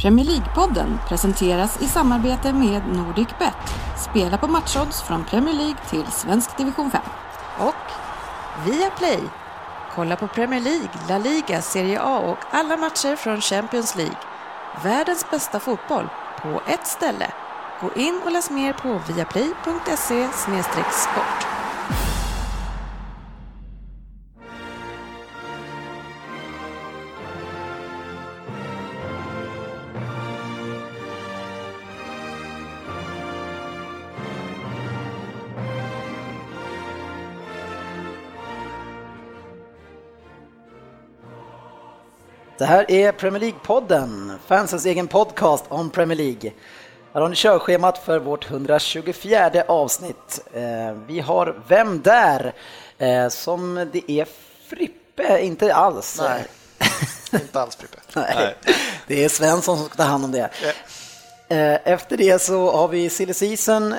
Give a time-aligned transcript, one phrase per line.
[0.00, 3.54] Premier League-podden presenteras i samarbete med NordicBet.
[4.10, 7.00] Spela på matchodds från Premier League till svensk division 5.
[7.58, 7.74] Och
[8.66, 9.20] Viaplay.
[9.94, 14.16] Kolla på Premier League, La Liga, Serie A och alla matcher från Champions League.
[14.84, 16.08] Världens bästa fotboll
[16.42, 17.30] på ett ställe.
[17.80, 20.28] Gå in och läs mer på viaplay.se
[20.92, 21.47] sport.
[42.58, 46.52] Det här är Premier League-podden, fansens egen podcast om Premier League.
[47.14, 50.40] Här har ni körschemat för vårt 124 avsnitt.
[50.52, 52.52] Eh, vi har Vem där?
[52.98, 54.26] Eh, som det är
[54.68, 56.20] Frippe, inte alls.
[56.22, 56.44] Nej,
[57.42, 57.98] inte alls Frippe.
[58.14, 58.56] Nej.
[59.06, 60.50] Det är Svensson som ska ta hand om det.
[61.48, 63.94] Eh, efter det så har vi Silly Season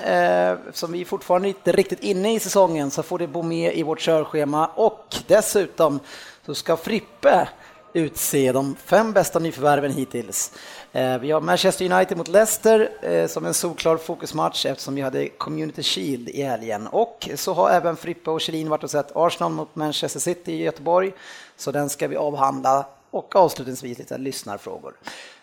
[0.73, 3.99] som vi fortfarande inte riktigt inne i säsongen så får det bo med i vårt
[3.99, 5.99] körschema och dessutom
[6.45, 7.47] så ska Frippe
[7.93, 10.51] utse de fem bästa nyförvärven hittills.
[10.91, 15.29] Eh, vi har Manchester United mot Leicester eh, som en solklar fokusmatch eftersom vi hade
[15.29, 16.87] Community Shield i helgen.
[16.87, 20.63] Och så har även Frippe och Kjellin varit och sett Arsenal mot Manchester City i
[20.63, 21.11] Göteborg.
[21.57, 24.93] Så den ska vi avhandla och avslutningsvis lite lyssnarfrågor.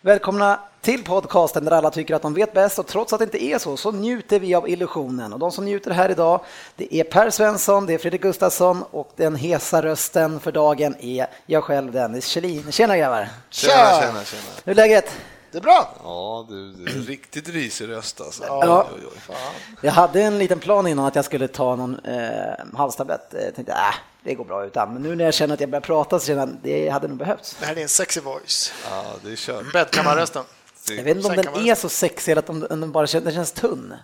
[0.01, 3.45] Välkomna till podcasten där alla tycker att de vet bäst och trots att det inte
[3.45, 6.41] är så så njuter vi av illusionen och de som njuter här idag
[6.77, 11.27] det är Per Svensson, det är Fredrik Gustafsson och den hesa rösten för dagen är
[11.47, 12.73] jag själv Dennis Kjellin.
[12.73, 13.29] Tjena grabbar!
[13.51, 14.43] Tjena, tjena, tjena.
[14.65, 15.17] Hur är läget?
[15.53, 15.95] Det är bra!
[16.05, 18.45] Ja, du, du är riktigt risig röst alltså.
[18.47, 18.87] Ja.
[18.95, 19.35] Oj, oj, oj.
[19.81, 23.35] Jag hade en liten plan innan att jag skulle ta någon eh, halstablett.
[23.45, 23.95] Jag tänkte, äh,
[24.27, 24.93] det går bra utan.
[24.93, 27.09] Men nu när jag känner att jag börjar prata så känner jag att det hade
[27.09, 27.57] nog behövts.
[27.61, 28.73] Det här är en sexy voice.
[28.91, 29.73] Ja, det är kört.
[29.73, 30.45] Bäddkammarrösten.
[30.89, 33.53] Jag vet inte om den är så sexig eller om den bara känns, den känns
[33.53, 33.95] tunn.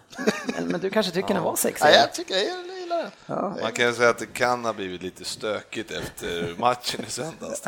[0.46, 1.34] Men, men du kanske tycker ja.
[1.34, 1.86] den var sexig?
[1.86, 2.42] Ja, jag tycker jag
[2.92, 3.10] gillar den.
[3.26, 3.56] Ja.
[3.62, 7.62] Man kan säga att det kan ha blivit lite stökigt efter matchen i söndags.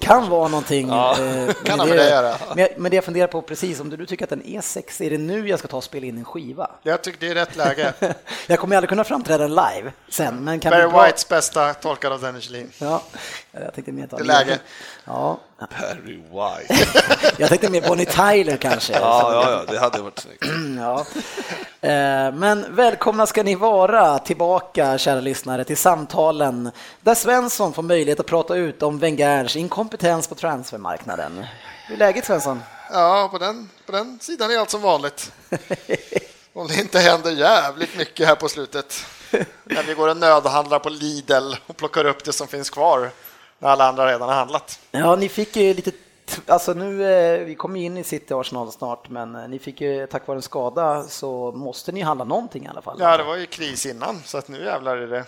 [0.00, 0.88] kan vara någonting.
[0.88, 2.36] Ja, eh, kan med, det, göra.
[2.76, 5.10] Men, det jag funderar på precis, om du, du tycker att den är sexig, är
[5.10, 6.70] det nu jag ska ta och spela in en skiva?
[6.82, 7.92] Jag tycker det är rätt läge.
[8.46, 10.44] jag kommer aldrig kunna framträda live sen.
[10.44, 12.70] Men kan Barry Whites bästa tolkad av Dennis Kjellin.
[12.78, 13.02] Ja,
[13.52, 14.58] jag tänkte mer ta det läge.
[15.10, 15.38] Ja.
[15.58, 16.74] Barry White.
[17.38, 18.92] jag tänkte mer Bonnie Tyler kanske.
[18.92, 20.44] Ja, ja, ja, det hade varit snyggt.
[20.78, 21.06] ja.
[21.88, 28.20] Eh, men välkomna ska ni vara tillbaka, kära lyssnare, till samtalen där Svensson får möjlighet
[28.20, 31.46] att prata ut om Wengers inkompetens på transfermarknaden.
[31.86, 32.62] Hur är läget Svensson?
[32.92, 35.32] Ja, på den, på den sidan är allt som vanligt.
[36.52, 39.04] Om det inte händer jävligt mycket här på slutet.
[39.64, 43.10] När vi går och nödhandlar på Lidl och plockar upp det som finns kvar
[43.60, 44.80] när alla andra redan har handlat.
[44.90, 45.92] Ja, ni fick ju lite
[46.46, 50.06] Alltså nu, eh, vi kommer in i City Arsenal snart, men eh, ni fick ju
[50.06, 52.96] tack vare en skada så måste ni handla någonting i alla fall.
[53.00, 55.24] Ja, det var ju kris innan, så att nu jävlar är det.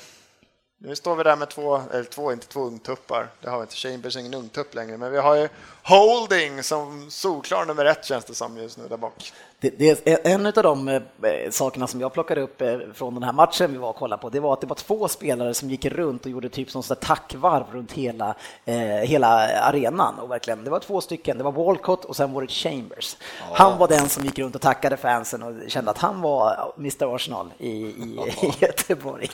[0.79, 3.29] Nu står vi där med två, eller två, inte två ungtuppar.
[3.41, 3.75] Det har vi inte.
[3.75, 5.49] Chambers är ingen ungtupp längre, men vi har ju
[5.83, 9.33] Holding som solklar nummer ett känns det som just nu där bak.
[9.63, 11.03] Det, det är en av de eh,
[11.51, 14.29] sakerna som jag plockade upp eh, från den här matchen vi var och kollade på.
[14.29, 17.65] Det var att det var två spelare som gick runt och gjorde typ som tackvarv
[17.73, 18.35] runt hela,
[18.65, 19.29] eh, hela
[19.61, 20.19] arenan.
[20.19, 21.39] Och verkligen, det var två stycken.
[21.39, 23.17] Det var Walcott och sen var det Chambers.
[23.41, 23.55] Ja.
[23.55, 27.15] Han var den som gick runt och tackade fansen och kände att han var Mr
[27.15, 28.49] Arsenal i, i, ja.
[28.49, 29.29] i Göteborg.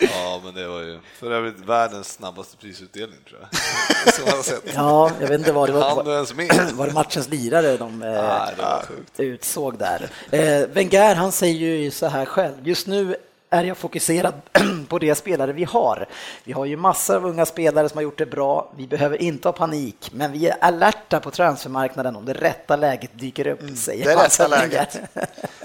[0.00, 3.48] Ja, men det var ju för övrigt världens snabbaste prisutdelning tror jag.
[4.14, 4.74] Som jag sett.
[4.74, 5.96] Ja, jag vet inte vad det var.
[5.96, 6.72] Han ens med.
[6.72, 10.10] Var det matchens lirare de eh, utsåg där?
[10.30, 12.68] Eh, Wenger, han säger ju så här själv.
[12.68, 13.16] Just nu
[13.54, 14.34] är jag fokuserad
[14.88, 16.06] på de spelare vi har.
[16.44, 18.72] Vi har ju massor av unga spelare som har gjort det bra.
[18.76, 23.10] Vi behöver inte ha panik, men vi är alerta på transfermarknaden om det rätta läget
[23.18, 24.98] dyker upp, mm, säger Det är rätta läget.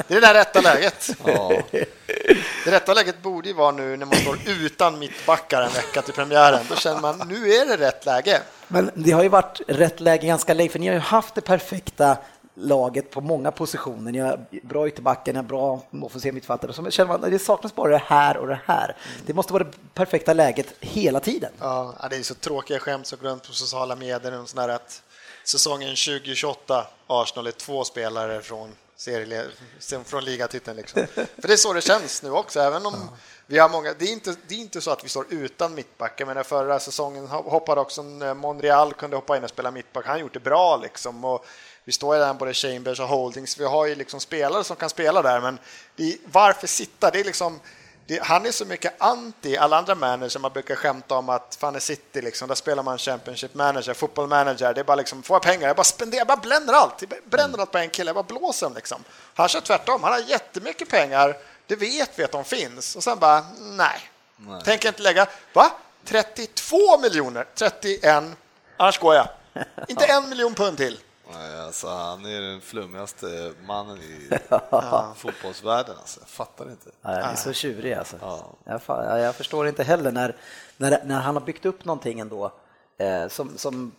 [0.07, 1.09] Det är det där rätta läget.
[1.25, 1.61] Ja.
[2.65, 6.13] Det rätta läget borde ju vara nu när man står utan mittbackar en vecka till
[6.13, 6.59] premiären.
[6.69, 8.41] Då känner man nu är det rätt läge.
[8.67, 11.41] Men det har ju varit rätt läge ganska länge, för ni har ju haft det
[11.41, 12.17] perfekta
[12.59, 14.11] laget på många positioner.
[14.11, 16.73] Ni har bra ytterbackar, ni har bra offensiva mittfältare.
[16.73, 18.95] Så känner man, det saknas bara det här och det här.
[19.25, 21.51] Det måste vara det perfekta läget hela tiden.
[21.59, 25.03] Ja, det är så tråkiga skämt som går runt på sociala medier och sådär att
[25.43, 28.69] säsongen 2028 Arsenal är två spelare från
[30.05, 30.77] från ligatiteln.
[30.77, 31.07] Liksom.
[31.15, 33.17] För det är så det känns nu också, även om ja.
[33.45, 33.93] vi har många.
[33.99, 37.27] Det är, inte, det är inte så att vi står utan mittbackar, men förra säsongen
[37.27, 40.05] hoppade också Monreal kunde hoppa in och spela mittback.
[40.05, 41.25] Han gjort det bra liksom.
[41.25, 41.45] Och
[41.89, 43.57] vi står ju där både Chambers och Holdings.
[43.57, 45.59] Vi har ju liksom spelare som kan spela där, men
[45.95, 47.11] det, varför sitta?
[47.11, 47.59] Det är liksom
[48.05, 50.37] det, han är så mycket anti alla andra managers.
[50.37, 54.27] Man brukar skämta om att fan är City, liksom, där spelar man Championship manager, fotboll
[54.27, 54.73] manager.
[54.73, 57.01] Det är bara liksom, får jag pengar, jag bara spenderar, jag bara bränner allt.
[57.01, 58.75] Jag bränner allt på en kille, jag bara blåser dem.
[58.75, 59.03] Liksom.
[59.33, 61.37] Han kör tvärtom, han har jättemycket pengar,
[61.67, 62.95] det vet vi att de finns.
[62.95, 63.99] Och sen bara, nej,
[64.37, 64.61] nej.
[64.63, 65.71] tänker inte lägga, va?
[66.05, 68.23] 32 miljoner, 31,
[68.77, 69.27] annars går jag.
[69.87, 70.99] Inte en miljon pund till.
[71.69, 75.13] Alltså, han är den flummigaste mannen i ja.
[75.17, 75.95] fotbollsvärlden.
[75.99, 76.19] Alltså.
[76.19, 76.89] Jag fattar inte.
[77.01, 78.17] Ja, han är så tjurig alltså.
[78.21, 78.81] Ja.
[78.87, 80.35] Jag, jag, förstår inte heller när,
[80.77, 82.51] när, när han har byggt upp någonting ändå
[82.97, 83.91] eh, som, som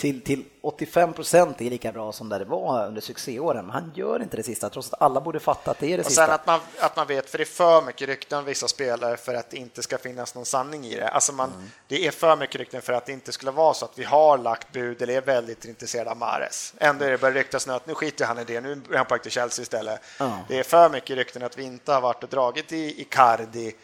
[0.00, 3.66] till, till 85 procent är lika bra som där det var under succéåren.
[3.66, 6.00] Men han gör inte det sista, trots att alla borde fatta att det är det
[6.00, 6.26] och sista.
[6.26, 9.16] Sen att man, att man vet, för det är för mycket rykten om vissa spelare
[9.16, 11.08] för att det inte ska finnas någon sanning i det.
[11.08, 11.70] Alltså man, mm.
[11.88, 14.38] Det är för mycket rykten för att det inte skulle vara så att vi har
[14.38, 16.74] lagt bud eller är väldigt intresserade av Mares.
[16.78, 19.06] Ändå är det börjar ryktas nu att nu skiter han i det, nu är han
[19.06, 20.00] på väg till Chelsea istället.
[20.20, 20.32] Mm.
[20.48, 23.74] Det är för mycket rykten att vi inte har varit och dragit i Icardi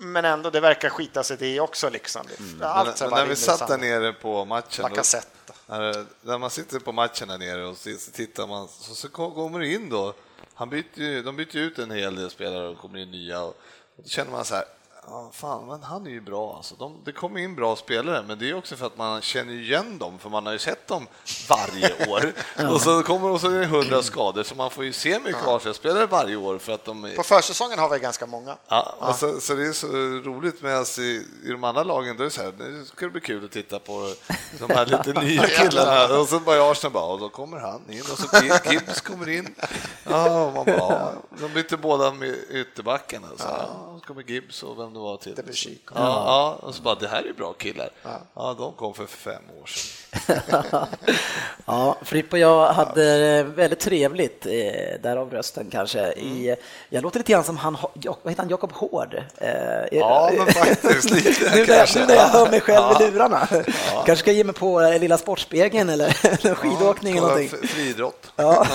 [0.00, 1.88] men ändå, det verkar skita sig det också.
[1.90, 2.26] Liksom.
[2.38, 2.62] Mm.
[2.62, 5.22] Allt men, men när vi satt där nere på matchen, när,
[5.70, 9.58] Eh, när man sitter på matchen där nere och så tittar man, så, så kommer
[9.58, 10.14] det in då,
[10.54, 13.56] han byter, de byter ut en hel del spelare och kommer in nya och,
[13.96, 14.64] och då känner man så här,
[15.06, 16.54] Ja, fan, men han är ju bra.
[16.56, 16.74] Alltså.
[16.74, 19.98] De, det kommer in bra spelare, men det är också för att man känner igen
[19.98, 21.06] dem, för man har ju sett dem
[21.48, 22.32] varje år.
[22.74, 25.42] och så kommer och så är det hundra skador, så man får ju se mycket
[25.46, 25.56] ja.
[25.56, 26.58] Arsenal-spelare varje år.
[26.58, 27.12] För att de...
[27.16, 28.56] På försäsongen har vi ganska många.
[28.68, 29.12] Ja, ja.
[29.12, 29.86] Så, så, det är så
[30.30, 33.10] roligt, medan i, i de andra lagen, då är det så här, nu ska det
[33.12, 34.14] bli kul att titta på
[34.58, 36.18] de här lite nya killarna.
[36.18, 38.26] och så bara Arsenal bara, och då kommer han in, och så
[38.70, 39.54] Gibbs kommer in.
[40.04, 43.28] Ja, man bara, de bytte båda med ytterbackarna.
[43.36, 43.98] Så, ja.
[44.00, 45.34] så kommer Gibbs och vem det var till.
[45.34, 47.90] Det ja, ja, och så bara, det här är bra killar.
[48.02, 50.00] Ja, ja de kom för fem år sedan.
[51.66, 54.52] ja, Fripp och jag hade väldigt trevligt, eh,
[55.02, 56.12] därav rösten kanske.
[56.12, 56.60] I, mm.
[56.88, 59.14] jag låter lite grann som han, vad heter han, Jakob Hård?
[59.36, 59.50] Eh,
[59.92, 61.56] ja, men faktiskt lite.
[61.56, 63.02] nu, när, nu när jag hör mig själv ja.
[63.02, 63.48] i lurarna.
[63.50, 63.62] Ja.
[64.06, 66.10] kanske ska ge mig på eh, Lilla Sportspegeln eller
[66.54, 67.68] skidåkning ja, eller någonting.
[67.68, 68.32] Friidrott.
[68.36, 68.66] Ja.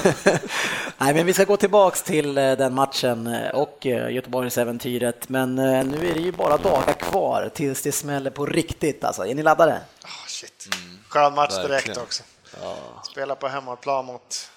[0.98, 5.30] Nej, men vi ska gå tillbaks till den matchen och Göteborgsäventyret.
[5.30, 9.04] Men nu är det ju bara dagar kvar tills det smäller på riktigt.
[9.04, 9.26] Alltså.
[9.26, 9.82] Är ni laddade?
[10.04, 10.68] Oh, shit.
[10.74, 11.00] Mm.
[11.10, 12.24] Skön match direkt också.
[12.62, 12.76] Ja.
[13.12, 14.50] Spela på hemmaplan mot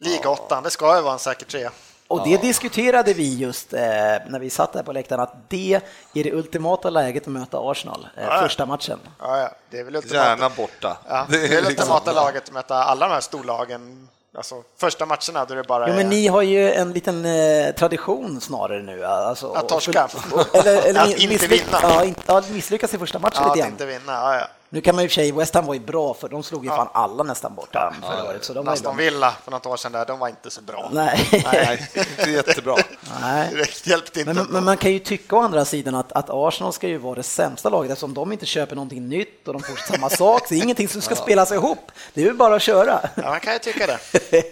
[0.00, 1.70] ligattan, det ska ju vara en säker trea.
[2.08, 2.40] Och det ja.
[2.40, 3.80] diskuterade vi just eh,
[4.28, 5.80] när vi satt där på läktaren, att det
[6.14, 8.98] är det ultimata läget att möta Arsenal, eh, ja, första matchen.
[9.18, 9.50] Ja, ja.
[9.70, 10.98] Det är väl ultimata, Gärna borta.
[11.08, 15.06] Ja, det är det liksom- ultimata laget att möta alla de här storlagen Alltså, första
[15.06, 19.04] matcherna då det bara jo, men Ni har ju en liten eh, tradition snarare nu.
[19.04, 20.08] Alltså, att torska?
[20.54, 21.78] eller, eller att inte vinna?
[21.82, 23.72] Ja, inte, ja, misslyckas i första matchen ja, lite grann.
[23.72, 24.46] Inte vinna, ja, ja.
[24.72, 26.76] Nu kan man ju sig, West Ham var ju bra för de slog ju ja.
[26.76, 28.44] fan alla nästan borta ja, förra året.
[28.44, 30.88] Så de Aston Villa för något år sedan där, de var inte så bra.
[30.92, 32.76] Nej, Nej inte jättebra.
[33.20, 33.50] Nej.
[33.54, 34.34] Det hjälpte inte.
[34.34, 37.14] Men, men, man kan ju tycka å andra sidan att, att Arsenal ska ju vara
[37.14, 40.46] det sämsta laget eftersom de inte köper någonting nytt och de får samma sak.
[40.48, 41.22] Så det är ingenting som ska ja.
[41.22, 41.92] spelas ihop.
[42.14, 43.00] Det är ju bara att köra.
[43.14, 43.98] Ja, man kan ju tycka det.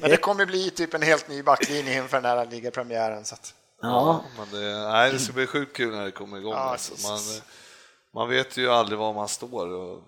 [0.00, 3.25] Men det kommer bli typ en helt ny backlinje inför den här ligapremiären.
[3.25, 3.55] Så att...
[3.82, 6.52] Ja, men det, nej, det ska bli sjukt kul när det kommer igång.
[6.52, 7.08] Ja, alltså.
[7.08, 7.19] man,
[8.14, 9.66] man vet ju aldrig var man står.
[9.66, 10.02] Och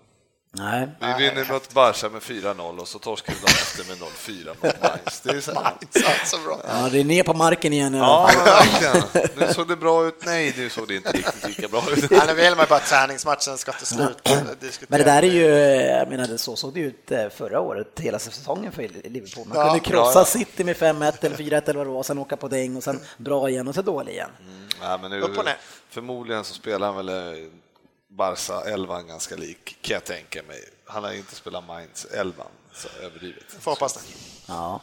[0.55, 0.87] Nej.
[0.99, 4.81] Vi vinner mot Barca med 4-0 och så torskar vi dagen efter med 0-4 mot
[4.81, 5.21] Mainz.
[5.21, 6.59] Det är så, Mainz, bra.
[6.67, 7.93] Ja, det är ner på marken igen.
[7.93, 9.29] Ja, verkligen.
[9.37, 10.25] Nu såg det bra ut.
[10.25, 12.11] Nej, nu såg det inte riktigt lika bra ut.
[12.11, 14.29] Ja, nu vill man bara att träningsmatchen ska ta slut.
[14.87, 15.45] Men det där är ju,
[15.97, 19.47] jag menar, så såg det ut eh, förra året, hela säsongen för Liverpool.
[19.47, 22.17] Man ja, kunde krossa ja, City med 5-1 eller 4-1 eller vad det var, sen
[22.17, 24.29] åka på däng och sen bra igen och så dålig igen.
[24.39, 25.23] Mm, ja, men nu,
[25.89, 27.09] förmodligen så spelar han väl
[28.17, 30.59] Barca 11 ganska lik, kan jag tänka mig.
[30.85, 32.43] Han har inte spelat Mainz 11
[32.73, 33.43] så överdrivet.
[33.59, 34.01] Får hoppas det.
[34.47, 34.81] Ja,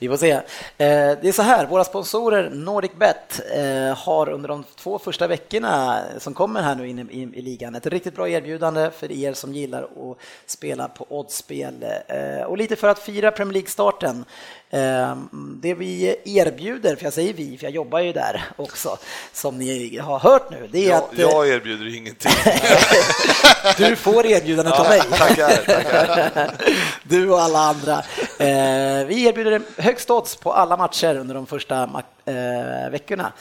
[0.00, 0.30] vi får se.
[0.30, 0.42] Eh,
[0.76, 6.34] det är så här, våra sponsorer NordicBet eh, har under de två första veckorna som
[6.34, 10.18] kommer här nu in i ligan ett riktigt bra erbjudande för er som gillar att
[10.46, 14.24] spela på oddsspel eh, och lite för att fira Premier League-starten.
[15.60, 18.98] Det vi erbjuder, för jag säger vi, för jag jobbar ju där också,
[19.32, 21.18] som ni har hört nu, det är jag, att...
[21.18, 22.32] Jag erbjuder ingenting.
[23.88, 25.00] du får erbjudandet av mig.
[25.00, 26.50] Tackar, tackar.
[27.02, 28.02] Du och alla andra.
[29.06, 31.82] Vi erbjuder högst odds på alla matcher under de första
[32.24, 33.32] eh, veckorna.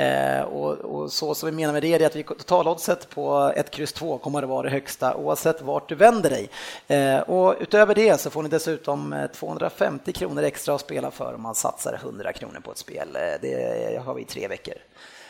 [0.00, 3.78] Eh, och, och, så som vi menar med det är att vi totaloddset på 1,
[3.78, 6.50] X, 2 kommer att vara det högsta oavsett vart du vänder dig.
[6.88, 11.42] Eh, och utöver det så får ni dessutom 250 kronor extra att spela för om
[11.42, 13.08] man satsar 100 kronor på ett spel.
[13.40, 14.74] Det har vi i tre veckor.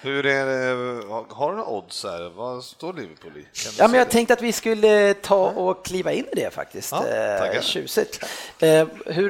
[0.00, 2.30] Hur är det, har du några odds här?
[2.36, 3.46] Vad står Liverpool i?
[3.78, 6.92] Ja, men jag tänkte att vi skulle ta och kliva in i det faktiskt.
[6.92, 8.24] Ja, eh, Tjusigt.
[8.58, 9.28] Eh, hur,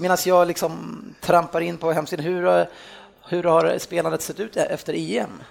[0.00, 2.66] medan jag liksom trampar in på hemsidan, hur,
[3.32, 5.42] hur har spelandet sett ut efter EM?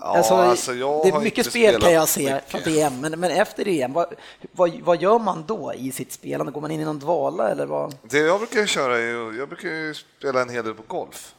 [0.00, 3.68] Ja, alltså, alltså det är mycket spel kan jag se från EM, men, men efter
[3.68, 4.14] EM, vad,
[4.52, 6.52] vad, vad, gör man då i sitt spelande?
[6.52, 7.96] Går man in i någon dvala eller vad?
[8.02, 11.34] Det jag brukar köra är, jag brukar spela en hel del på golf.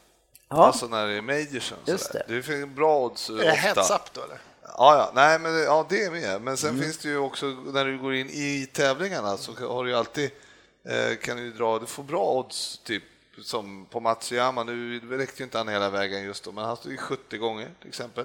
[0.48, 0.66] Ja.
[0.66, 1.78] Alltså när det är majorsen.
[1.84, 2.22] Just det.
[2.28, 3.30] det finns bra odds.
[3.30, 4.38] Är det heads up då eller?
[4.62, 6.42] Ja, ja, nej, men ja, det är med.
[6.42, 6.82] Men sen mm.
[6.82, 10.30] finns det ju också när du går in i tävlingarna så har du ju alltid
[10.84, 13.02] eh, kan du dra, du får bra odds typ
[13.42, 14.64] som på Matsuyama.
[14.64, 17.70] Nu räckte ju inte han hela vägen just då, men han stod ju 70 gånger
[17.80, 18.24] till exempel.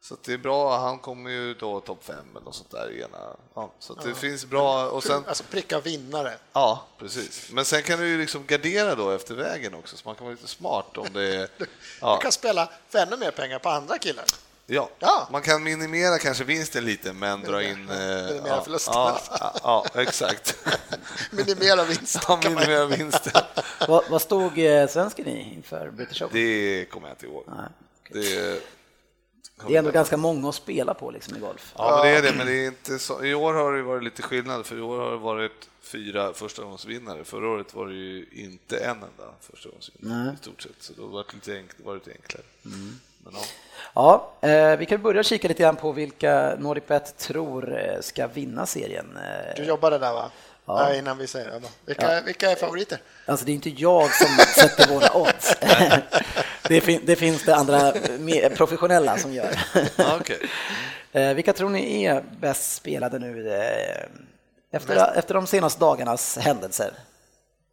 [0.00, 3.36] Så det är bra, han kommer ju då topp fem eller något sånt där ena.
[3.54, 4.14] Ja, så det ja.
[4.14, 5.24] finns bra och sen...
[5.26, 6.38] Alltså pricka vinnare.
[6.52, 7.52] Ja, precis.
[7.52, 10.34] Men sen kan du ju liksom gardera då efter vägen också, så man kan vara
[10.34, 11.48] lite smart om det är...
[11.58, 11.66] Du,
[12.00, 12.16] ja.
[12.16, 14.24] du kan spela för ännu mer pengar på andra killar.
[14.70, 14.90] Ja.
[14.98, 17.78] ja, man kan minimera kanske vinsten lite, men dra in...
[17.78, 19.20] Minimera ja, förlusten ja,
[19.62, 20.66] ja, exakt.
[21.30, 22.22] minimera vinsten.
[22.28, 23.42] Ja, minimera vinsten.
[23.88, 26.36] vad, vad stod eh, svensken i inför British Open?
[26.36, 27.44] Det kommer jag inte ihåg.
[27.46, 27.68] Nej.
[28.10, 28.62] Det,
[29.66, 31.74] det är ändå ganska många att spela på liksom i golf.
[31.76, 33.24] Ja, men det är det, men det är inte så.
[33.24, 37.24] I år har det varit lite skillnad, för i år har det varit fyra förstagångsvinnare.
[37.24, 41.24] Förra året var det ju inte en enda förstagångsvinnare i stort sett, så då var
[41.24, 42.44] det lite, enk, var det lite enklare.
[42.64, 43.00] Mm.
[43.24, 43.40] Men, ja.
[43.94, 48.66] Ja, eh, vi kan börja kika lite grann på vilka NordicBet tror eh, ska vinna
[48.66, 49.16] serien.
[49.16, 50.30] Eh, du jobbade där va?
[50.66, 50.94] Ja.
[50.94, 51.60] innan vi säger det.
[51.84, 52.20] Vilka, ja.
[52.20, 52.98] vilka är favoriter?
[53.26, 55.56] Alltså det är inte jag som sätter våra odds.
[56.68, 57.92] det, fin det, finns det andra
[58.56, 59.58] professionella som gör.
[60.20, 60.36] okay.
[61.12, 64.06] Eh, vilka tror ni är bäst spelade nu eh,
[64.70, 66.92] efter, efter de senaste dagarnas händelser?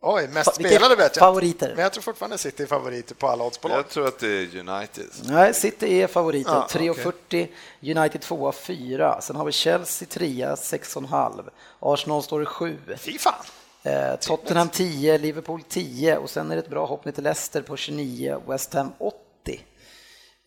[0.07, 1.21] Oj, mest spelade vet jag.
[1.21, 1.73] Favoriter.
[1.75, 3.77] Men jag tror fortfarande City är favoriter på alla oddsbolag.
[3.77, 5.05] Jag tror att det är United.
[5.23, 6.51] Nej, City är favoriter.
[6.51, 7.07] Ah, 3,40.
[7.07, 7.47] Okay.
[7.81, 9.21] United 2 4.
[9.21, 11.49] Sen har vi Chelsea 3 6,5.
[11.79, 12.77] Arsenal står i 7.
[12.97, 13.33] Fy fan!
[13.83, 17.61] Eh, Tottenham 10, Liverpool 10 och sen är det ett bra hopp ner till Leicester
[17.61, 19.59] på 29, West Ham 80.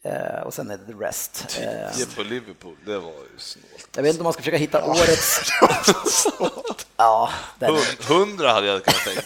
[0.03, 1.59] Eh, och sen är det the rest.
[1.95, 3.89] 10 på Liverpool, det var ju snålt.
[3.97, 5.41] Jag vet inte om man ska försöka hitta årets...
[6.97, 7.77] ja, den...
[8.09, 9.23] 100 hade jag kunnat tänka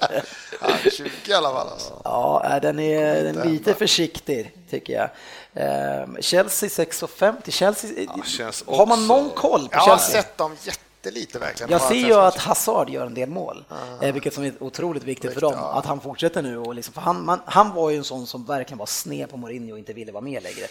[0.60, 1.68] ja, 20 i alla fall.
[1.68, 2.00] Alltså.
[2.04, 5.10] Ja, den är, den är lite försiktig tycker jag.
[5.64, 7.50] Eh, Chelsea 6,50.
[7.50, 7.90] Chelsea,
[8.66, 9.86] ja, har man någon koll på Chelsea?
[9.86, 11.70] Jag har sett dem jätte jättelite verkligen.
[11.72, 13.64] Jag ser ju att Hazard gör en del mål,
[14.02, 15.78] uh vilket som är otroligt viktigt för dem, ja.
[15.78, 16.58] att han fortsätter nu.
[16.58, 19.36] Och liksom, för han, man, han var ju en sån som verkligen var sned på
[19.36, 20.66] Mourinho och inte ville vara med längre.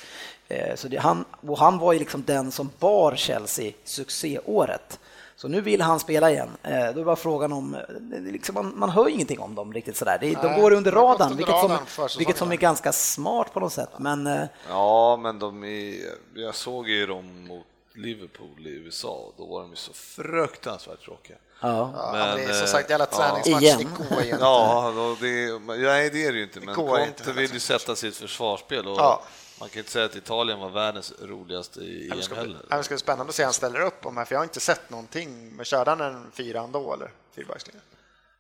[0.48, 5.00] Eh, så det, han, och han var ju liksom den som bar Chelsea succéåret.
[5.36, 6.50] Så nu vill han spela igen.
[6.64, 7.78] Eh, då är bara frågan om,
[8.12, 10.20] liksom man, man hör ingenting om dem riktigt sådär.
[10.42, 11.78] De går under radarn, vilket, som,
[12.18, 13.90] vilket som är ganska smart på något sätt.
[13.98, 15.96] Men, ja, men de är,
[16.36, 17.66] jag såg ju dem mot
[18.02, 21.38] Liverpool i USA, då var de ju så fruktansvärt tråkiga.
[21.62, 22.10] Ja.
[22.14, 23.78] Men, det är som sagt jävla träningsmatch, ja.
[23.78, 24.44] det går ju inte.
[24.44, 28.88] Ja, det, nej, det är det ju inte, men Conte vill ju sätta sitt försvarsspel
[28.88, 29.24] och ja.
[29.60, 32.58] man kan inte säga att Italien var världens roligaste i EM heller.
[32.70, 34.60] Det ska bli spännande att se han ställer upp om här, för jag har inte
[34.60, 35.56] sett någonting.
[35.56, 37.82] Men körde han en fyra då, eller fyrbackslinje?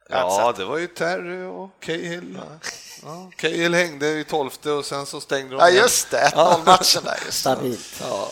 [0.09, 2.39] Ja, det var ju Terry och Cahill.
[2.41, 2.69] Ja.
[3.03, 7.03] Ja, Cahill hängde i tolfte och sen så stängde de Ja, just det, 1-0 matchen
[7.03, 7.19] där.
[7.25, 8.01] Just Stabilt.
[8.01, 8.31] Ja.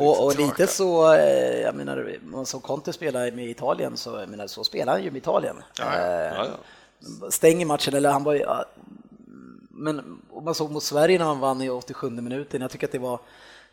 [0.00, 4.46] Och, och, lite så, eh, jag menar, som Conte spelar med Italien, så, jag menar,
[4.46, 5.56] så spelar han ju med Italien.
[5.78, 6.46] Ja, ja.
[7.00, 8.46] Ja, Stänger matchen, eller han var ju,
[9.70, 12.98] men man såg mot Sverige när man vann i 87 minuten, jag tycker att det
[12.98, 13.18] var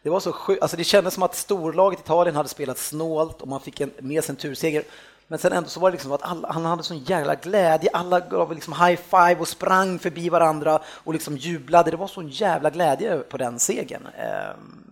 [0.02, 3.48] det var så sjukt, alltså det kändes som att storlaget Italien hade spelat snålt och
[3.48, 4.84] man fick en, med sig en turseger.
[5.28, 8.20] Men sen ändå så var det liksom att alla, han hade sån jävla glädje, alla
[8.20, 11.92] gav liksom high five och sprang förbi varandra och liksom jublade.
[11.92, 14.08] Det var sån jävla glädje på den segern.
[14.18, 14.84] Ehm,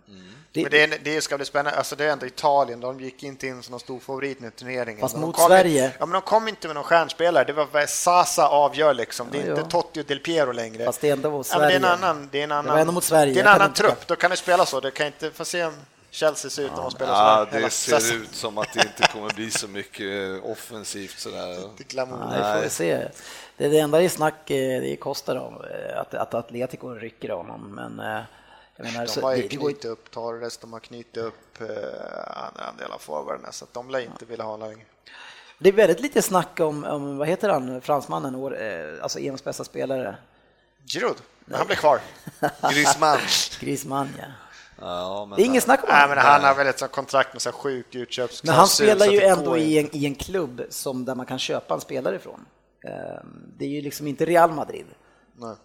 [0.52, 1.78] det, men det, är, det ska bli spännande.
[1.78, 2.80] Alltså det är ändå Italien.
[2.80, 5.02] De gick inte in som någon stor favorit i turneringen.
[5.02, 5.86] Fast mot Sverige.
[5.86, 7.44] In, ja, men de kom inte med någon stjärnspelare.
[7.44, 9.28] Det var Sasa avgör liksom.
[9.32, 9.68] Det är ja, inte ja.
[9.68, 10.86] Totti och Del Piero längre.
[10.86, 11.64] Fast det är ändå mot Sverige.
[11.64, 12.30] Ja, det är en annan.
[12.32, 12.88] Det är en annan.
[12.88, 13.34] Det mot Sverige.
[13.34, 14.08] Det är en annan trupp.
[14.08, 14.80] Då kan det spela så.
[14.80, 15.74] Det kan inte få se om
[16.12, 19.34] Chelsea ser ut ja, att spela ja, Det ser ut som att det inte kommer
[19.34, 21.48] bli så mycket offensivt sådär.
[22.30, 23.08] Nej, får vi se.
[23.58, 27.76] Det, det enda i snack eh, det kostar dem eh, att, att Atletico rycker honom,
[27.76, 28.22] men eh,
[28.78, 31.68] Menar, de har ju knutit upp Torres, de har knutit upp eh,
[32.30, 34.86] andra delar forwarderna, så de lär inte vilja ha länge.
[35.60, 39.64] Det är väldigt lite snack om, om vad heter han, fransmannen, eh, alltså EMs bästa
[39.64, 40.18] spelare?
[40.86, 42.00] Giroud, men han blir kvar.
[42.72, 43.20] Griezmann.
[43.60, 44.26] Griezmann, ja.
[44.80, 47.52] Ja, det är inget snack om Nej, men Han har väl ett kontrakt med så
[47.52, 48.48] sjuk utköpsklausul.
[48.48, 51.74] Men han spelar ju ändå i en, i en klubb som, där man kan köpa
[51.74, 52.46] en spelare ifrån.
[52.84, 54.86] Ehm, det är ju liksom inte Real Madrid.
[55.36, 55.56] Nej.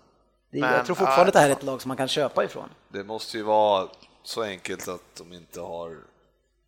[0.52, 2.44] Det, men, jag tror fortfarande att det här är ett lag som man kan köpa
[2.44, 2.68] ifrån.
[2.88, 3.88] Det måste ju vara
[4.22, 5.96] så enkelt att de inte har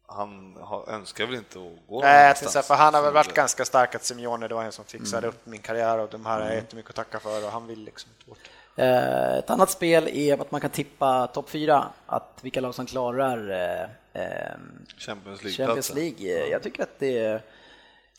[0.07, 0.57] han
[0.88, 2.67] önskar väl inte att gå Nej, någonstans.
[2.67, 5.29] för han har väl varit ganska stark att Simeone det var en som fixade mm.
[5.29, 6.55] upp min karriär och de här har mm.
[6.55, 8.50] jättemycket att tacka för och han vill liksom inte bort.
[8.76, 12.87] Eh, ett annat spel är att man kan tippa topp fyra, att vilka lag som
[12.87, 14.57] klarar eh, eh
[14.99, 15.67] Champions League.
[15.67, 16.49] Champions League.
[16.50, 17.43] Jag tycker att det är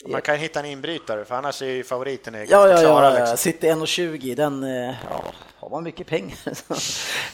[0.05, 3.19] man kan hitta en inbrytare, för annars är ju favoriten ja, ja, ja, klara.
[3.19, 3.37] Liksom.
[3.37, 4.63] City 1,20, den
[5.09, 5.23] ja,
[5.59, 6.37] har man mycket pengar.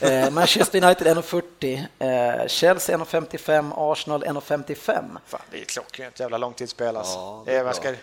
[0.02, 5.18] Eh, Manchester United 1,40, eh, Chelsea 1,55, Arsenal 1,55.
[5.52, 7.14] det är klockrent jävla långtidsspel alltså.
[7.14, 7.94] Ja, det är, vad ska...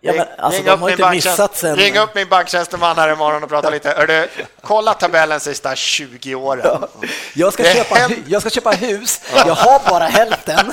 [0.00, 1.76] Ja, men, alltså, de har inte missat sen.
[1.76, 4.06] Ring upp min banktjänsteman här imorgon och prata lite.
[4.06, 4.28] Du,
[4.60, 6.62] kolla tabellen sista 20 åren.
[6.64, 6.88] Ja.
[7.34, 7.96] Jag, ska köpa,
[8.26, 10.66] jag ska köpa hus, jag har bara hälften.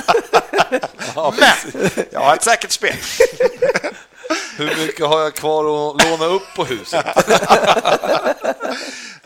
[1.14, 2.96] Men jag har ett säkert spel.
[4.56, 7.06] Hur mycket har jag kvar att låna upp på huset?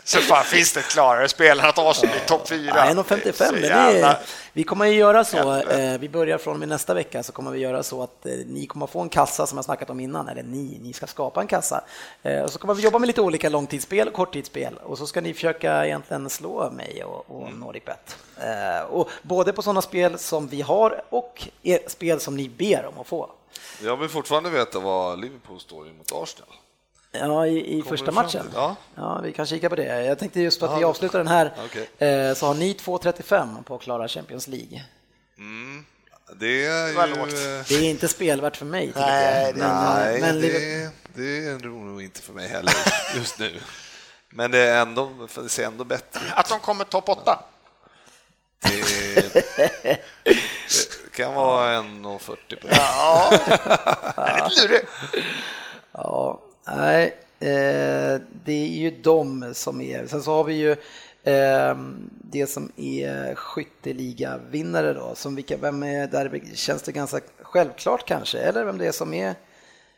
[0.03, 2.73] Så fan, finns det klarare spel än att Arsenal är topp fyra?
[2.75, 4.15] Ja, 1,55.
[4.53, 7.51] Vi kommer att göra så, eh, vi börjar från och med nästa vecka, så kommer
[7.51, 10.27] vi göra så att eh, ni kommer få en kassa som jag snackat om innan,
[10.27, 11.83] eller ni, ni ska skapa en kassa.
[12.23, 15.21] Eh, och så kommer vi jobba med lite olika långtidsspel och korttidsspel och så ska
[15.21, 17.59] ni försöka egentligen slå mig och, och mm.
[17.59, 18.17] NordicBet.
[18.89, 21.47] Och både på sådana spel som vi har och
[21.87, 23.29] spel som ni ber om att få.
[23.83, 26.55] Jag vill fortfarande veta vad Liverpool står emot Arsenal.
[27.11, 28.45] Ja, i, i första matchen.
[28.53, 28.75] Ja.
[28.95, 30.05] ja, vi kan kika på det.
[30.05, 32.07] Jag tänkte just att vi avslutar den här, okay.
[32.09, 34.83] Eh, så har ni 2.35 på att klara Champions League.
[35.37, 35.85] Mm.
[36.35, 37.31] Det är ju...
[37.67, 38.91] Det är inte spelvärt för mig.
[38.95, 42.73] Nej, det, men, nej men, det, det är nog inte för mig heller
[43.15, 43.59] just nu.
[44.29, 47.39] Men det, är ändå, det ser ändå bättre Att de kommer topp 8?
[48.59, 49.33] Det,
[50.23, 52.75] det kan vara 1,40 på det.
[52.75, 53.29] Ja,
[54.15, 54.87] det är lite lurigt.
[55.91, 60.07] Ja, Nej, eh, det är ju de som är.
[60.07, 60.71] Sen så har vi ju
[61.23, 61.75] eh,
[62.31, 65.15] det som är skytteliga-vinnare då.
[65.15, 66.41] Som vilka, vem är där?
[66.55, 68.39] Känns det ganska självklart kanske?
[68.39, 69.35] Eller vem det är som är?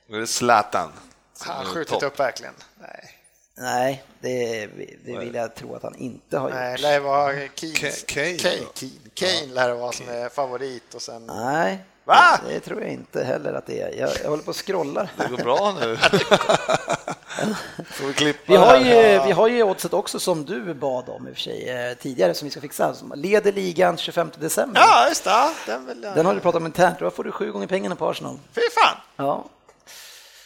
[0.07, 0.91] Det är Zlatan.
[1.39, 2.53] Han har skjutit upp verkligen.
[2.81, 3.12] Nej.
[3.57, 4.67] Nej, det,
[5.05, 6.57] det vill jag tro att han inte har gjort.
[6.59, 8.03] Nej, det var Keynes.
[8.03, 11.25] Kane, Kane, Kane lär det vara som är favorit och sen...
[11.25, 12.39] Nej, Va?
[12.47, 13.99] Det tror jag inte heller att det är.
[13.99, 15.11] Jag, jag håller på och scrollar.
[15.17, 15.97] Det går bra nu.
[17.85, 21.27] Får vi, klippa vi, har ju, vi har ju oddset också som du bad om
[21.27, 22.93] i och för sig eh, tidigare som vi ska fixa.
[22.93, 24.81] Som leder ligan 25 december.
[24.81, 25.51] Ja, just det.
[25.65, 26.15] Den, vill jag...
[26.15, 26.99] Den har du pratat om internt.
[26.99, 28.39] Då får du sju gånger pengarna på Arsenal.
[28.55, 28.97] Fy fan!
[29.15, 29.45] Ja.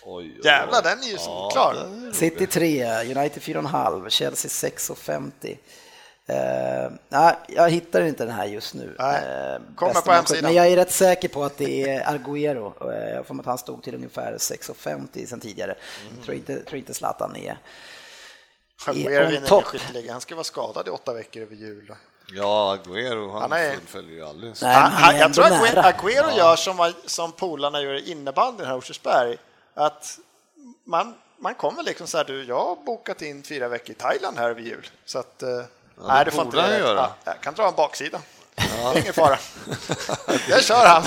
[0.10, 2.12] Oj, oj, Jävlar, den är ju ja, klar.
[2.14, 5.58] City 3, United 4,5, Chelsea 6,50.
[6.30, 8.84] Uh, nej, jag hittar inte den här just nu.
[8.84, 10.44] Uh, Kommer på hemsidan.
[10.44, 12.74] Men jag är rätt säker på att det är Arguero.
[12.90, 15.76] Uh, jag får att han stod till ungefär 6,50 sen tidigare.
[16.10, 16.24] Mm.
[16.24, 17.58] Tror, inte, tror inte Zlatan är,
[18.86, 19.66] Aguero är topp.
[20.10, 21.96] Han ska vara skadad i åtta veckor över jul.
[22.34, 23.74] Ja, Aguero han, han är...
[23.74, 24.54] fullföljer ju aldrig.
[24.62, 26.38] Nej, han, han, jag tror att Aguero ja.
[26.38, 29.38] gör som, som polarna gör i innebandyn här i Rosersberg.
[29.78, 30.20] Att
[30.84, 34.38] man, man kommer liksom så här, du, jag har bokat in fyra veckor i Thailand
[34.38, 34.88] här över jul.
[35.06, 35.44] Så att,
[36.00, 37.00] Ja, Nej, det får inte han göra.
[37.00, 38.22] Ja, jag kan dra en baksida.
[38.56, 38.98] Ja.
[39.00, 39.38] Ingen fara.
[40.48, 41.04] Det kör han.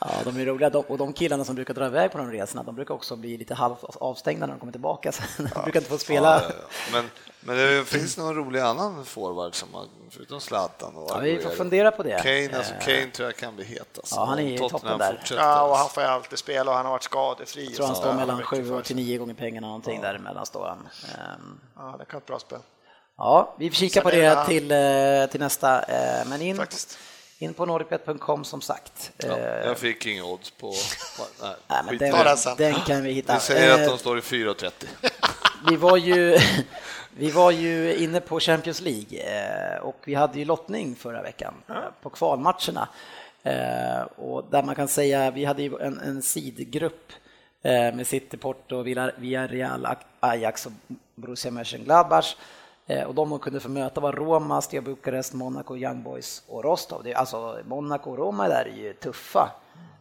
[0.00, 2.74] Ja, de är roliga och de killarna som brukar dra iväg på de resorna, de
[2.74, 5.12] brukar också bli lite halvt avstängda när de kommer tillbaka.
[5.36, 6.42] de brukar inte få spela.
[6.42, 6.50] Ja,
[6.92, 11.38] men, men det finns någon rolig annan forward som man, förutom Zlatan och ja, Vi
[11.38, 12.22] får fundera på det.
[12.22, 13.98] Kane, alltså, eh, Kane tror jag kan bli het.
[13.98, 14.14] Alltså.
[14.14, 15.22] Ja, han är i toppen där.
[15.36, 17.64] Ja, och han får ju alltid spela och han har varit skadefri.
[17.64, 20.08] Jag tror han står mellan sju och till nio gånger pengarna, någonting ja.
[20.08, 20.78] däremellan står han.
[20.78, 22.58] Um, ja, det kan vara ett bra spel.
[23.18, 25.82] Ja, vi får kika på det till, eh, till nästa.
[25.82, 26.60] Eh, men in,
[27.38, 29.12] in på nordicbet.com som sagt.
[29.16, 30.72] Ja, jag eh, fick inga odds på...
[31.42, 33.34] Nej, nej men den, den, kan vi hitta.
[33.34, 34.70] Vi säger att de står i 4,30.
[35.70, 36.38] Vi var ju...
[37.18, 41.54] Vi var ju inne på Champions League och vi hade ju lottning förra veckan
[42.02, 42.88] på kvalmatcherna.
[44.16, 47.12] Och där man kan säga, vi hade ju en, en sidgrupp
[47.62, 49.88] med City, Porto, Villarreal,
[50.20, 50.72] Ajax och
[51.14, 52.65] Borussia Mönchengladbach Eh,
[53.06, 57.02] och de kunde få möta var Roma, Stia Bukarest, Monaco, Young Boys och Rostov.
[57.04, 59.50] Det är, alltså Monaco och Roma där är ju tuffa.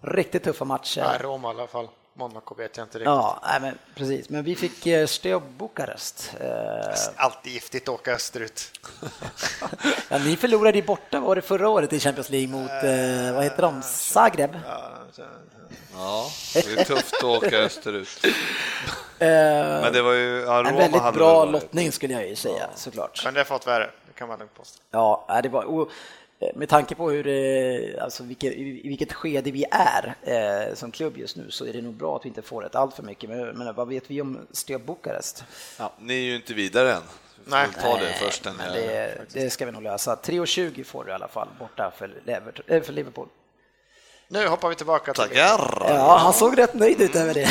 [0.01, 1.01] Riktigt tuffa matcher.
[1.01, 1.87] Nej, Roma i alla fall.
[2.17, 3.05] Monaco vet jag inte riktigt.
[3.05, 4.29] Ja, nej, men precis.
[4.29, 6.31] Men vi fick eh, Steaua Bukarest.
[6.39, 8.79] Eh, Alltid giftigt att åka österut.
[10.09, 13.43] ja, ni förlorade ju borta, var det förra året i Champions League mot, eh, vad
[13.43, 14.57] heter de, Zagreb?
[15.95, 18.07] Ja, det är tufft att åka österut.
[19.19, 22.67] Men det var ju, ja, en väldigt bra lottning skulle jag ju säga, ja.
[22.75, 23.21] såklart.
[23.25, 24.81] Men det har fått värre, det kan man lugnt påstå.
[24.91, 25.87] Ja, det var...
[26.39, 31.17] Eh, med tanke på hur, alltså vilket, i vilket skede vi är eh, som klubb
[31.17, 33.29] just nu så är det nog bra att vi inte får ett allt för mycket.
[33.29, 35.43] Men, men vad vet vi om Steg Bukarest?
[35.79, 37.01] Ja, ni är ju inte vidare än.
[37.45, 38.45] Nej, ta det först.
[38.45, 40.15] men det, det, ska vi nog lösa.
[40.15, 42.11] 3,20 får du i alla fall borta för,
[42.81, 43.27] för Liverpool.
[44.27, 45.77] Nu hoppar vi tillbaka till Tackar!
[45.89, 47.47] Ja, han såg rätt nöjd ut över det.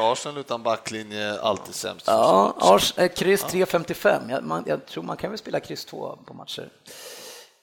[0.00, 2.06] Arsenal utan backlinje alltid sämst.
[2.06, 4.30] Ja, Ars, eh, kryss 3.55.
[4.30, 6.68] Jag, man, jag tror man kan väl spela kryss 2 på matcher.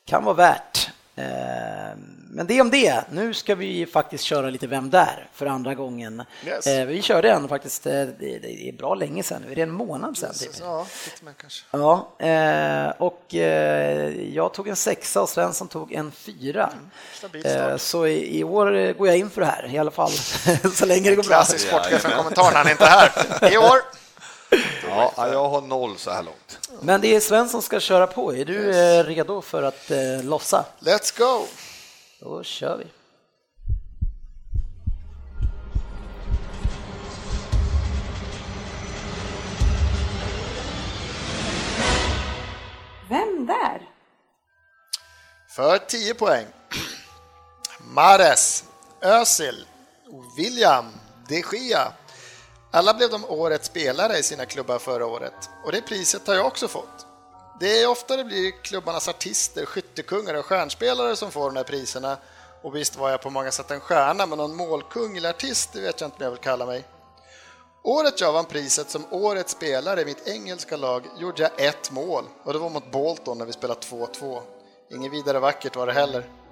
[0.08, 0.90] Kan vara värt.
[1.16, 1.98] Eh,
[2.30, 3.04] men det om det.
[3.12, 5.30] Nu ska vi faktiskt köra lite Vem där?
[5.34, 6.24] för andra gången.
[6.46, 6.68] Yes.
[6.68, 10.18] Eh, vi körde en faktiskt, eh, det, är bra länge sedan, det är en månad
[10.18, 10.34] sedan.
[10.34, 10.52] Typ.
[10.60, 11.66] Ja, lite mer kanske.
[11.72, 13.34] Ja, och
[14.34, 16.70] jag tog en sexa och Svensson tog en fyra.
[17.34, 20.12] Mm, så i, år går jag in för det här i alla fall,
[20.74, 21.30] så länge det går bra.
[21.30, 23.54] Klassisk sportchefen-kommentar, han är inte här.
[23.54, 24.03] I år
[24.90, 26.70] Ja, jag har noll så här långt.
[26.82, 28.36] Men det är Sven som ska köra på.
[28.36, 28.76] Är du yes.
[28.76, 30.66] Eh, redo för att eh, lossa?
[30.80, 31.46] Let's go!
[32.20, 32.86] Då kör vi.
[43.10, 43.90] Vem där?
[45.50, 46.46] För 10 poäng.
[47.94, 48.64] Mares,
[49.02, 49.66] Özil,
[50.38, 50.86] William,
[51.28, 51.94] de Gia,
[52.74, 56.46] alla blev de årets spelare i sina klubbar förra året och det priset har jag
[56.46, 57.06] också fått.
[57.60, 62.18] Det är ofta det blir klubbarnas artister, skyttekungar och stjärnspelare som får de här priserna
[62.62, 65.82] och visst var jag på många sätt en stjärna, men någon målkung eller artist, det
[65.82, 66.84] vet jag inte om jag vill kalla mig.
[67.84, 72.24] Året jag vann priset som årets spelare i mitt engelska lag gjorde jag ett mål
[72.44, 74.42] och det var mot Bolton när vi spelade 2-2.
[74.92, 76.43] Inget vidare vackert var det heller.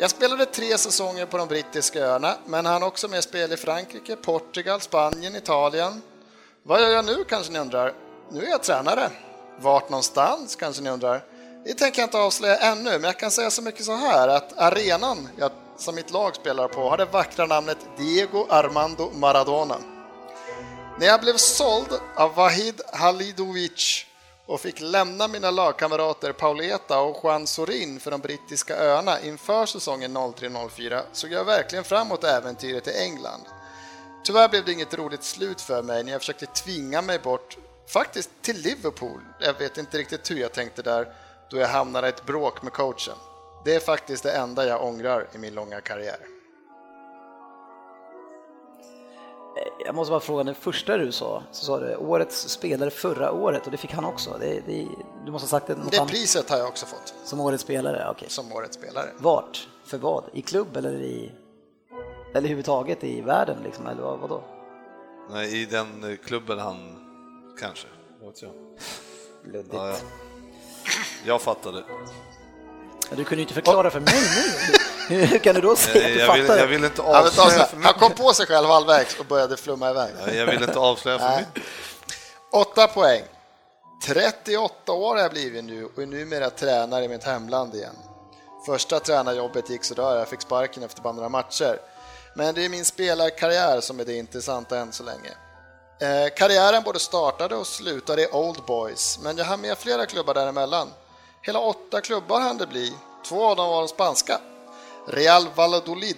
[0.00, 4.16] Jag spelade tre säsonger på de brittiska öarna, men han också med spel i Frankrike,
[4.16, 6.02] Portugal, Spanien, Italien.
[6.62, 7.94] Vad gör jag nu kanske ni undrar?
[8.30, 9.10] Nu är jag tränare.
[9.60, 11.24] Vart någonstans kanske ni undrar?
[11.64, 14.58] Det tänker jag inte avslöja ännu, men jag kan säga så mycket så här att
[14.58, 19.76] arenan jag, som mitt lag spelar på har det vackra namnet Diego Armando Maradona.
[20.98, 24.06] När jag blev såld av Vahid Halidovic
[24.48, 30.16] och fick lämna mina lagkamrater Pauleta och Juan Sorin för de brittiska öarna inför säsongen
[30.16, 33.42] 03-04 såg jag verkligen fram emot äventyret i England.
[34.24, 37.56] Tyvärr blev det inget roligt slut för mig när jag försökte tvinga mig bort,
[37.88, 39.20] faktiskt till Liverpool.
[39.40, 41.12] Jag vet inte riktigt hur jag tänkte där,
[41.50, 43.16] då jag hamnade i ett bråk med coachen.
[43.64, 46.37] Det är faktiskt det enda jag ångrar i min långa karriär.
[49.84, 53.64] Jag måste bara fråga, det första du sa, så sa du årets spelare förra året
[53.64, 54.36] och det fick han också.
[54.40, 54.88] Det, det,
[55.24, 57.14] du måste ha sagt det något Det priset har jag också fått.
[57.24, 57.96] Som årets spelare?
[57.96, 58.10] Okej.
[58.10, 58.28] Okay.
[58.28, 59.08] Som årets spelare.
[59.18, 59.68] Vart?
[59.84, 60.24] För vad?
[60.32, 61.32] I klubb eller i...
[62.30, 64.44] Eller överhuvudtaget i världen liksom, eller vad, vadå?
[65.30, 66.76] Nej, i den klubben han
[67.60, 67.88] kanske,
[68.20, 68.52] vad vet jag.
[69.44, 69.74] Luddigt.
[69.74, 69.96] Ja, ja.
[71.26, 71.84] Jag fattade.
[73.10, 74.77] Du kunde ju inte förklara för mig nu.
[75.08, 76.58] Hur kan du då säga att du jag fattar?
[76.58, 80.10] jag vill inte avslöja för Han kom på sig själv halvvägs och började flumma iväg.
[80.34, 81.62] Jag vill inte avslöja för mycket.
[82.52, 83.22] Åtta poäng.
[84.06, 87.94] 38 år har jag blivit nu och är numera tränare i mitt hemland igen.
[88.66, 91.78] Första tränarjobbet gick sådär, jag fick sparken efter bara några matcher.
[92.34, 95.30] Men det är min spelarkarriär som är det intressanta än så länge.
[96.00, 100.34] Eh, karriären både startade och slutade i Old Boys, men jag har med flera klubbar
[100.34, 100.88] däremellan.
[101.42, 102.92] Hela åtta klubbar hann det bli,
[103.28, 104.40] två av dem var de spanska.
[105.10, 106.16] Real Valladolid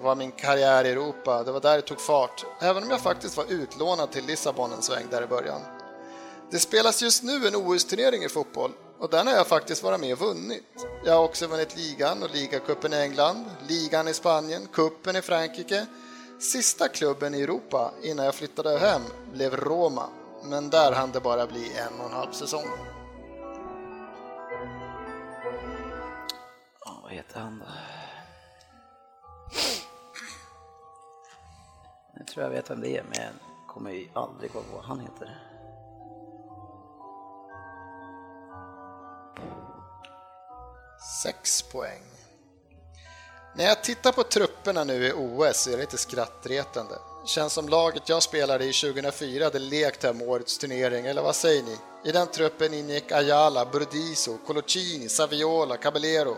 [0.00, 3.36] var min karriär i Europa, det var där det tog fart, även om jag faktiskt
[3.36, 5.60] var utlånad till Lissabon en sväng där i början.
[6.50, 10.12] Det spelas just nu en OS-turnering i fotboll och den har jag faktiskt varit med
[10.12, 10.86] och vunnit.
[11.04, 15.86] Jag har också vunnit ligan och ligacupen i England, ligan i Spanien, kuppen i Frankrike.
[16.40, 19.02] Sista klubben i Europa innan jag flyttade hem
[19.32, 20.08] blev Roma,
[20.44, 22.66] men där hann det bara bli en och en halv säsong.
[27.02, 28.01] Vad heter han då?
[32.18, 35.00] Jag tror jag vet vem det är, men jag kommer ju aldrig ihåg vad han
[35.00, 35.38] heter.
[41.22, 42.02] Sex poäng.
[43.56, 46.94] När jag tittar på trupperna nu i OS är det lite skrattretande.
[47.26, 51.62] Känns som laget jag spelade i 2004 hade lekt hem årets turnering, eller vad säger
[51.62, 51.76] ni?
[52.04, 56.36] I den truppen ingick Ayala, Burdiso, Colocini, Saviola, Caballero.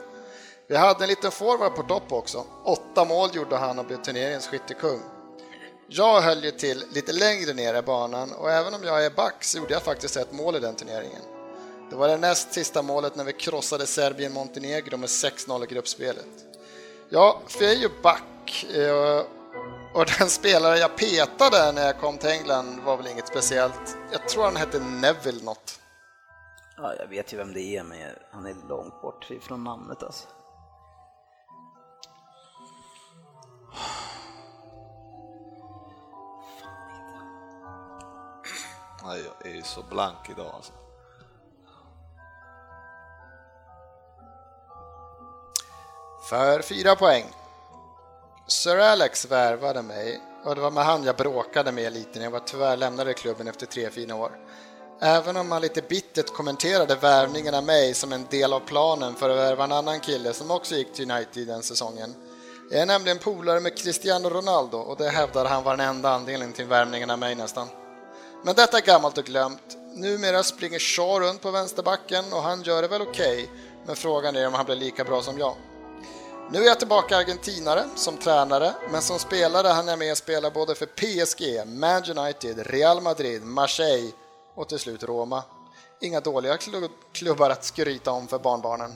[0.69, 2.45] Vi hade en liten forward på topp också.
[2.65, 5.01] Åtta mål gjorde han och blev turneringens skyttekung.
[5.89, 9.45] Jag höll ju till lite längre ner i banan och även om jag är back
[9.45, 11.23] så gjorde jag faktiskt ett mål i den turneringen.
[11.91, 16.27] Det var det näst sista målet när vi krossade Serbien-Montenegro med 6-0 i gruppspelet.
[17.09, 19.25] Ja, för jag är ju back eh,
[19.95, 23.97] och den spelare jag petade när jag kom till England var väl inget speciellt.
[24.13, 25.81] Jag tror han hette Neville något.
[26.77, 27.99] Ja, jag vet ju vem det är, men
[28.31, 30.29] han är långt bort ifrån namnet alltså.
[39.05, 40.73] Nej, jag är så blank idag alltså.
[46.29, 47.25] För fyra poäng.
[48.47, 52.31] Sir Alex värvade mig och det var med han jag bråkade med lite när jag
[52.31, 54.31] var tyvärr lämnade klubben efter tre fina år.
[55.01, 59.31] Även om han lite bittert kommenterade värvningen av mig som en del av planen för
[59.31, 62.15] att värva en annan kille som också gick till United den säsongen.
[62.71, 66.53] Jag är nämligen polare med Cristiano Ronaldo och det hävdar han var den enda anledningen
[66.53, 67.69] till värmningen av mig nästan.
[68.45, 69.77] Men detta är gammalt och glömt.
[69.95, 73.49] Numera springer Shaw runt på vänsterbacken och han gör det väl okej, okay,
[73.87, 75.55] men frågan är om han blir lika bra som jag.
[76.51, 80.51] Nu är jag tillbaka argentinare som tränare, men som spelare hann jag med att spela
[80.51, 84.13] både för PSG, Man United, Real Madrid, Marseille
[84.55, 85.43] och till slut Roma.
[86.01, 86.59] Inga dåliga
[87.13, 88.95] klubbar att skryta om för barnbarnen.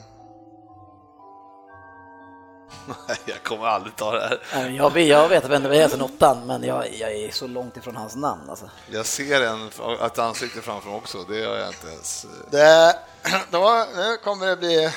[3.25, 4.69] jag kommer aldrig ta det här.
[4.69, 7.95] Jag, jag vet vem det är sen åttan, men jag, jag, är så långt ifrån
[7.95, 8.49] hans namn.
[8.49, 8.69] Alltså.
[8.91, 9.69] Jag ser en,
[10.05, 12.25] ett ansikte framför mig också, det gör jag inte ens.
[12.51, 12.95] Det,
[13.51, 14.91] då, nu kommer det bli...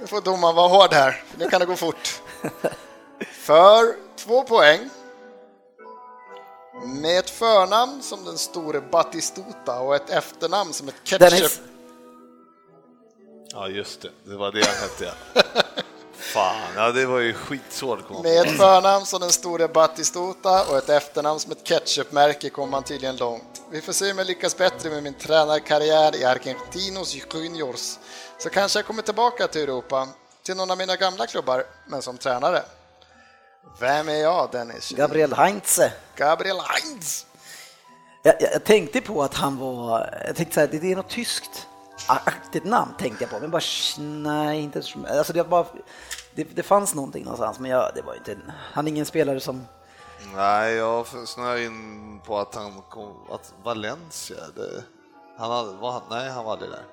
[0.00, 2.22] Nu får domaren vara hård här, nu kan det gå fort.
[3.32, 4.90] För två poäng
[6.86, 11.30] med ett förnamn som den store Batistuta och ett efternamn som ett ketchup.
[11.30, 11.60] Dennis.
[13.52, 14.10] Ja, just det.
[14.24, 15.04] Det var det han hette,
[15.34, 15.42] ja.
[16.32, 18.22] Fan, ja, det var ju skitsvårt.
[18.22, 22.82] Med ett förnamn som den store Batistuta och ett efternamn som ett ketchupmärke kommer man
[22.82, 23.62] tydligen långt.
[23.70, 27.98] Vi får se om jag lyckas bättre med min tränarkarriär i Argentinos Juniors.
[28.38, 30.08] Så kanske jag kommer tillbaka till Europa,
[30.42, 32.62] till någon av mina gamla klubbar, men som tränare.
[33.80, 34.90] Vem är jag, Dennis?
[34.90, 35.92] Gabriel Heinze.
[36.16, 37.26] Gabriel Heinz.
[38.22, 41.66] Jag, jag, tänkte på att han var, jag tänkte så här, det är något tyskt
[42.06, 43.62] aktigt namn tänkte jag på, men bara
[43.98, 45.66] nej, inte alltså det, bara,
[46.34, 48.36] det, det fanns någonting någonstans, men jag, det var inte,
[48.72, 49.66] han är ingen spelare som
[50.36, 54.84] Nej, jag snöade in på att han kom, att Valencia, det,
[55.38, 56.84] han hade, var, nej han var aldrig där.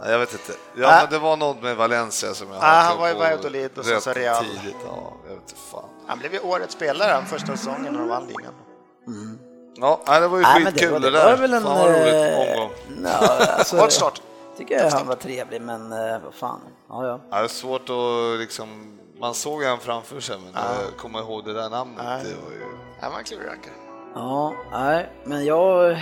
[0.00, 0.52] Nej, jag vet inte.
[0.76, 1.02] Ja, äh.
[1.02, 4.00] men det var något med Valencia som jag äh, Han var i Valladolid och så,
[4.00, 4.44] så Real.
[4.44, 5.88] Tidigt, ja, jag vet inte fan.
[6.06, 8.52] Han blev ju årets spelare första säsongen när de vann ligan.
[9.06, 9.38] Mm.
[9.76, 11.24] Ja, det var ju skitkul det, var, det, där.
[11.24, 12.70] Var väl en, fan vad roligt eh, omgång.
[12.88, 14.22] No, alltså, start.
[14.56, 16.60] Tycker jag han var trevlig, men uh, vad fan.
[16.88, 17.20] Ja, ja.
[17.30, 20.82] ja, det är svårt att liksom, man såg han framför sig, men ja.
[20.82, 22.04] jag kommer ihåg det där namnet.
[22.04, 22.10] Ja.
[22.10, 22.76] Det var ju...
[23.00, 23.74] Han var en klurig rackare.
[24.14, 26.00] Ja, nej, men jag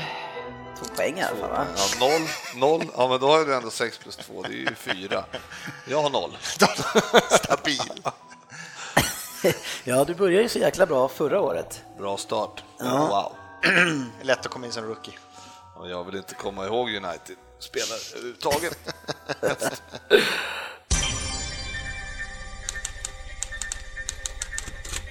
[0.79, 1.51] tog poäng i alla fall.
[1.51, 1.67] Va?
[1.77, 4.75] Ja, noll, noll, ja men då har du ändå 6 plus 2, det är ju
[4.75, 5.25] 4.
[5.89, 6.37] Jag har noll.
[7.31, 8.03] Stabil.
[9.85, 11.85] ja, du började ju så jäkla bra förra året.
[11.99, 12.65] Bra start.
[12.79, 13.07] Ja.
[13.09, 13.33] Wow.
[14.23, 15.15] Lätt att komma in som rookie.
[15.77, 18.79] Och jag vill inte komma ihåg United spelare överhuvudtaget.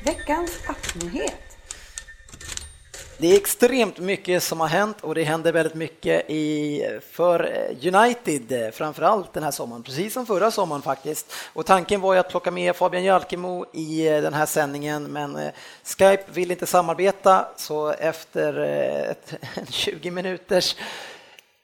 [0.05, 1.53] Veckans appnyhet.
[3.17, 8.73] Det är extremt mycket som har hänt och det händer väldigt mycket i, för United,
[8.73, 11.33] framförallt den här sommaren, precis som förra sommaren faktiskt.
[11.53, 15.51] Och tanken var ju att plocka med Fabian Jalkemo i den här sändningen, men eh,
[15.83, 19.33] Skype vill inte samarbeta, så efter eh, ett,
[19.69, 20.75] 20 minuters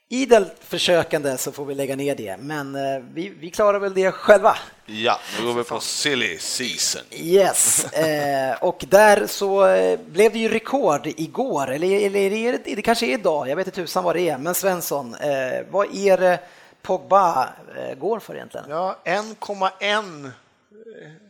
[0.10, 4.12] idelt försökande så får vi lägga ner det, men eh, vi, vi klarar väl det
[4.12, 4.58] själva.
[4.86, 7.02] Ja, nu går vi på silly season.
[7.12, 12.76] Yes, eh, och där så eh, blev det ju rekord igår, eller, eller är det,
[12.76, 15.96] det kanske är idag, jag vet inte tusan vad det är, men Svensson, eh, vad
[15.96, 16.40] är det
[16.82, 18.66] Pogba eh, går för egentligen?
[18.70, 20.32] Ja, 1,1
[20.72, 21.29] Eh,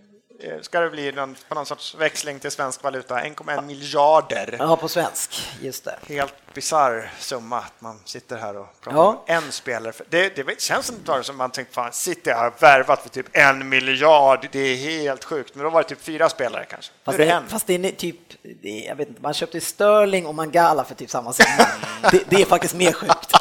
[0.62, 4.56] ska det bli någon, på någon sorts växling till svensk valuta, 1,1 miljarder.
[4.60, 5.96] Ja, på svensk, just det.
[6.08, 9.08] Helt bisarr summa att man sitter här och pratar ja.
[9.08, 9.94] om en spelare.
[10.10, 13.70] Det, det känns som det som man tänkt, fan, City har värvat för typ en
[13.70, 15.56] miljard, det är helt sjukt.
[15.56, 16.92] Men då var det typ fyra spelare kanske.
[17.04, 18.20] Fast det, är, fast det är typ,
[18.62, 21.68] det jag vet inte, man köpte Sterling och Mangala för typ samma summa.
[22.12, 23.34] det, det är faktiskt mer sjukt.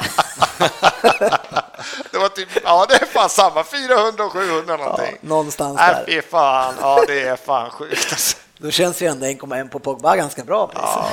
[2.11, 5.17] det var typ, ja det är fan samma, 400 och 700 någonting.
[5.21, 6.05] Ja, någonstans äh, där.
[6.05, 8.07] Fy fan, ja det är fan sjukt.
[8.11, 8.37] Alltså.
[8.61, 10.71] Då känns ju ändå 1,1 på Pogba ganska bra.
[10.73, 11.09] Ja.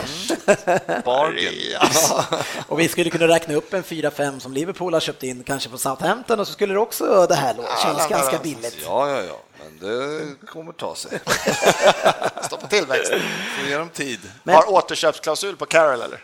[1.04, 1.76] Bargain.
[1.80, 2.24] Alltså.
[2.68, 5.78] och vi skulle kunna räkna upp en 4-5 som Liverpool har köpt in, kanske på
[5.78, 7.76] Southampton, och så skulle det också det här låta.
[7.82, 8.76] känns ja, ganska billigt.
[8.84, 11.20] Ja, ja, ja, men det kommer ta sig.
[12.42, 13.20] Stoppa tillväxten.
[13.58, 14.20] Får ge dem tid.
[14.42, 14.54] Men...
[14.54, 16.20] Har återköpsklausul på Carroll eller?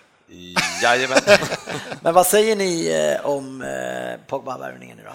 [0.82, 1.18] Jajamän.
[2.00, 5.12] Men vad säger ni eh, om eh, Pogba-värvningen nu då?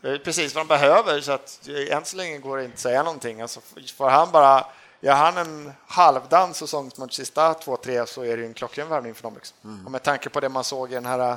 [0.00, 2.80] Det är precis vad de behöver, så att än så länge går det inte att
[2.80, 3.40] säga någonting.
[3.40, 3.60] Alltså,
[3.96, 4.66] får han bara,
[5.00, 9.22] gör han en halvdan säsongsmatch sista två, tre så är det en klockren värvning för
[9.22, 9.34] dem.
[9.34, 9.56] Liksom.
[9.64, 9.86] Mm.
[9.86, 11.36] Och med tanke på det man såg i den här eh,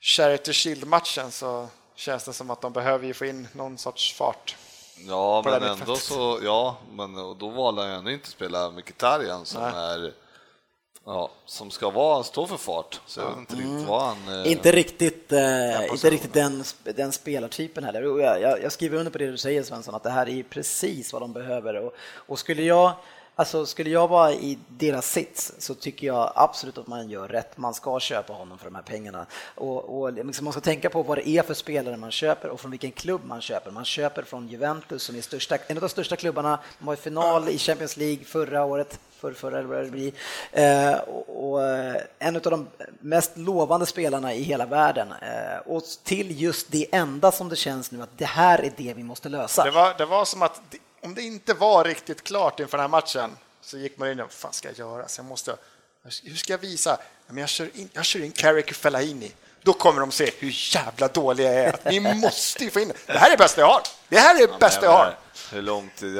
[0.00, 4.56] Charity Shield-matchen så känns det som att de behöver ju få in någon sorts fart.
[4.98, 9.62] Ja, men ändå så, ja, men då valde han ju ändå inte spela Mkhitaryan som
[9.62, 9.72] Nej.
[9.74, 10.12] är
[11.08, 13.00] Ja, som ska vara, stå för fart.
[13.06, 13.86] Så jag vet inte riktigt mm.
[13.86, 14.44] vad han...
[14.44, 14.52] Eh...
[14.52, 18.02] Inte riktigt, eh, inte riktigt den, den spelartypen heller.
[18.02, 21.12] Jag, jag, jag, skriver under på det du säger Svensson, att det här är precis
[21.12, 21.74] vad de behöver.
[21.74, 22.92] Och, och skulle jag
[23.38, 27.58] Alltså skulle jag vara i deras sits så tycker jag absolut att man gör rätt.
[27.58, 29.26] Man ska köpa honom för de här pengarna.
[29.54, 32.60] Och, och liksom man ska tänka på vad det är för spelare man köper och
[32.60, 33.70] från vilken klubb man köper.
[33.70, 36.58] Man köper från Juventus som är största, en av de största klubbarna.
[36.78, 40.12] De var i final i Champions League förra året, för, förra eller vad det blir.
[40.52, 42.66] Eh, och, och, eh, en av de
[43.00, 45.12] mest lovande spelarna i hela världen.
[45.12, 48.94] Eh, och till just det enda som det känns nu att det här är det
[48.94, 49.64] vi måste lösa.
[49.64, 50.60] Det var, det var som att
[51.00, 54.26] om det inte var riktigt klart inför den här matchen så gick man in och
[54.26, 55.08] vad fan ska jag göra?
[55.08, 55.56] Så jag måste,
[56.22, 56.98] hur ska jag visa?
[57.26, 59.32] Men jag kör in, jag kör in Carrick Fellaini.
[59.62, 61.78] Då kommer de se hur jävla dåliga jag är.
[61.90, 63.12] Vi måste ju få in det.
[63.12, 63.82] här är det bästa jag har.
[64.08, 65.18] Det här är det bästa jag har.
[65.52, 66.14] Hur lång tid?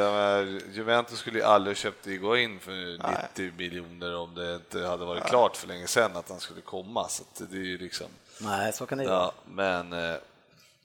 [0.73, 3.01] Juventus skulle ju aldrig köpt gå in för 90
[3.37, 3.53] Nej.
[3.57, 5.31] miljoner om det inte hade varit Nej.
[5.31, 7.09] klart för länge sedan att han skulle komma.
[7.09, 8.07] Så det är ju liksom...
[8.39, 10.17] Nej, så kan det ja, Men eh,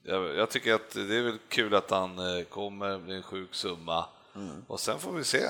[0.02, 3.54] jag, jag, tycker att det är väl kul att han eh, kommer, är en sjuk
[3.54, 4.04] summa.
[4.34, 4.64] Mm.
[4.66, 5.48] Och sen får vi se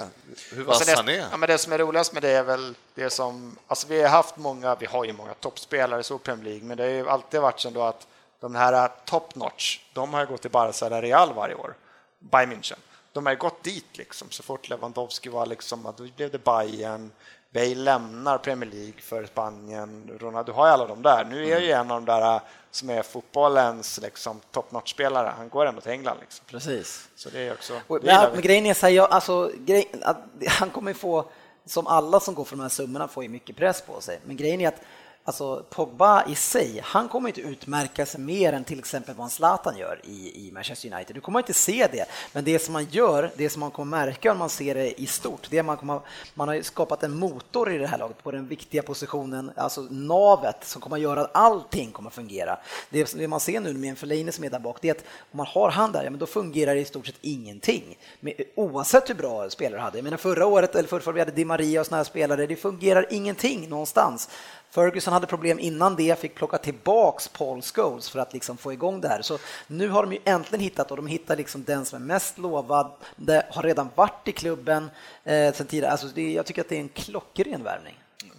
[0.52, 1.26] hur vass han är.
[1.30, 4.08] Ja, men det som är roligast med det är väl det som, alltså vi har
[4.08, 7.40] haft många, vi har ju många toppspelare i Premier League, men det har ju alltid
[7.40, 8.06] varit så då att
[8.40, 11.74] de här top notch, de har ju gått till Barca eller Real varje år,
[12.18, 12.78] Bayern München.
[13.12, 17.10] De har ju gått dit liksom så fort Lewandowski var liksom, då blev det Bayern,
[17.52, 21.24] Bale lämnar Premier League för Spanien, Ronaldo, du har ju alla de där.
[21.24, 25.66] Nu är ju en av de där som är fotbollens liksom, top notch-spelare, han går
[25.66, 26.16] ändå till England.
[26.20, 26.44] Liksom.
[26.48, 27.08] Precis.
[27.16, 30.16] Så det är också, det men, grejen är så här, jag, alltså, grej, att,
[30.48, 31.24] han kommer få,
[31.66, 34.36] som alla som går för de här summorna får ju mycket press på sig, men
[34.36, 34.80] grejen är att
[35.24, 39.76] Alltså Pogba i sig, han kommer inte utmärka sig mer än till exempel vad Zlatan
[39.76, 41.16] gör i, i Manchester United.
[41.16, 44.32] Du kommer inte se det, men det som man gör, det som man kommer märka
[44.32, 46.00] om man ser det i stort, det är att man, kommer,
[46.34, 50.64] man har skapat en motor i det här laget på den viktiga positionen, alltså navet
[50.64, 52.58] som kommer att göra att allting kommer att fungera.
[52.90, 55.04] Det, det man ser nu med en Fellaini som är där bak, det är att
[55.32, 57.98] om man har han där, ja, men då fungerar det i stort sett ingenting.
[58.20, 59.98] Men, oavsett hur bra spelare hade.
[59.98, 62.46] Jag menar förra året, eller förra, förra vi hade Di Maria och sådana här spelare,
[62.46, 64.28] det fungerar ingenting någonstans.
[64.72, 69.00] Ferguson hade problem innan det, fick plocka tillbaks Paul Scholes för att liksom få igång
[69.00, 69.22] det här.
[69.22, 72.38] Så nu har de ju äntligen hittat och de hittar liksom den som är mest
[72.38, 74.90] lovad, det har redan varit i klubben
[75.24, 75.92] eh, sen tidigare.
[75.92, 77.94] Alltså det, jag tycker att det är en klockren värvning.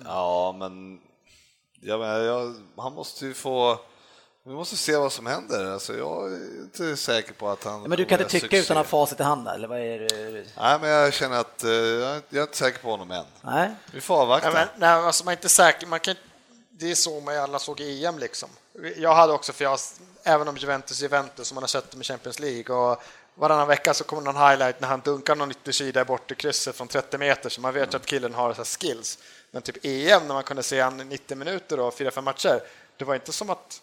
[0.06, 1.00] Ja, men
[1.82, 3.80] ja, jag, han måste ju få
[4.46, 5.66] vi måste se vad som händer.
[5.66, 7.82] Alltså, jag är inte säker på att han...
[7.82, 8.58] Men du kan inte tycka succé.
[8.58, 9.48] utan att ha facit i hand?
[9.48, 10.46] Eller vad är det?
[10.58, 13.26] Nej, men jag känner att uh, jag är inte säker på honom än.
[13.42, 13.72] Nej.
[13.94, 14.50] Vi får avvakta.
[14.50, 15.88] Nej, men, nej, alltså, man är inte säker.
[15.88, 16.16] Man kan,
[16.70, 18.20] det är så man alla såg i EM.
[18.20, 18.50] Liksom.
[18.98, 19.80] Jag hade också, för jag,
[20.24, 23.04] även om Juventus Juventus, som man har sett med Champions League, och
[23.36, 26.88] varannan vecka så kommer någon highlight när han dunkar någon yttersida bort i krysset från
[26.88, 27.96] 30 meter, så man vet mm.
[27.96, 29.20] att killen har så skills.
[29.52, 32.62] Men typ EM, när man kunde se han 90 minuter och 4-5 matcher,
[32.98, 33.82] det var inte som att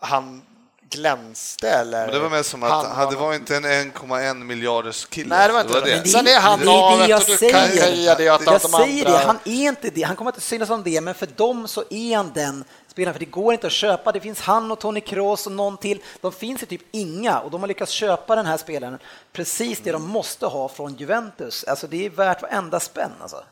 [0.00, 0.42] han
[0.90, 2.06] glänste eller?
[2.06, 5.36] Men det var mest som att han, det var inte en 1,1 miljarders kille.
[5.36, 5.80] Nej, det var inte det.
[5.80, 6.08] Var det.
[6.08, 9.18] Sen är han navet och du kan höja det att Jag de säger andra...
[9.18, 10.02] det, han är inte det.
[10.02, 13.20] Han kommer inte synas som det, men för dem så är han den spelaren, för
[13.20, 14.12] det går inte att köpa.
[14.12, 16.02] Det finns han och Tony Kroos och någon till.
[16.20, 18.98] De finns i typ inga och de har lyckats köpa den här spelaren
[19.32, 21.64] precis det de måste ha från Juventus.
[21.64, 23.44] Alltså det är värt varenda spänn alltså.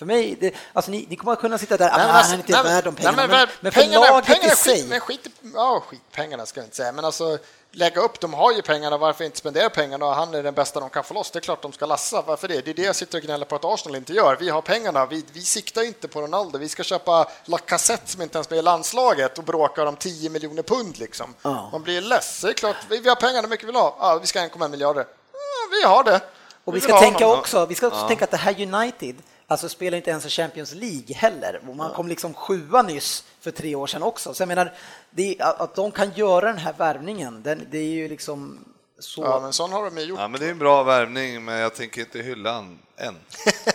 [0.00, 2.40] För mig, det, alltså ni, ni, kommer att kunna sitta där, men, ah, alltså, han
[2.40, 4.56] är inte nej, värd de pengarna, nej, men, men, men för pengarna, laget pengarna, i
[4.56, 4.74] sig.
[4.74, 7.38] Skit, men skit, ja, skit pengarna ska jag inte säga, men alltså
[7.72, 10.80] lägga upp, de har ju pengarna, varför inte spendera pengarna och han är den bästa
[10.80, 12.64] de kan få loss, det är klart de ska lassa, varför det?
[12.64, 15.06] Det är det jag sitter och gnäller på att Arsenal inte gör, vi har pengarna,
[15.06, 18.62] vi, vi siktar inte på Ronaldo, vi ska köpa Lacazette som inte ens med i
[18.62, 21.34] landslaget och bråkar om 10 miljoner pund liksom.
[21.42, 21.72] Oh.
[21.72, 23.96] Man blir less, det är klart, vi, vi har pengarna, hur mycket vill vi ha?
[24.00, 25.06] Ja, vi ska ha 1,1 miljarder.
[25.32, 25.38] Ja,
[25.70, 26.20] vi har det.
[26.64, 28.08] Och vi, vi ska tänka också, vi ska också ja.
[28.08, 29.16] tänka att det här United,
[29.50, 31.60] Alltså spelar inte ens i Champions League heller.
[31.74, 34.34] Man kom liksom sjua nyss för tre år sedan också.
[34.34, 34.72] Så jag menar,
[35.10, 38.64] det, att de kan göra den här värvningen, den, det är ju liksom
[38.98, 39.22] så...
[39.22, 40.18] Ja, men sån har de ju gjort.
[40.18, 43.14] Ja, men det är en bra värvning, men jag tänker inte hylla han än.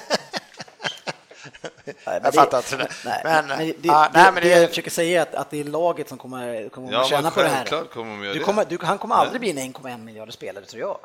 [1.86, 2.90] Nej, jag fattar inte det.
[3.06, 5.50] Nej, men, men det, ah, det, nej, men det, jag försöker säga är att, att
[5.50, 7.86] det är laget som kommer, kommer ja, tjäna på det här.
[7.86, 10.98] Kommer du kommer, du, han kommer aldrig bli en 1,1 miljarder spelare, tror jag.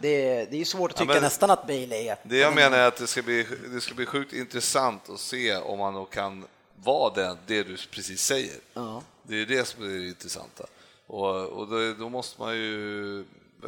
[0.00, 2.16] Det, det är svårt att tycka ja, nästan att Bale är...
[2.22, 5.56] Det jag menar är att det ska, bli, det ska bli sjukt intressant att se
[5.56, 6.44] om han kan
[6.84, 8.56] vara det, det du precis säger.
[8.74, 9.02] Ja.
[9.22, 10.64] Det är det som är det intressanta.
[11.06, 13.24] Och, och då, då måste man ju...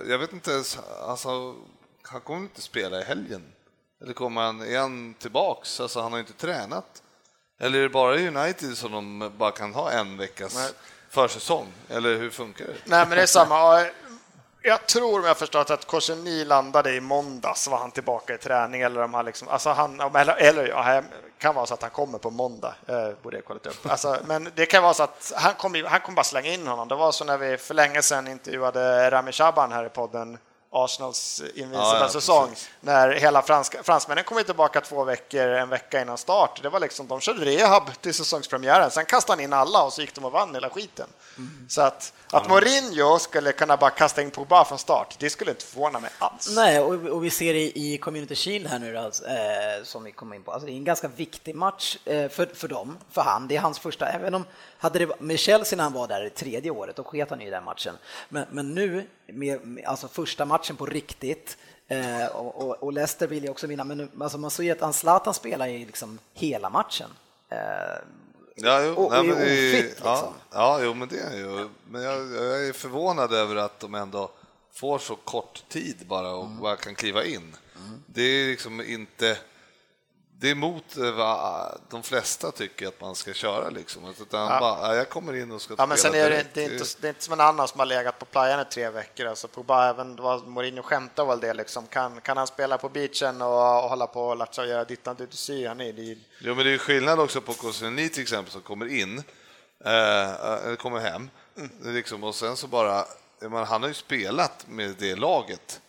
[0.08, 1.54] Jag vet inte ens, alltså,
[2.02, 3.42] han kommer inte spela i helgen.
[4.02, 5.80] Eller kommer han, är han tillbaks?
[5.80, 7.02] Alltså han har inte tränat.
[7.58, 10.70] Eller är det bara United som de bara kan ha en veckas Nej.
[11.10, 11.66] försäsong?
[11.88, 12.74] Eller hur funkar det?
[12.84, 13.86] Nej, men det är samma.
[14.62, 18.82] Jag tror, om jag förstått att Korseni landade i måndags, var han tillbaka i träning
[18.82, 21.02] eller om han liksom, alltså han, eller, eller ja,
[21.38, 23.90] kan vara så att han kommer på måndag, eh, borde jag kollat upp.
[23.90, 26.88] Alltså, men det kan vara så att han kommer, han kommer bara slänga in honom.
[26.88, 30.38] Det var så när vi för länge sedan intervjuade Rami Shaban här i podden
[30.72, 32.70] Arsenals invincible ja, säsong precis.
[32.80, 36.62] när hela franska, fransmännen kom tillbaka två veckor, en vecka innan start.
[36.62, 40.00] Det var liksom, de körde rehab till säsongspremiären, sen kastade han in alla och så
[40.00, 41.06] gick de och vann hela skiten.
[41.36, 41.66] Mm.
[41.68, 45.64] Så att, att Mourinho skulle kunna bara kasta in Pogba från start, det skulle inte
[45.64, 46.52] förvåna mig alls.
[46.54, 50.12] Nej, och, och vi ser i, i Community Shield här nu alltså, eh, som vi
[50.12, 53.22] kommer in på, alltså, det är en ganska viktig match eh, för, för dem, för
[53.22, 53.48] han.
[53.48, 54.44] Det är hans första, även om
[54.80, 57.50] hade det med Chelsea när han var där i tredje året, då sket han ju
[57.50, 57.94] den matchen.
[58.28, 61.56] Men, men nu, med, alltså första matchen på riktigt,
[61.88, 64.94] eh, och, och, och, Leicester vill ju också vinna, men alltså man såg ju att
[64.94, 67.10] Zlatan spelar ju liksom hela matchen.
[67.48, 67.58] Eh,
[68.62, 70.04] Ja, jo, och, nej, men det, ofit, liksom.
[70.04, 71.68] ja, ja, jo, men det är ju.
[71.88, 74.30] Men jag, jag, är förvånad över att de ändå
[74.72, 76.60] får så kort tid bara och mm.
[76.60, 77.56] bara kan kliva in.
[77.76, 78.02] Mm.
[78.06, 79.38] Det är liksom inte
[80.40, 83.70] det är emot eh, vad de flesta tycker att man ska köra.
[83.70, 84.02] Liksom.
[84.20, 84.60] Utan ja.
[84.60, 87.06] bara, jag kommer in och ska ja, men sen är det, det, är inte, det
[87.06, 89.26] är inte som en annan som har legat på playan i tre veckor.
[89.26, 91.54] Alltså på bara, även vad Mourinho skämtar väl det.
[91.54, 91.86] Liksom.
[91.86, 95.16] Kan, kan han spela på beachen och, och hålla på och latcha och göra dittan
[95.16, 98.52] dit sy han är det Jo, men det är skillnad också på Koscielny till exempel
[98.52, 99.18] som kommer in,
[99.84, 101.94] eh, kommer hem, mm.
[101.94, 103.04] liksom, och sen så bara,
[103.42, 105.80] man, han har ju spelat med det laget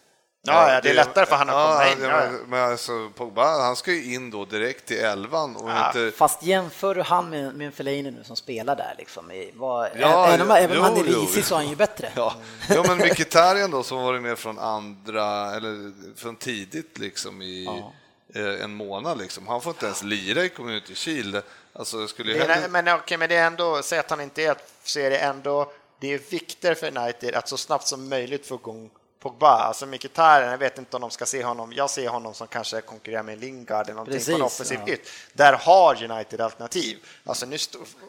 [0.43, 2.01] Ja, ja, det är lättare för honom att komma in.
[2.01, 5.55] Ja, men, men alltså, Pogba, han ska ju in då direkt till elvan.
[5.55, 6.17] Och ja, inte...
[6.17, 10.47] Fast jämför du han med, med Fellaini nu som spelar där, liksom, var, ja, även,
[10.47, 12.11] ja, även om han är risig så är han ju bättre.
[12.15, 12.35] Ja,
[12.69, 17.93] ja men Mkhitaryan då som varit med från andra, eller från tidigt liksom i ja.
[18.41, 19.47] Eh, en månad, liksom.
[19.47, 21.41] han får inte ens lira i Community Shield.
[21.73, 22.67] Alltså, skulle det, hellre...
[22.69, 25.71] men, okay, men det är ändå, säg att han inte är, så är det ändå,
[25.99, 28.89] det är viktigare för United att så snabbt som möjligt få igång
[29.21, 32.47] Pogba, alltså Mkhitaryan, jag vet inte om de ska se honom, jag ser honom som
[32.47, 34.95] kanske konkurrerar med Lingard eller någonting Precis, på en offensiv ja.
[35.33, 36.97] Där har United alternativ.
[37.25, 37.57] Alltså, nu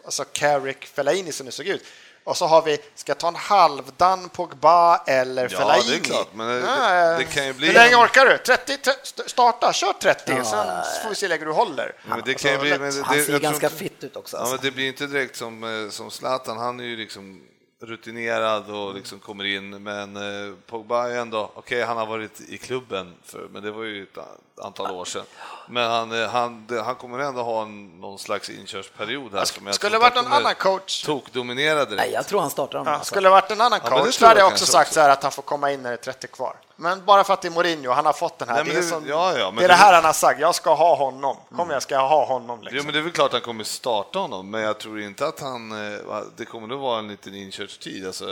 [0.04, 1.84] alltså Carrick, Fellaini som det såg ut.
[2.24, 5.84] Och så har vi, ska jag ta en halvdan Pogba eller ja, Fellaini?
[5.84, 7.66] Ja, det är klart, men det, det, det kan ju bli...
[7.66, 8.38] Hur länge orkar du?
[8.38, 8.78] 30,
[9.26, 10.44] starta, kör 30, ja.
[10.44, 11.94] sen får vi se hur länge du håller.
[12.04, 14.36] Men det kan bli, men han ser ganska fitt ut också.
[14.36, 17.40] Ja, men det blir inte direkt som, eh, som Zlatan, han är ju liksom
[17.82, 22.40] rutinerad och liksom kommer in, men eh, Pogba är ändå, okej okay, han har varit
[22.40, 24.18] i klubben, för, men det var ju ett
[24.62, 25.24] antal år sedan.
[25.68, 29.74] Men han, eh, han, han kommer ändå ha en, någon slags inkörsperiod här som jag
[29.74, 31.04] Skulle det varit någon annan coach?
[31.04, 31.96] Tokdominera direkt.
[31.96, 32.92] Nej, jag tror han startar honom.
[32.92, 33.10] Ja, alltså.
[33.12, 34.94] Skulle det varit en annan coach ja, hade jag också sagt också.
[34.94, 36.56] så här att han får komma in när det är 30 kvar.
[36.82, 38.64] Men bara för att det är Mourinho, han har fått den här.
[38.64, 40.74] Nej, det, är som, ja, ja, det är det här han har sagt, jag ska
[40.74, 41.36] ha honom.
[41.48, 41.70] Kom mm.
[41.70, 42.60] jag ska ha honom.
[42.60, 42.76] Liksom.
[42.76, 45.26] Jo, men det är väl klart att han kommer starta honom, men jag tror inte
[45.26, 48.06] att han, eh, det kommer nog vara en liten inkörstid.
[48.06, 48.26] Alltså,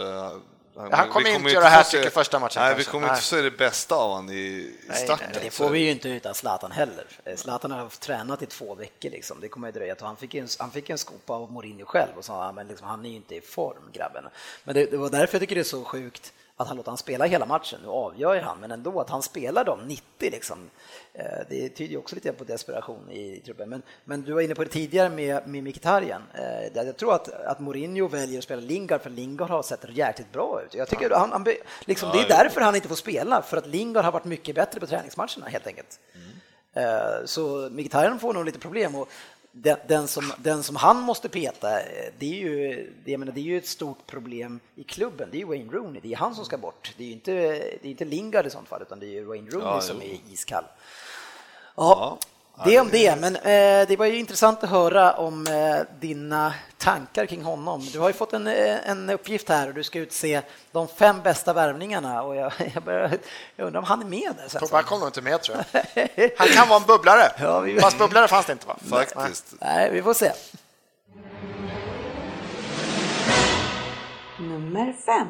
[0.76, 2.62] han, han kommer inte göra hattrick i första matchen.
[2.62, 3.16] Nej, vi kommer nej.
[3.16, 5.28] inte se det bästa av honom i starten.
[5.32, 7.06] Nej, det får vi ju inte utan Zlatan heller.
[7.36, 9.40] Zlatan har tränat i två veckor, liksom.
[9.40, 9.96] det kommer att dröja.
[10.00, 13.06] Han fick, en, han fick en skopa av Mourinho själv och sa att liksom, han
[13.06, 14.24] är inte i form, grabben.
[14.64, 16.98] Men det, det var därför jag tycker det är så sjukt att han låter han
[16.98, 17.80] spela hela matchen.
[17.82, 20.70] Nu avgör ju han, men ändå att han spelar dem 90 liksom.
[21.12, 23.68] Eh, det tyder ju också lite på desperation i truppen.
[23.68, 26.22] Men, men du var inne på det tidigare med, med Mkhitaryan.
[26.34, 30.32] Eh, jag tror att, att Mourinho väljer att spela Lingard, för Lingard har sett jäkligt
[30.32, 30.74] bra ut.
[30.74, 31.46] Jag tycker han, han
[31.84, 34.80] liksom, det är därför han inte får spela, för att Lingard har varit mycket bättre
[34.80, 36.00] på träningsmatcherna helt enkelt.
[36.14, 36.30] Mm.
[36.72, 38.94] Eh, så Mkhitaryan får nog lite problem.
[38.94, 39.08] Och
[39.52, 41.68] den, den, som, den som han måste peta,
[42.18, 45.28] det är, ju, det, menar, det är ju ett stort problem i klubben.
[45.30, 46.94] Det är ju Wayne Rooney, det är han som ska bort.
[46.96, 49.24] Det är ju inte, det är inte Lingard i sånt fall, utan det är ju
[49.24, 50.64] Wayne Rooney ja, som är iskall.
[51.76, 52.18] Ja,
[52.64, 57.26] det om det, men eh, det var ju intressant att höra om eh, dina tankar
[57.26, 57.88] kring honom.
[57.92, 60.42] Du har ju fått en, eh, en uppgift här och du ska utse
[60.72, 63.18] de fem bästa värvningarna och jag, jag, börjar,
[63.56, 64.58] jag undrar om han är med där?
[64.58, 66.30] Tobbe kommer inte med tror jag.
[66.38, 67.80] Han kan vara en bubblare, ja, vi...
[67.80, 68.76] fast bubblare fanns det inte va?
[68.90, 69.54] Faktiskt.
[69.60, 70.32] Nej, vi får se.
[74.38, 75.28] Nummer fem.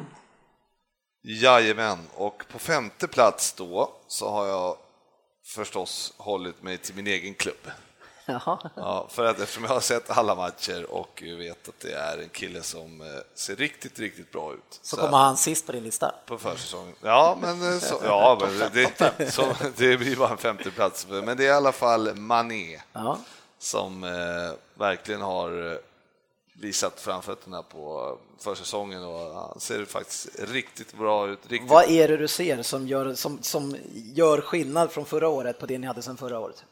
[1.23, 4.75] Jajamän, och på femte plats då så har jag
[5.43, 7.71] förstås hållit mig till min egen klubb.
[8.75, 12.29] Ja, för att eftersom jag har sett alla matcher och vet att det är en
[12.29, 14.79] kille som eh, ser riktigt, riktigt bra ut.
[14.81, 16.15] Så, så kommer han sist på din lista?
[16.25, 16.95] På försäsongen.
[17.01, 21.07] Ja, men, eh, så, ja, men det, så, det blir bara en femte plats.
[21.09, 23.17] Men det är i alla fall Mané ja.
[23.59, 24.09] som eh,
[24.79, 25.79] verkligen har
[26.61, 31.39] visat framfötterna på försäsongen och han ser faktiskt riktigt bra ut.
[31.47, 31.69] Riktigt...
[31.69, 35.65] Vad är det du ser som gör, som, som gör skillnad från förra året på
[35.65, 36.63] det ni hade sedan förra året?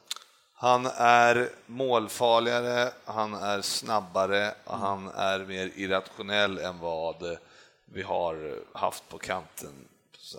[0.54, 4.54] Han är målfarligare, han är snabbare, mm.
[4.66, 7.38] han är mer irrationell än vad
[7.86, 9.74] vi har haft på kanten.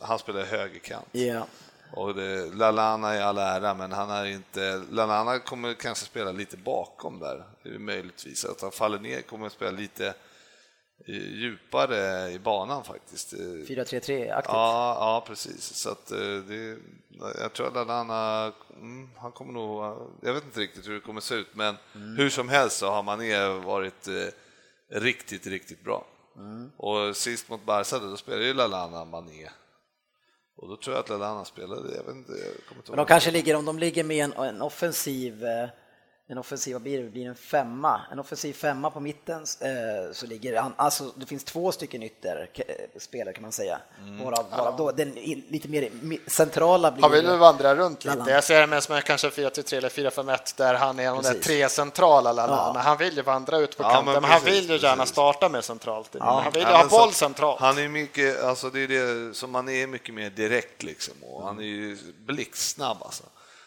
[0.02, 1.06] Han spelar högerkant.
[1.12, 1.44] Yeah.
[1.92, 4.82] Och det, Lalana i all ära, men han är inte...
[4.90, 7.44] Lalana kommer kanske spela lite bakom där,
[7.78, 8.44] möjligtvis.
[8.44, 10.14] Att han faller ner kommer att spela lite
[11.06, 13.32] djupare i banan faktiskt.
[13.32, 14.52] 4-3-3-aktigt?
[14.52, 15.74] Ja, ja, precis.
[15.74, 16.06] Så att
[16.46, 16.76] det,
[17.40, 19.84] jag tror att Lalana, mm, han kommer nog...
[20.20, 22.16] Jag vet inte riktigt hur det kommer se ut, men mm.
[22.16, 24.08] hur som helst så har Mané varit
[24.88, 26.06] riktigt, riktigt bra.
[26.36, 26.70] Mm.
[26.76, 29.48] Och sist mot Barca då spelade ju Lalana Mané.
[30.60, 33.06] Och då tror jag att Lalana spelade, jag vet inte, jag kommer inte Men de
[33.06, 35.44] kanske ligger, om de ligger med en, en offensiv
[36.30, 40.60] eh, en offensiv, vad blir en femma, en offensiv femma på mitten eh, så ligger
[40.60, 43.78] han, alltså det finns två stycken ytterspelare kan man säga.
[44.00, 44.24] Mm.
[44.24, 45.10] Varav, varav då, den
[45.48, 45.90] lite mer
[46.30, 47.02] centrala blir...
[47.02, 48.30] Han vill vandra runt lite.
[48.30, 51.68] Jag ser det mer som kanske 4-3 eller 4-5-1 där han är de där tre
[51.68, 52.72] centrala Lallana.
[52.74, 52.80] Ja.
[52.80, 55.12] Han vill ju vandra ut på ja, kanten, men, men han vill ju gärna precis.
[55.12, 56.16] starta med centralt.
[56.18, 56.40] Ja.
[56.44, 57.60] Han vill ju ha boll centralt.
[57.60, 61.46] Han är mycket, alltså det är det som man är mycket mer direkt liksom och
[61.46, 63.24] han är ju blixtsnabb alltså.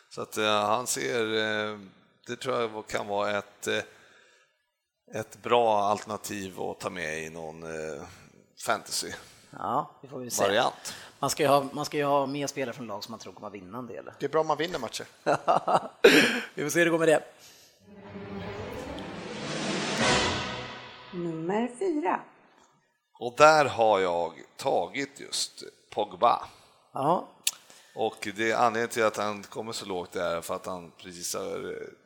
[0.10, 1.80] Så att uh, han ser uh,
[2.28, 3.84] det tror jag kan vara ett, eh,
[5.14, 8.04] ett bra alternativ att ta med i någon eh,
[8.66, 9.12] fantasy
[9.58, 10.44] ja, det får vi se.
[10.44, 10.96] variant.
[11.20, 13.34] Man ska, ju ha, man ska ju ha mer spelare från lag som man tror
[13.34, 14.12] kommer vinna en del.
[14.20, 15.06] Det är bra om man vinner matcher.
[16.56, 17.24] vi får se hur det går med det.
[21.14, 22.20] Nummer fyra.
[23.20, 26.46] Och där har jag tagit just Pogba.
[26.94, 27.28] Ja.
[27.96, 31.36] Och det är anledningen till att han kommer så lågt är för att han precis
[31.36, 32.03] har Eh,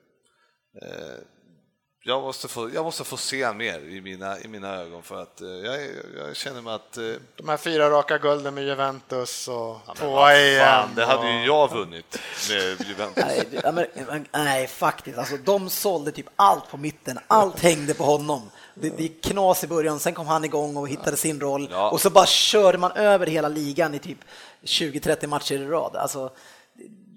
[2.08, 5.42] jag måste, få, jag måste få se mer i mina, i mina ögon för att
[5.42, 5.82] eh, jag,
[6.18, 6.98] jag känner mig att...
[6.98, 7.04] Eh,
[7.38, 10.90] De här fyra raka gulden med Juventus och ja, tvåa EM.
[10.96, 12.20] Det hade ju jag vunnit
[12.50, 13.24] med Juventus.
[13.64, 15.18] Nej, men, nej, faktiskt.
[15.18, 17.20] Alltså, de sålde typ allt på mitten.
[17.28, 18.50] Allt hängde på honom.
[18.74, 21.90] Det, det gick knas i början, sen kom han igång och hittade sin roll ja.
[21.90, 24.20] och så bara körde man över hela ligan i typ
[24.64, 25.96] 20-30 matcher i rad.
[25.96, 26.32] Alltså,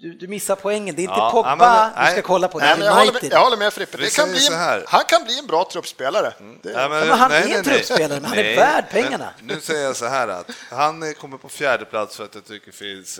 [0.01, 0.95] du, du missar poängen.
[0.95, 2.59] Det är inte ja, Pogba men, du ska kolla på.
[2.59, 3.97] Nej, jag, håller med, jag håller med Frippe.
[3.97, 6.33] Det kan bli en, han kan bli en bra truppspelare.
[6.39, 6.59] Mm.
[6.63, 9.33] Det, ja, men, han nej, är en truppspelare, men han är värd pengarna.
[9.41, 12.65] nu säger jag så här att han kommer på fjärde plats för att jag tycker
[12.65, 13.19] det finns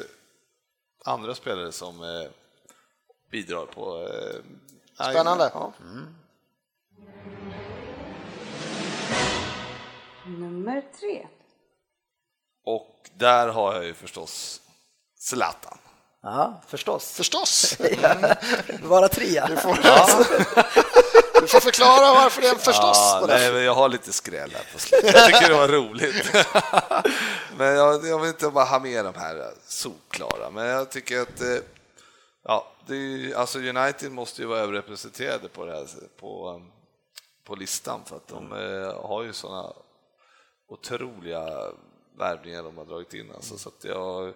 [1.06, 2.30] andra spelare som eh,
[3.32, 4.08] bidrar på...
[4.08, 5.52] Eh, Spännande.
[5.54, 5.74] Ja.
[5.82, 6.16] Mm.
[10.26, 11.28] Nummer tre.
[12.66, 14.62] Och där har jag ju förstås
[15.20, 15.78] Zlatan.
[16.24, 17.12] Ja, förstås.
[17.12, 17.78] Förstås!
[18.84, 19.48] Vara trea.
[19.48, 20.08] Du får, ja.
[21.42, 22.98] du får förklara varför det är en förstås.
[22.98, 25.14] Ja, nej, men jag har lite skräll här på slutet.
[25.14, 26.32] Jag tycker det var roligt.
[27.58, 31.42] men jag, jag vill inte bara ha med de här solklara, men jag tycker att
[31.42, 31.58] eh,
[32.44, 35.88] ja, det är, alltså United måste ju vara överrepresenterade på, det här,
[36.20, 36.62] på,
[37.44, 39.74] på listan för att de eh, har ju sådana
[40.68, 41.72] otroliga
[42.18, 43.32] värvningar de har dragit in.
[43.36, 44.34] Alltså, så att jag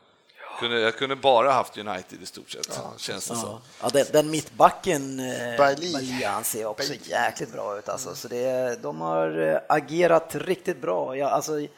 [0.59, 2.93] kunde, jag kunde bara haft United i stort sett, ja.
[2.97, 3.41] känns det ja.
[3.41, 3.61] så.
[3.81, 7.09] Ja, den, den mittbacken, eh, han ser också Bailly.
[7.09, 7.89] jäkligt bra ut.
[7.89, 8.15] Alltså.
[8.15, 11.17] Så det, de har eh, agerat riktigt bra.
[11.17, 11.69] Ja, alltså, är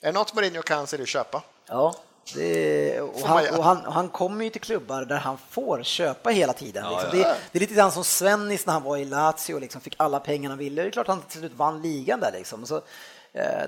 [0.00, 1.42] det något Mourinho kan så är det köpa.
[1.66, 1.94] Ja,
[2.34, 6.52] det, och, han, och han, han, kommer ju till klubbar där han får köpa hela
[6.52, 6.86] tiden.
[6.90, 7.18] Liksom.
[7.18, 7.28] Ja, ja.
[7.28, 9.94] Det, det, är lite grann som Svennis när han var i Lazio och liksom fick
[9.96, 10.82] alla pengar han ville.
[10.82, 12.32] Det är klart han till slut vann ligan där.
[12.32, 12.66] Liksom.
[12.66, 12.82] Så,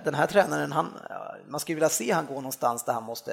[0.04, 0.92] den här tränaren, han,
[1.48, 3.32] man skulle vilja se han gå någonstans där han måste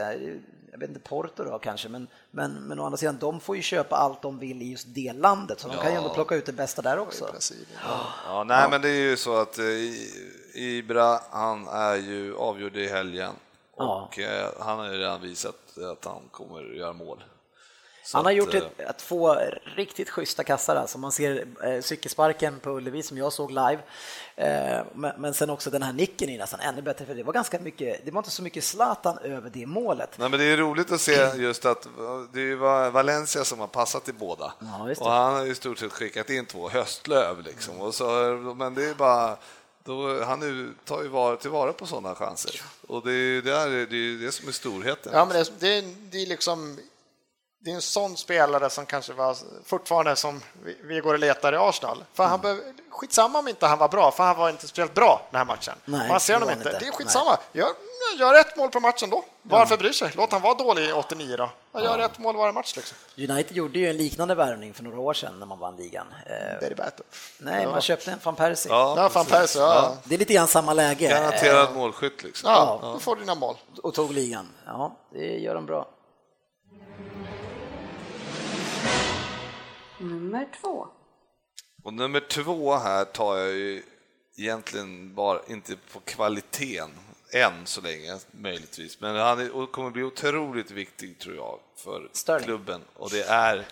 [0.71, 3.61] jag vet inte, Porto då kanske, men, men, men å andra sidan, de får ju
[3.61, 5.81] köpa allt de vill i just det landet, så de ja.
[5.81, 7.35] kan ju ändå plocka ut det bästa där också.
[7.83, 8.07] Ja.
[8.25, 9.65] ja, nej, men det är ju så att eh,
[10.53, 13.31] Ibra, han är ju avgjord i helgen
[13.75, 17.23] och eh, han har ju redan visat att han kommer göra mål.
[18.03, 19.35] Så han har gjort ett, eh, två
[19.75, 23.79] riktigt schyssta kassar, alltså man ser eh, cykelsparken på Ullevi som jag såg live,
[24.35, 27.33] eh, men, men, sen också den här nicken är nästan ännu bättre för det var
[27.33, 30.09] ganska mycket, det var inte så mycket Zlatan över det målet.
[30.17, 31.87] Nej, men det är roligt att se just att
[32.33, 35.91] det var Valencia som har passat i båda ja, och han har i stort sett
[35.91, 38.05] skickat in två höstlöv liksom, och så,
[38.57, 39.37] men det är bara
[39.83, 42.61] då, han tar ju var, tillvara på sådana chanser.
[42.87, 45.11] Och det är det, är, det, är det som är storheten.
[45.15, 45.81] Ja, men det, det,
[46.11, 46.79] det är liksom
[47.63, 50.41] det är en sån spelare som kanske var fortfarande som
[50.83, 52.03] vi, går och letar i Arsenal.
[52.13, 52.41] För han mm.
[52.41, 55.45] behöver, skitsamma om inte han var bra, för han var inte speciellt bra den här
[55.45, 55.73] matchen.
[55.85, 56.69] Nej, Man ser honom inte.
[56.69, 56.79] inte.
[56.79, 57.37] Det är skitsamma.
[57.53, 57.69] Gör,
[58.19, 59.25] gör ett mål på matchen då.
[59.41, 60.11] Varför bryr sig?
[60.15, 61.49] Låt han vara dålig i 89 då.
[61.71, 62.05] Jag gör ja.
[62.05, 62.75] ett mål varje match.
[62.75, 62.97] Liksom.
[63.17, 66.07] United gjorde ju en liknande värvning för några år sedan när man vann ligan.
[66.61, 67.05] Berry Battle.
[67.37, 68.71] Nej, man köpte en van Persie.
[68.71, 69.97] Ja, ja, van Persie, ja.
[70.03, 71.09] Det är lite grann samma läge.
[71.09, 72.49] Garanterad målskytt liksom.
[72.49, 73.55] Ja, ja, du får dina mål.
[73.83, 74.49] Och tog ligan.
[74.65, 75.87] Ja, det gör de bra.
[80.01, 80.87] Nummer två.
[81.83, 83.83] Och nummer två här tar jag ju
[84.37, 86.89] egentligen bara inte på kvaliteten
[87.33, 88.99] än så länge, möjligtvis.
[88.99, 92.45] Men han är, kommer bli otroligt viktig, tror jag, för Sterling.
[92.45, 92.81] klubben.
[92.93, 93.65] Och det är,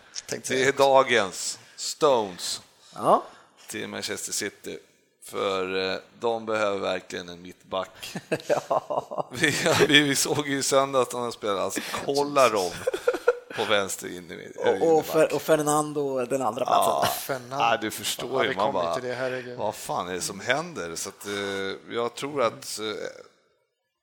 [0.47, 2.61] det är dagens Stones
[2.95, 3.23] ja.
[3.67, 4.79] till Manchester City.
[5.23, 8.15] För eh, de behöver verkligen en mittback.
[8.47, 9.29] ja.
[9.31, 9.53] vi,
[9.87, 12.71] vi, såg ju i söndags när de spelade, alltså kolla dem
[13.59, 17.41] på vänster in i och, och, för, och Fernando den andra platsen.
[17.51, 18.99] Ja, du förstår ju, man bara,
[19.57, 20.95] vad fan är det som händer?
[20.95, 22.85] Så att, eh, jag tror att eh,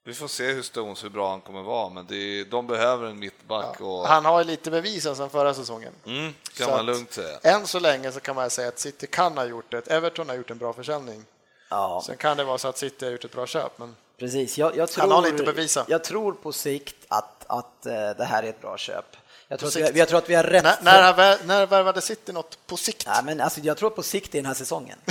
[0.05, 3.19] vi får se hur Stones, hur bra han kommer vara, men det, de behöver en
[3.19, 3.77] mittback.
[3.81, 3.87] Ja.
[3.87, 4.09] Och...
[4.09, 5.93] Han har lite bevisat sedan förra säsongen.
[6.07, 7.39] Mm, kan så man lugnt säga.
[7.43, 9.89] Än så länge så kan man säga att City kan ha gjort det.
[9.89, 11.25] Everton har gjort en bra försäljning.
[11.69, 12.03] Ja.
[12.07, 13.79] Sen kan det vara så att City har gjort ett bra köp.
[13.79, 13.97] Men...
[14.19, 15.85] Precis, jag, jag tror, han har lite bevisa.
[15.89, 19.17] Jag tror på sikt att, att eh, det här är ett bra köp.
[19.49, 20.65] Jag tror, vi, jag tror, att vi, har rätt.
[20.65, 23.03] När, när, när värvade City något på sikt?
[23.07, 24.99] Ja, men alltså, jag tror på sikt i den här säsongen.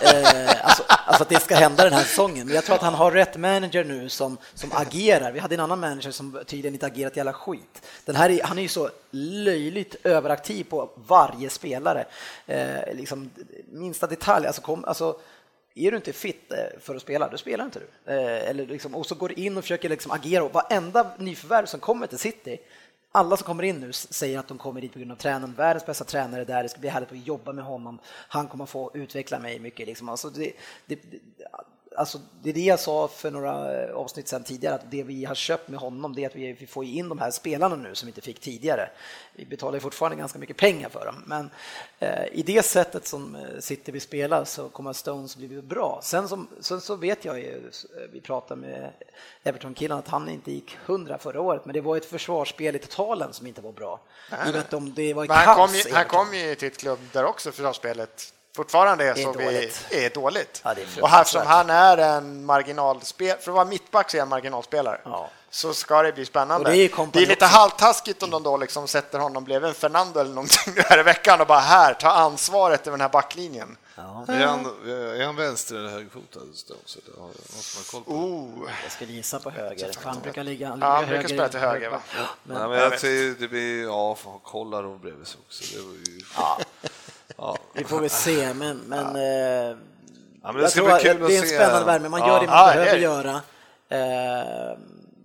[0.00, 2.46] eh, alltså, alltså, att det ska hända den här säsongen.
[2.46, 5.32] Men jag tror att han har rätt manager nu som, som agerar.
[5.32, 7.82] Vi hade en annan manager som tydligen inte agerat jävla skit.
[8.04, 12.04] Den här är, han är ju så löjligt överaktiv på varje spelare.
[12.46, 13.30] Eh, liksom,
[13.72, 14.46] minsta detalj.
[14.46, 15.16] Alltså, kom, alltså,
[15.74, 18.12] är du inte fit eh, för att spela, då spelar inte du.
[18.12, 20.44] Eh, eller liksom, och så går du in och försöker liksom agera.
[20.44, 22.58] Och varenda nyförvärv som kommer till City
[23.16, 25.86] alla som kommer in nu säger att de kommer dit på grund av tränaren, världens
[25.86, 27.98] bästa tränare där, det ska bli härligt att jobba med honom,
[28.28, 29.86] han kommer få utveckla mig mycket.
[29.86, 30.08] Liksom.
[30.08, 30.52] Alltså det,
[30.86, 30.98] det,
[31.96, 35.24] alltså det är det jag sa för några eh, avsnitt sedan tidigare, att det vi
[35.24, 38.06] har köpt med honom det är att vi får in de här spelarna nu som
[38.06, 38.90] vi inte fick tidigare.
[39.32, 41.50] Vi betalar fortfarande ganska mycket pengar för dem, men
[41.98, 46.00] eh, i det sättet som eh, City vill spela så kommer Stones bli bra.
[46.02, 47.70] Sen, som, sen så vet jag ju,
[48.12, 48.92] vi pratade med
[49.42, 53.32] Everton-killen, att han inte gick hundra förra året, men det var ett försvarsspel i totalen
[53.32, 54.00] som inte var bra.
[54.30, 56.98] Nej, vet om det var men han, kom ju, han kom ju till ett klubb
[57.12, 59.86] där också försvarsspelet fortfarande är, är så dåligt.
[59.90, 60.60] vi är dåligt.
[60.64, 64.28] Ja, är och eftersom han är en marginalspelare, för att vara mittback så är han
[64.28, 65.30] marginalspelare, ja.
[65.50, 66.70] så ska det bli spännande.
[66.70, 70.20] Det är, det är, lite halvtaskigt om de då liksom sätter honom bredvid en Fernando
[70.20, 73.76] eller någonting här i veckan och bara här, ta ansvaret över den här backlinjen.
[73.94, 74.24] Ja.
[74.28, 74.66] Är, han,
[75.20, 76.40] är han vänster eller högerfotad?
[78.06, 78.48] Oh.
[78.82, 81.60] Jag skulle gissa på höger, för han brukar ligga, han ja, han brukar spela till
[81.60, 81.90] höger.
[81.90, 82.00] Va?
[82.42, 85.76] Men, Nej, men jag säger det blir, ja, kollar och bredvid sig också.
[85.76, 86.20] Det var ju...
[86.36, 86.58] ja.
[87.36, 87.56] Ja.
[87.72, 89.76] Vi får väl se, men, men, eh,
[90.42, 92.08] ja, men det, ska bli kul det är en spännande värme.
[92.08, 93.34] Man gör det man behöver göra.
[93.88, 94.78] Eh,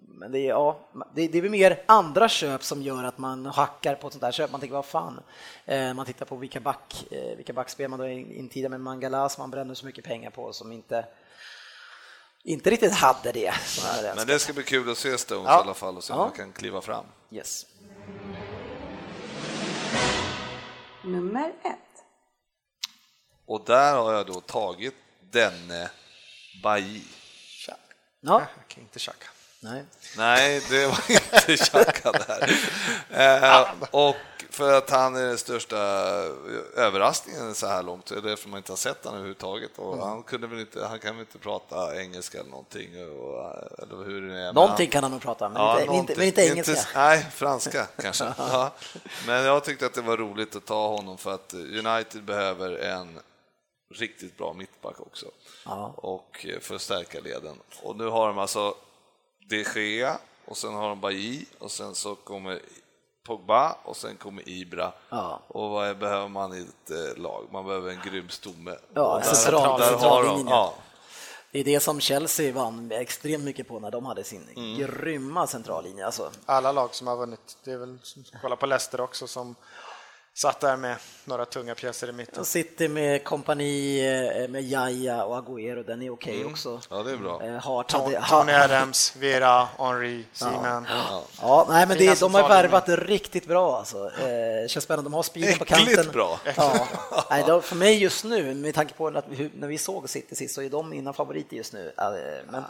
[0.07, 0.79] men det är, ja,
[1.13, 4.21] det, det är väl mer andra köp som gör att man hackar på ett sånt
[4.21, 4.51] där köp.
[4.51, 5.19] Man tänker, vad fan?
[5.65, 7.05] Eh, man tittar på vilka, back,
[7.37, 10.71] vilka backspel man då intida med Mangala som man bränner så mycket pengar på som
[10.71, 11.05] inte
[12.43, 13.53] inte riktigt hade det.
[14.15, 15.57] Men det ska bli kul att se Stones ja.
[15.57, 16.25] i alla fall och se om ja.
[16.25, 17.05] man kan kliva fram.
[17.31, 17.65] Yes.
[21.03, 21.90] Nummer ett.
[23.51, 24.93] Och där har jag då tagit
[25.31, 25.89] denne
[26.63, 27.01] Bailly.
[28.21, 28.41] Ja.
[28.77, 29.27] Inte Chaka.
[29.59, 29.83] Nej.
[30.17, 32.59] Nej, det var inte Chaka där.
[33.09, 34.15] Eh, och
[34.49, 35.77] för att han är den största
[36.75, 39.71] överraskningen så här långt, det är därför man inte har sett honom överhuvudtaget.
[39.77, 40.07] Och mm.
[40.07, 42.89] han, kunde väl inte, han kan väl inte prata engelska eller någonting.
[42.89, 44.53] Och, eller hur det är.
[44.53, 46.71] Någonting kan han nog prata, men, ja, inte, inte, men inte engelska.
[46.71, 48.23] Inte, nej, franska kanske.
[48.37, 48.71] ja.
[49.27, 53.19] Men jag tyckte att det var roligt att ta honom för att United behöver en
[53.93, 55.25] riktigt bra mittback också
[55.65, 55.93] ja.
[55.97, 57.59] och eh, för att stärka leden.
[57.83, 58.75] Och nu har de alltså
[59.49, 62.61] de Gea och sen har de Bailly och sen så kommer
[63.23, 64.93] Pogba och sen kommer Ibra.
[65.09, 65.41] Ja.
[65.47, 67.47] Och vad behöver man i ett eh, lag?
[67.51, 68.75] Man behöver en grym stomme.
[68.93, 70.73] Ja, central, där, central har de, ja.
[71.51, 74.77] Det är det som Chelsea vann extremt mycket på när de hade sin mm.
[74.77, 76.05] grymma centrallinje.
[76.05, 76.31] Alltså.
[76.45, 77.97] Alla lag som har vunnit, det är väl,
[78.41, 79.55] kolla på Leicester också som
[80.33, 82.39] Satt där med några tunga pjäser i mitten.
[82.39, 83.99] Och City med kompani
[84.43, 86.51] eh, med Jaja och Agüero, den är okej okay mm.
[86.51, 86.81] också.
[86.89, 87.43] Ja, det är bra.
[87.43, 90.87] Eh, Hart hade, Tony Adams, Vera, Henry, Seaman.
[90.89, 90.95] Ja.
[91.09, 91.23] Ja.
[91.41, 94.11] ja, nej, men det, de har värvat riktigt bra alltså.
[94.19, 96.11] Eh, känns spännande, de har speeden på kanten.
[96.11, 96.39] Bra.
[96.57, 96.87] Ja.
[97.29, 100.35] nej, då, för mig just nu, med tanke på att vi, när vi såg City
[100.35, 101.91] sist, så är de mina favoriter just nu.
[102.51, 102.63] Men,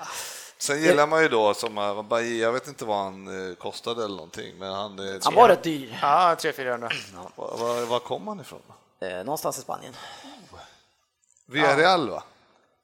[0.62, 4.16] Sen gillar man ju då som eh, jag vet inte vad han eh, kostade eller
[4.16, 5.00] någonting, men han...
[5.00, 6.00] Eh, han var rätt dyr.
[6.02, 6.92] Ja, 300-400.
[7.14, 7.32] Ja.
[7.36, 8.62] Var, var kom han ifrån?
[9.00, 9.94] någonstans i Spanien.
[11.46, 12.24] Villarreal va?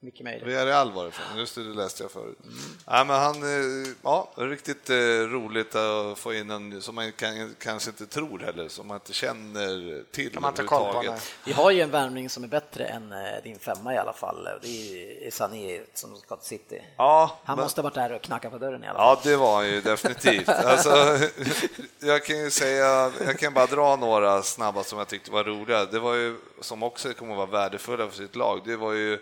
[0.00, 0.46] Mycket möjligt.
[0.46, 2.38] Villarreal var det från, just det, det läste jag förut.
[2.42, 2.54] Mm.
[2.86, 4.96] Ja, men han, eh, ja, riktigt eh,
[5.28, 9.12] roligt att få in en som man kan, kanske inte tror heller, som man inte
[9.12, 13.12] känner till kan man inte på, Vi har ju en värmning som är bättre än
[13.12, 14.48] eh, din femma i alla fall.
[14.62, 16.82] Det är Sané som ska till City.
[16.96, 17.64] Ja, han men...
[17.64, 19.18] måste ha varit där och knackat på dörren i alla fall.
[19.24, 20.48] Ja, det var han ju definitivt.
[20.48, 21.18] alltså,
[22.00, 25.84] jag kan ju säga, jag kan bara dra några snabba som jag tyckte var roliga.
[25.84, 29.18] Det var ju, som också kommer att vara värdefulla för sitt lag, det var ju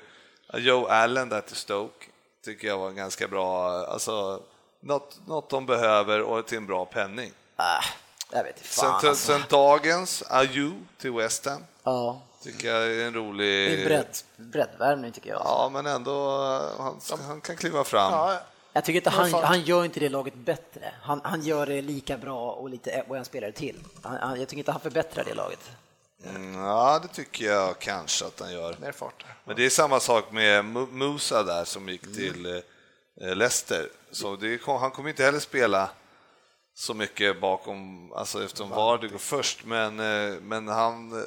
[0.53, 2.07] Joe Allen där till Stoke
[2.45, 4.43] tycker jag var ganska bra, alltså
[4.81, 7.33] något, något de behöver och till en bra penning.
[7.57, 7.85] Ah,
[8.33, 9.33] jag vet inte fan, sen, alltså.
[9.33, 11.65] sen dagens Ayew till West Ham.
[11.83, 12.21] Ja.
[12.43, 13.71] Tycker jag är en rolig...
[13.71, 15.43] Det är bredd, breddvärmning tycker jag.
[15.45, 16.39] Ja, men ändå,
[16.79, 18.13] han, han kan kliva fram.
[18.13, 18.41] Ja.
[18.73, 20.95] Jag tycker inte han, han gör inte det laget bättre.
[21.03, 23.81] Han, han gör det lika bra och lite och en spelare till.
[24.03, 25.71] Han, han, jag tycker inte han förbättrar det laget.
[26.29, 28.77] Mm, ja, det tycker jag kanske att han gör.
[28.81, 29.25] Mer fart.
[29.45, 33.39] Men det är samma sak med Musa där som gick till mm.
[33.39, 33.89] Leicester.
[34.11, 35.91] Så det, han kommer inte heller spela
[36.75, 41.27] så mycket bakom, alltså eftersom Vardy går först, men, eh, men han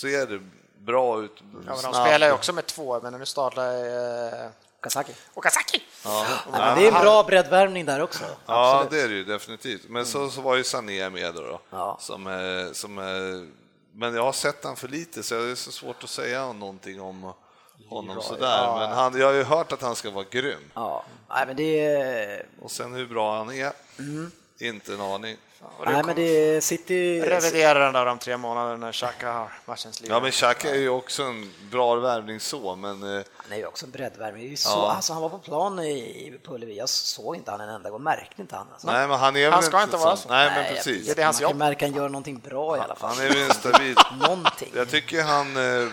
[0.00, 0.42] ser
[0.78, 1.32] bra ut.
[1.66, 3.74] Ja, men de spelar ju också med två, men nu startar
[4.44, 4.50] eh...
[4.78, 5.12] Okazaki.
[5.34, 5.82] Okazaki.
[6.04, 6.26] Ja.
[6.52, 8.24] Ja, det är en bra breddvärmning där också.
[8.46, 8.90] Ja, Absolut.
[8.90, 9.88] det är det ju definitivt.
[9.88, 11.96] Men så, så var ju Sané med då, då ja.
[12.00, 12.98] som, som,
[13.94, 17.00] men jag har sett han för lite så det är så svårt att säga någonting
[17.00, 17.32] om
[17.88, 18.46] honom sådär.
[18.46, 18.76] Ja.
[18.78, 20.70] Men han, jag har ju hört att han ska vara grym.
[20.74, 22.46] Ja, Nej, men det.
[22.60, 24.30] Och sen hur bra han är, mm.
[24.58, 25.36] inte en aning.
[25.86, 27.20] Nej, men det City...
[27.20, 30.10] Revidera den där om tre månader när Xhaka har matchens liv.
[30.10, 33.16] Ja, men Xhaka är ju också en bra värvning så, men...
[33.16, 34.56] Eh, han är ju också en breddvärvning.
[34.64, 34.92] Ja.
[34.96, 38.42] Alltså, han var på plan i Pulevi, jag såg inte han en enda gång, märkte
[38.42, 38.66] inte han.
[38.72, 38.86] Alltså.
[38.86, 40.28] Nej, men han är Han ska inte vara så.
[40.28, 41.14] Nej, men precis.
[41.14, 41.48] Det är hans jobb.
[41.48, 43.10] Man kan märka han gör någonting bra i alla fall.
[43.16, 43.96] Han är ju en stabil...
[44.20, 44.72] någonting.
[44.74, 45.56] Jag tycker han...
[45.56, 45.88] Eh,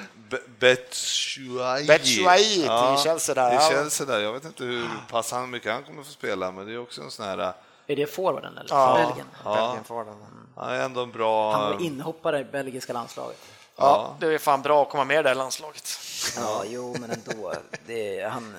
[0.59, 1.87] Betshuayi.
[1.87, 3.57] Betshuayi ja, till Chelsea där.
[3.57, 4.19] Till Chelsea där.
[4.19, 7.01] Jag vet inte hur pass han mycket han kommer få spela, men det är också
[7.01, 7.53] en sån här
[7.91, 8.69] är det forwarden eller?
[8.69, 9.27] Ja, Belgien?
[9.43, 9.55] Ja.
[9.55, 10.15] Belgien forwarden.
[10.55, 11.51] Han är ändå en bra...
[11.51, 13.37] Han var inhoppare i belgiska landslaget.
[13.75, 15.89] Ja, det är fan bra att komma med i det landslaget.
[16.37, 17.53] Ja, jo, men ändå.
[17.85, 18.55] Det, han,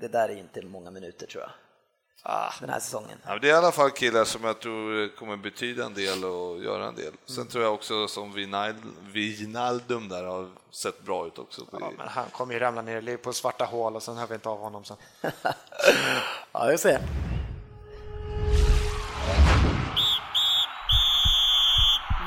[0.00, 1.50] det där är inte många minuter tror jag.
[2.22, 2.52] Ah.
[2.60, 3.18] Den här säsongen.
[3.26, 6.58] Ja, det är i alla fall killar som jag tror kommer betyda en del och
[6.58, 7.12] göra en del.
[7.26, 7.48] Sen mm.
[7.48, 8.32] tror jag också som
[9.12, 11.62] Wijnaldum där har sett bra ut också.
[11.72, 14.48] Ja, men han kommer ju ramla ner på svarta hål och sen hör vi inte
[14.48, 14.96] av honom sen.
[16.52, 17.00] ja, jag ser.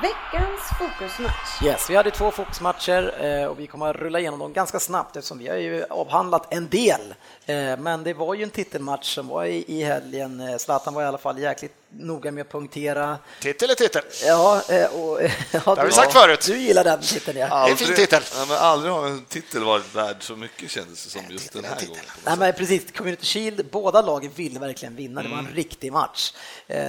[0.01, 1.63] Veckans fokusmatch.
[1.63, 5.15] Yes, vi hade två fokusmatcher eh, och vi kommer att rulla igenom dem ganska snabbt
[5.15, 7.01] eftersom vi har ju avhandlat en del.
[7.45, 10.39] Eh, men det var ju en titelmatch som var i helgen.
[10.39, 13.17] Eh, Zlatan var i alla fall jäkligt noga med att punktera.
[13.41, 14.01] Titel är titel.
[14.25, 14.61] Ja,
[14.91, 16.45] och, ja, det har vi sagt förut.
[16.47, 17.47] Du gillar den titeln, ja.
[17.47, 18.23] Aldrig, det är en fin titel.
[18.35, 21.63] Ja, men aldrig har en titel varit värd så mycket kändes det som just den
[21.65, 22.03] här gången.
[22.25, 25.23] Nej, men precis, Community Shield, båda lagen ville verkligen vinna.
[25.23, 25.55] Det var en mm.
[25.55, 26.33] riktig match.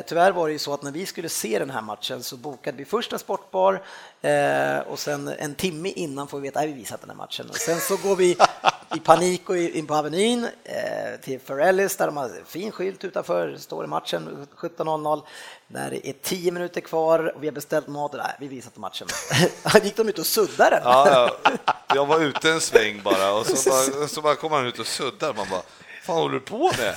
[0.07, 2.76] Tyvärr var det ju så att när vi skulle se den här matchen så bokade
[2.76, 4.11] vi först en sportbar Eh,
[4.86, 7.46] och sen en timme innan får vi veta att vi visat den här matchen.
[7.50, 8.36] Och sen så går vi
[8.96, 13.56] i panik och in på Avenyn eh, till Ferellis där de har fin skylt utanför,
[13.56, 15.22] står i matchen 17.00.
[15.66, 19.08] När det är tio minuter kvar och vi har beställt mat, nej, vi visat matchen.
[19.82, 20.82] gick de ut och suddade den.
[20.84, 21.74] Ja, ja.
[21.94, 24.86] Jag var ute en sväng bara och så bara, så bara kom han ut och
[24.86, 25.34] suddade.
[25.34, 25.62] Man bara,
[26.03, 26.94] fan håller du på med?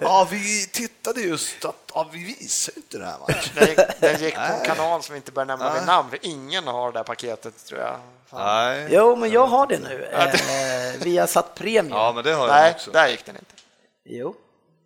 [0.00, 3.76] ja, vi tittade just att ja, vi visar inte det här matchen.
[4.00, 6.98] Den, gick på en kanal som inte bör nämna vid namn, för ingen har det
[6.98, 7.96] här paketet tror jag.
[8.32, 8.88] Nej.
[8.90, 10.04] Jo, men jag har det nu.
[10.12, 11.90] Eh, vi har satt premium.
[11.90, 12.90] Ja, men det har Nej, jag också.
[12.90, 13.54] där gick den inte.
[14.04, 14.34] Jo.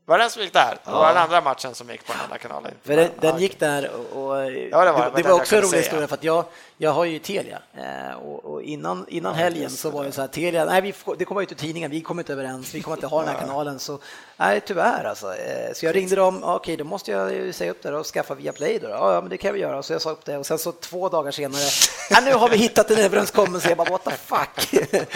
[0.05, 0.79] Var det den som gick där?
[0.85, 2.73] Det var den andra matchen som gick på den andra kanalen.
[2.83, 5.79] Den, den gick där och, och ja, det var, det, det var också en rolig
[5.79, 6.45] historia för att jag,
[6.83, 10.65] jag har ju Telia eh, och, innan, innan helgen så var det så här Telia,
[10.65, 13.21] nej vi det kommer ut i tidningen, vi kommer inte överens, vi kommer inte ha
[13.21, 13.99] den här kanalen så
[14.37, 15.35] nej tyvärr alltså.
[15.35, 18.35] Eh, så jag ringde dem, okej okay, då måste jag säga upp det och skaffa
[18.35, 18.89] via Play då.
[18.89, 19.83] Ja, men det kan vi göra.
[19.83, 21.63] Så jag sa upp det och sen så två dagar senare,
[22.11, 23.69] ja, nu har vi hittat en överenskommelse.
[23.69, 24.83] Jag bara what the fuck.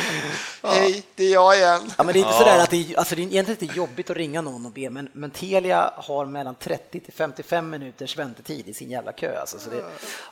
[0.63, 1.93] Hej, det är jag igen.
[1.99, 2.39] Ja, men det är inte ja.
[2.39, 5.09] sådär att det, alltså det är egentligen inte jobbigt att ringa någon och be, men,
[5.13, 9.41] men Telia har mellan 30 till 55 minuters väntetid i sin jävla kö.
[9.41, 9.83] Alltså, så det, det,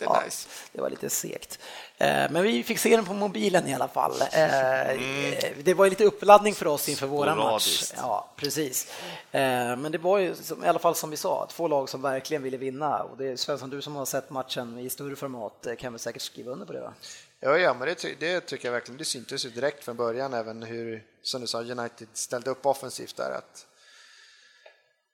[0.00, 0.48] ja, nice.
[0.72, 1.58] det var lite segt.
[1.98, 4.20] Eh, men vi fick se den på mobilen i alla fall.
[4.32, 5.34] Eh, mm.
[5.64, 7.92] Det var lite uppladdning för oss inför våra match.
[7.96, 8.92] Ja, precis.
[9.30, 12.42] Eh, men det var ju i alla fall som vi sa, två lag som verkligen
[12.42, 13.02] ville vinna.
[13.02, 16.22] Och det är Svensson, du som har sett matchen i större format kan väl säkert
[16.22, 16.80] skriva under på det?
[16.80, 16.94] Va?
[17.40, 18.98] Ja, ja, men det, det tycker jag verkligen.
[18.98, 23.16] Det syntes ju direkt från början även hur, som du sa, United ställde upp offensivt
[23.16, 23.30] där.
[23.30, 23.66] Att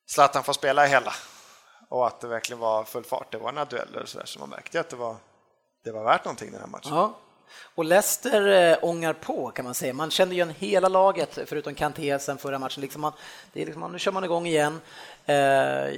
[0.07, 1.13] Zlatan får spela i hela
[1.89, 3.33] och att det verkligen var full fart.
[3.33, 5.17] Det var några dueller och så där, så man märkte att det var
[5.85, 6.95] det var värt någonting den här matchen.
[6.95, 7.19] Ja.
[7.75, 9.93] Och Leicester äh, ångar på kan man säga.
[9.93, 12.81] Man kände igen hela laget förutom Kanté sen förra matchen.
[12.81, 13.13] Liksom man,
[13.53, 14.81] det är liksom, nu kör man igång igen.
[15.27, 15.37] Äh,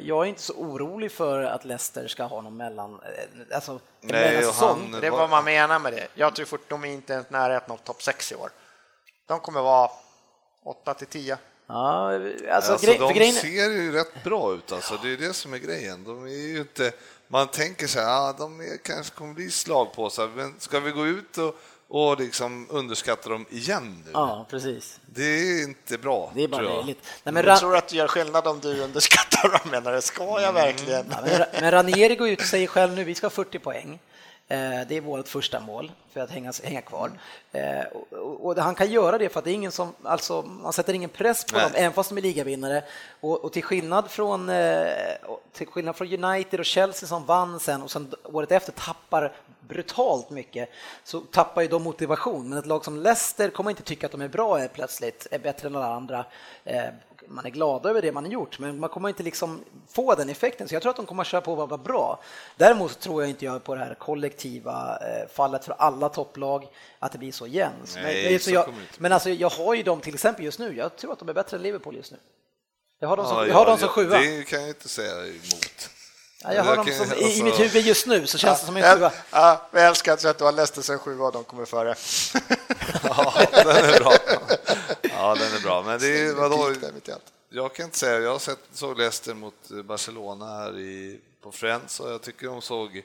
[0.06, 4.34] jag är inte så orolig för att Leicester ska ha någon mellan, äh, alltså, Nej,
[4.34, 4.96] mellansäsong.
[5.00, 6.08] Det är vad man menar med det.
[6.14, 8.50] Jag tror fort de är inte ens närheten av topp 6 i år.
[9.26, 9.90] De kommer vara
[10.64, 11.38] 8 till 10.
[11.66, 12.14] Ja,
[12.50, 13.34] alltså, alltså de grejen...
[13.34, 14.98] ser ju rätt bra ut alltså.
[15.02, 16.04] Det är det som är grejen.
[16.04, 16.92] De är ju inte
[17.32, 21.06] man tänker så här, ah, de är, kanske kommer bli slagpåsar, men ska vi gå
[21.06, 21.54] ut och,
[21.88, 24.10] och liksom underskattar dem igen nu.
[24.14, 25.00] Ja, precis.
[25.06, 26.32] Det är inte bra.
[26.34, 26.86] Det är bara tror jag.
[26.86, 30.02] Nej, men jag tror att det gör skillnad om du underskattar dem, menar du?
[30.02, 31.06] Ska jag verkligen?
[31.10, 33.98] Ja, men, men Ranieri går ut och säger själv nu, vi ska ha 40 poäng.
[34.48, 37.10] Eh, det är vårt första mål för att hänga, hänga kvar.
[37.52, 40.72] Eh, och, och, han kan göra det för att det är ingen som, alltså, man
[40.72, 41.64] sätter ingen press på Nej.
[41.64, 42.84] dem, även fast de är ligavinnare.
[43.20, 44.86] Och, och till, skillnad från, eh,
[45.52, 50.30] till skillnad från United och Chelsea som vann sen och sen året efter tappar brutalt
[50.30, 50.68] mycket,
[51.04, 52.48] så tappar ju de motivation.
[52.48, 55.68] Men ett lag som Leicester kommer inte tycka att de är bra plötsligt, är bättre
[55.68, 56.24] än alla andra
[57.32, 60.28] man är glad över det man har gjort, men man kommer inte liksom få den
[60.28, 60.68] effekten.
[60.68, 62.20] Så jag tror att de kommer att köra på och vara bra.
[62.56, 66.68] Däremot tror jag inte jag på det här kollektiva eh, fallet för alla topplag,
[66.98, 67.98] att det blir så jämnt.
[68.02, 71.12] men, så jag, men alltså, jag har ju dem till exempel just nu, jag tror
[71.12, 72.18] att de är bättre än Liverpool just nu.
[72.98, 74.18] Jag har dem som, ja, jag har dem som sjua.
[74.18, 75.90] Det kan jag inte säga emot.
[76.44, 78.66] Ja, jag har dem som, i, i mitt alltså- huvud just nu så känns det
[78.66, 79.12] som en sjua.
[79.30, 81.88] Ja, jag älskar att du har Leicester som sjua och de kommer före.
[83.02, 84.12] ja, den är bra.
[85.22, 85.82] Ja, den är bra.
[85.82, 86.72] Men det är vadå?
[87.48, 92.00] Jag kan inte säga, jag har sett, såg Leicester mot Barcelona här i, på Friends
[92.00, 93.04] och jag tycker de såg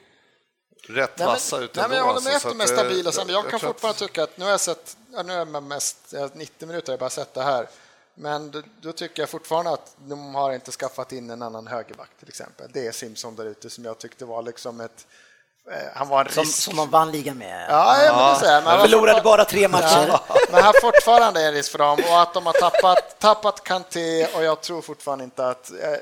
[0.82, 1.74] rätt vassa ut.
[1.76, 3.98] Nej, men jag håller med alltså, att de är stabila, men jag, jag kan fortfarande
[3.98, 7.10] tycka att nu har jag sett, nu är jag mest, 90 minuter har jag bara
[7.10, 7.68] sett det här,
[8.14, 12.10] men då, då, tycker jag fortfarande att de har inte skaffat in en annan högerback
[12.18, 12.70] till exempel.
[12.72, 15.27] Det är Simpson där ute som jag tyckte var liksom ett Eh,
[15.94, 17.66] han var en som, som de vann ligan med.
[17.70, 18.38] Ja, ja.
[18.42, 20.06] Men det men förlorade bara tre matcher.
[20.08, 24.26] Ja, men han fortfarande en risk för dem och att de har tappat, tappat Kanté
[24.26, 25.98] och jag tror fortfarande inte att, jag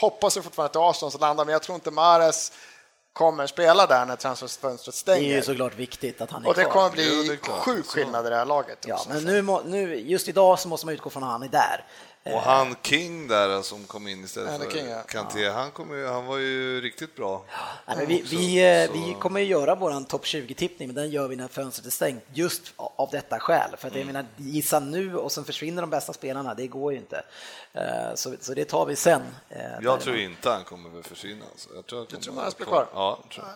[0.00, 2.52] hoppas fortfarande att är Arsenal som landar, men jag tror inte Mares
[3.12, 5.20] kommer spela där när transferfönstret stänger.
[5.20, 8.30] Det är ju såklart viktigt att han är Och det kommer bli sjuk skillnad i
[8.30, 8.78] det här laget.
[8.86, 11.84] Ja, men nu, nu, just idag så måste man utgå från att han är där.
[12.32, 12.42] Och eh.
[12.42, 15.02] han King där som kom in istället för King, ja.
[15.02, 17.44] Kanté, han, kom, han var ju riktigt bra.
[17.86, 21.36] Ja, vi, vi, eh, vi kommer ju göra vår topp 20-tippning, men den gör vi
[21.36, 23.70] när fönstret är stängt, just av detta skäl.
[23.78, 24.12] För att jag mm.
[24.12, 27.22] menar, gissa nu och sen försvinner de bästa spelarna, det går ju inte.
[27.72, 29.22] Eh, så, så det tar vi sen.
[29.80, 31.44] Jag tror inte han kommer att försvinna.
[31.52, 31.68] Alltså.
[31.74, 32.86] Jag tror att du tror han blir kvar?
[32.92, 33.54] Ja, tror jag.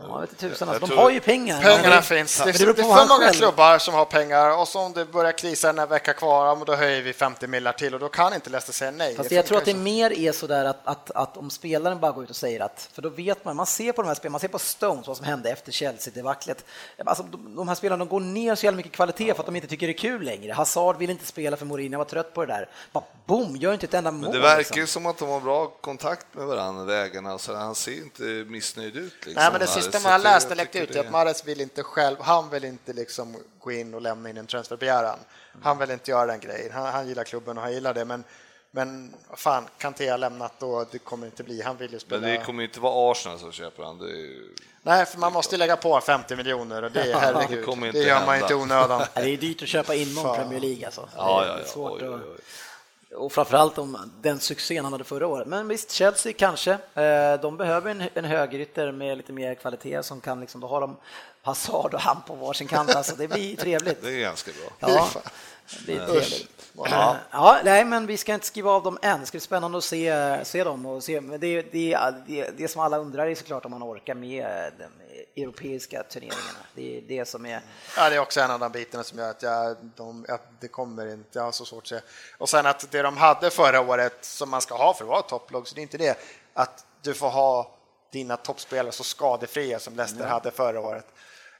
[0.00, 1.62] Ja, vet tusan, alltså, de har ju pengar.
[1.62, 2.38] Pengarna finns.
[2.38, 3.34] Det, det, det är för många själv.
[3.34, 7.02] klubbar som har pengar och så om det börjar krisa en vecka kvar, då höjer
[7.02, 9.16] vi 50 millar till och då kan inte Leicester säga nej.
[9.16, 12.12] Fast jag tror att det mer är så där att, att, att, om spelaren bara
[12.12, 14.32] går ut och säger att, för då vet man, man ser på de här spelarna,
[14.32, 16.64] man ser på Stones vad som hände efter Chelsea-debaclet.
[17.04, 19.56] Alltså, de, de här spelarna de går ner så jävla mycket kvalitet för att de
[19.56, 20.52] inte tycker det är kul längre.
[20.52, 22.68] Hazard vill inte spela för Mourinho, var trött på det där.
[22.92, 24.20] Bara boom, gör inte ett enda mål.
[24.20, 24.80] Men det verkar liksom.
[24.80, 28.96] ju som att de har bra kontakt med varandra, vägarna, så han ser inte missnöjd
[28.96, 29.14] ut.
[29.14, 31.00] Liksom, nej, men det sista man har läst läckt ut det...
[31.00, 34.46] att Mares vill inte själv, han vill inte liksom gå in och lämna in en
[34.46, 35.18] transferbegäran.
[35.62, 36.72] Han vill inte göra den grejen.
[36.72, 38.24] Han, han gillar klubben och han gillar det, men
[38.76, 41.62] men fan, Kanté har lämnat och det kommer inte bli.
[41.62, 42.20] Han vill ju spela.
[42.20, 44.00] Men det kommer inte vara Arsenal som köper han.
[44.00, 44.54] Ju...
[44.82, 48.26] Nej, för man måste lägga på 50 miljoner och det, är, herregud, det, det gör
[48.26, 49.02] man inte onödan.
[49.14, 51.08] det är dyrt att köpa inom Premier League alltså.
[51.16, 51.66] Ja, ja, ja.
[51.66, 52.40] Svårt oj, oj, oj
[53.16, 55.46] och framförallt om den succén han hade förra året.
[55.46, 56.72] Men visst, Chelsea kanske.
[56.94, 60.80] Eh, de behöver en, en högerytter med lite mer kvalitet som kan liksom, då har
[60.80, 60.96] de
[61.42, 62.94] Hazard och han på varsin kant.
[62.94, 64.02] Alltså, det blir trevligt.
[64.02, 64.90] Det är ganska bra.
[64.90, 65.08] Ja,
[65.68, 66.48] det blir trevligt.
[66.76, 67.16] Ja.
[67.30, 69.20] ja, nej, men vi ska inte skriva av dem än.
[69.20, 70.86] Det ska bli spännande att se, se dem.
[70.86, 71.20] Och se.
[71.20, 74.72] Men det, det, det, det som alla undrar är såklart om man orkar med
[75.36, 76.58] europeiska turneringarna.
[76.74, 77.60] Det är det som är...
[77.96, 80.68] Ja, det är också en av de bitarna som gör att, jag, de, att det
[80.68, 82.00] kommer inte, jag har så svårt att se.
[82.38, 85.22] Och sen att det de hade förra året, som man ska ha för att vara
[85.22, 86.18] topplag, så det är inte det,
[86.54, 87.74] att du får ha
[88.10, 90.32] dina toppspelare så skadefria som Leicester mm.
[90.32, 91.06] hade förra året.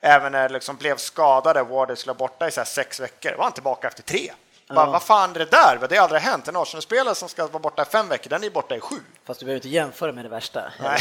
[0.00, 3.44] Även när det liksom blev skadade, Warder skulle vara borta i så sex veckor, var
[3.44, 4.32] han tillbaka efter tre.
[4.68, 5.86] Bara, vad fan är det där?
[5.88, 6.48] Det har aldrig hänt.
[6.48, 8.96] En Arsenal-spelare som ska vara borta i fem veckor, den är borta i sju.
[9.24, 10.72] Fast du behöver inte jämföra med det värsta.
[10.82, 11.00] Nej,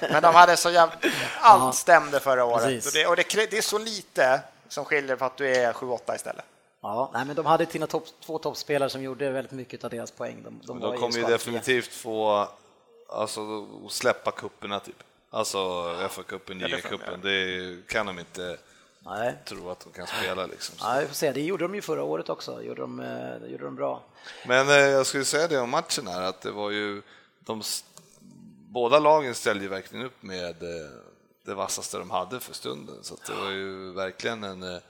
[0.00, 0.94] Men de hade så jävla...
[1.40, 2.86] Allt stämde förra året.
[2.86, 5.88] Och, det, och det, det, är så lite som skiljer för att du är sju,
[5.88, 6.44] åtta istället.
[6.82, 10.10] Ja, nej, men de hade sina top, två toppspelare som gjorde väldigt mycket av deras
[10.10, 10.42] poäng.
[10.44, 12.48] De, de, de kommer ju definitivt få
[13.08, 15.02] alltså, släppa kupperna typ.
[15.30, 15.58] Alltså
[16.08, 18.56] FA-cupen, JA-cupen, det kan de inte
[19.06, 19.36] Nej.
[19.44, 20.46] tro att de kan spela.
[20.46, 20.98] Liksom.
[21.00, 21.32] Vi får se.
[21.32, 24.02] Det gjorde de ju förra året också, gjorde de, det eh, gjorde de bra.
[24.46, 27.02] Men eh, jag skulle säga det om matchen här, att det var ju
[27.40, 27.62] de,
[28.68, 30.90] båda lagen ställde ju verkligen upp med eh,
[31.44, 34.80] det vassaste de hade för stunden, så det var ju verkligen en,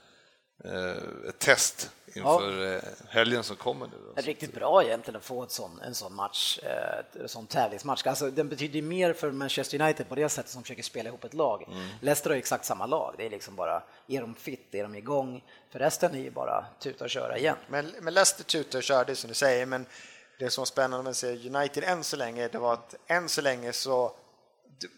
[1.29, 2.75] ett test inför ja.
[2.75, 3.93] Eh, helgen som kommer nu.
[4.07, 4.29] Alltså.
[4.29, 8.07] Riktigt bra egentligen att få ett sån, en sån match, eh, en sån tävlingsmatch.
[8.07, 11.33] Alltså, den betyder mer för Manchester United på det sättet som försöker spela ihop ett
[11.33, 11.63] lag.
[11.63, 11.87] Mm.
[12.01, 15.43] Leicester har exakt samma lag, det är liksom bara, är de fit, är de igång?
[15.69, 17.57] För resten är ju bara tuta och köra igen.
[17.67, 19.85] Men, men Leicester tutar och kör, det som du säger, men
[20.39, 23.29] det som var spännande med att se United än så länge, det var att än
[23.29, 24.11] så länge så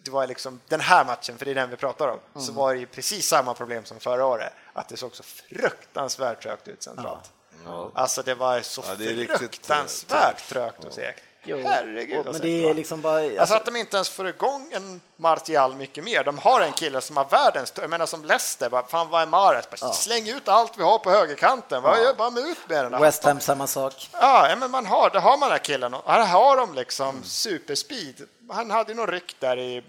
[0.03, 2.47] det var liksom den här matchen, för det är den vi pratar om, mm.
[2.47, 6.43] så var det ju precis samma problem som förra året, att det såg så fruktansvärt
[6.43, 7.31] trögt ut centralt.
[7.65, 7.91] Ja.
[7.93, 11.23] Alltså det var så ja, det fruktansvärt trögt och segt.
[11.43, 12.25] Jo, Herregud.
[12.25, 13.39] men det är liksom bara, alltså...
[13.39, 13.55] alltså...
[13.55, 16.23] att de inte ens får igång en Martial mycket mer.
[16.23, 19.25] De har en kille som har världens, jag menar som Leicester, bara, fan vad är
[19.25, 19.65] Mahrez?
[19.81, 19.93] Ja.
[19.93, 23.01] Släng ut allt vi har på högerkanten, vad gör bara med ut med den?
[23.01, 24.09] West Ham samma sak.
[24.11, 25.95] Ja, men man har, det har man den här killen.
[26.05, 27.23] Här har de liksom mm.
[27.23, 28.15] superspeed.
[28.49, 29.83] Han hade ju någon ryck där i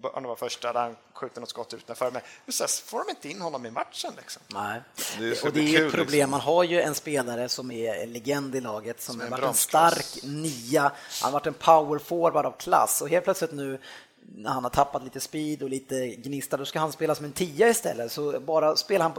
[0.00, 2.10] det var första, där han skjuter något skott utanför.
[2.10, 4.12] Men så får de inte in honom i matchen.
[4.16, 4.42] Liksom.
[4.48, 4.80] Nej,
[5.18, 6.10] det och det är ett problem.
[6.12, 6.30] Liksom.
[6.30, 9.44] Man har ju en spelare som är en legend i laget, som, som har varit
[9.44, 10.82] en stark nia.
[10.82, 10.92] Han
[11.22, 13.78] har varit en power forward av klass och helt plötsligt nu
[14.36, 17.32] när han har tappat lite speed och lite gnista, då ska han spela som en
[17.32, 18.12] tia istället.
[18.12, 19.12] Så bara, spelar han,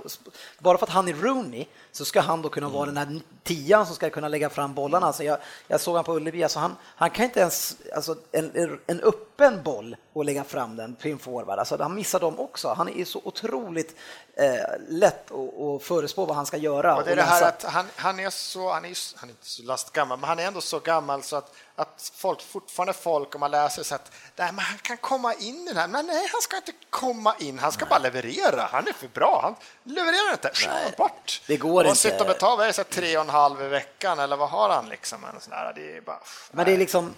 [0.59, 3.85] bara för att han är Rooney så ska han då kunna vara den här tian
[3.85, 5.07] som ska kunna lägga fram bollarna.
[5.07, 5.37] Alltså jag,
[5.67, 9.63] jag såg han på Ullevi, alltså han, han kan inte ens, alltså en, en öppen
[9.63, 12.73] boll och lägga fram den på en forward, alltså han missar dem också.
[12.77, 13.95] Han är så otroligt
[14.33, 16.95] eh, lätt att förespå vad han ska göra.
[16.95, 19.45] Och det är det här att han, han, är så, han är, han är inte
[19.45, 23.39] så lastgammal, men han är ändå så gammal så att att folk, fortfarande folk, om
[23.39, 26.27] man läser så att nej, men han kan komma in i den här, men nej,
[26.31, 27.89] han ska inte komma in, han ska nej.
[27.89, 29.55] bara leverera, han är för bra, han
[29.95, 31.41] levererar inte, nej, bort.
[31.47, 31.99] Det går och inte.
[31.99, 34.69] Sitter och betalar, vad är det, tre och en halv i veckan, eller vad har
[34.69, 35.23] han liksom?
[35.23, 36.19] En sån där, det är bara,
[36.51, 37.13] men det är liksom,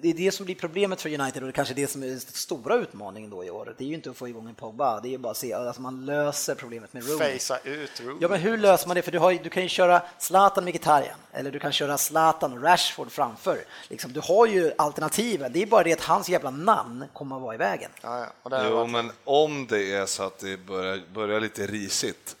[0.00, 2.20] det är det som blir problemet för United och det kanske det som är den
[2.20, 3.74] stora utmaningen då i år.
[3.78, 5.52] Det är ju inte att få igång en Pogba, det är ju bara att se,
[5.52, 7.38] alltså man löser problemet med Rooney.
[7.38, 8.18] Facea ut Rooney.
[8.20, 9.02] Ja, men hur löser man det?
[9.02, 12.62] För du, har, du kan ju köra Zlatan Mkhitaryan, eller du kan köra Zlatan och
[12.62, 13.64] Rashford framför.
[13.88, 17.42] Liksom, du har ju alternativen, det är bara det att hans jävla namn kommer att
[17.42, 17.90] vara i vägen.
[18.02, 18.66] Ja, ja.
[18.70, 22.36] Jo, men om det är så att det börjar, börjar lite risigt,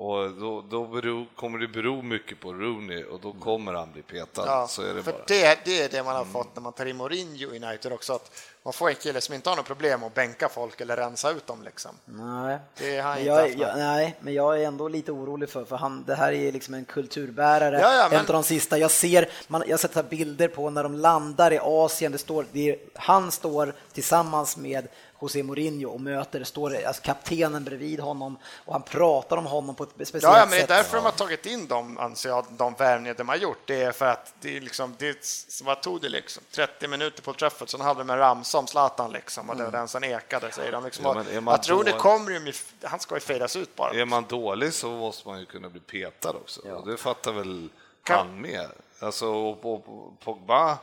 [0.00, 4.02] och då, då bero, kommer det bero mycket på Rooney och då kommer han bli
[4.02, 4.44] petad.
[4.46, 5.24] Ja, så är det för bara.
[5.26, 8.12] Det, det är det man har fått när man tar in Mourinho i United också,
[8.12, 8.30] att
[8.68, 11.46] man får en kille som inte har något problem att bänka folk eller rensa ut
[11.46, 11.62] dem.
[11.62, 11.90] Liksom.
[12.04, 12.58] Nej.
[12.78, 15.76] Det har han jag, inte jag, nej, men jag är ändå lite orolig för, för
[15.76, 18.20] han, det här är liksom en kulturbärare, ja, ja, men...
[18.20, 18.78] en av de sista.
[18.78, 22.70] Jag ser, man, jag sett bilder på när de landar i Asien, det står, det
[22.70, 24.88] är, han står tillsammans med
[25.20, 29.84] José Mourinho och möter, står alltså kaptenen bredvid honom och han pratar om honom på
[29.84, 30.32] ett speciellt sätt.
[30.34, 33.28] Ja, men det är därför de har tagit in dem, anser jag, de värvningar de
[33.28, 33.58] har gjort.
[33.66, 35.16] Det är för att det är liksom, det,
[35.64, 36.42] vad tog det liksom?
[36.50, 39.72] 30 minuter på Trafford, sen hade de en ramsa om Zlatan liksom och mm.
[39.72, 40.84] den sen ekade, säger de.
[40.84, 41.04] Liksom.
[41.04, 42.52] Ja, jag tror det kommer ju,
[42.82, 43.92] han ska ju fejdas ut bara.
[43.92, 46.60] Är man dålig så måste man ju kunna bli petad också.
[46.64, 46.82] Ja.
[46.86, 47.68] Det fattar väl
[48.02, 48.16] kan...
[48.16, 48.68] han med.
[49.00, 50.78] Alltså, och, och, och Pogba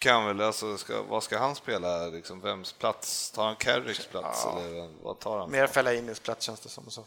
[0.00, 2.06] kan väl, alltså, ska, vad ska han spela?
[2.06, 3.30] Liksom, vems plats?
[3.30, 4.42] Tar han Carricks plats?
[4.44, 4.60] Ja.
[4.60, 5.50] Eller vad tar han?
[5.50, 6.90] Mer Fellainis plats känns det som.
[6.90, 7.04] Så.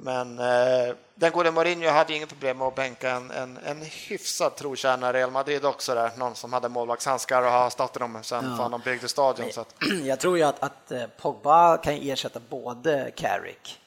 [0.00, 4.56] Men eh, den gode Mourinho hade inget problem med att bänka en, en, en hyfsad
[4.56, 6.10] trotjänare Real Madrid också, där.
[6.16, 8.56] någon som hade målvaktshandskar och har stått i dem sen ja.
[8.56, 9.52] fan de byggde stadion.
[9.52, 9.74] Så att...
[10.04, 13.80] Jag tror ju att, att eh, Pogba kan ersätta både Carrick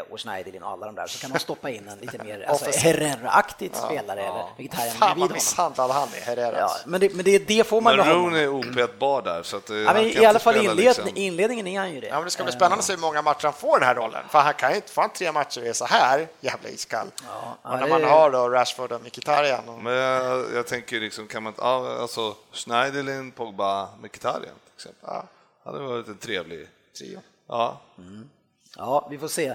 [0.00, 2.70] och Schneiderlin och alla de där så kan de stoppa in en lite mer alltså,
[2.70, 4.26] Herrera-aktigt ja, spelare ja.
[4.26, 6.58] eller vegetarian Fan vad misshandlad han är, Herrera.
[6.58, 9.70] Ja, men, det, men det, det får man Men Rooney är opetbar där så att
[9.70, 11.08] ja, men I alla fall inled, liksom.
[11.14, 12.06] inledningen är han ju det.
[12.06, 13.94] Ja, men det ska bli spännande att se hur många matcher han får den här
[13.94, 17.06] rollen, för han kan ju inte få tre matcher och är så här jävla iskall.
[17.26, 19.68] Ja, och när man har då Rashford och Mkhitaryan.
[19.68, 19.82] Och...
[19.82, 25.00] Men jag, jag, tänker liksom, kan man alltså Schneiderlin, Pogba, Mkhitaryan till exempel.
[25.02, 25.24] Ja.
[25.62, 26.68] Det hade varit en trevlig
[26.98, 27.20] trio.
[27.46, 27.80] Ja.
[27.98, 28.30] Mm.
[28.76, 29.54] Ja, vi får se.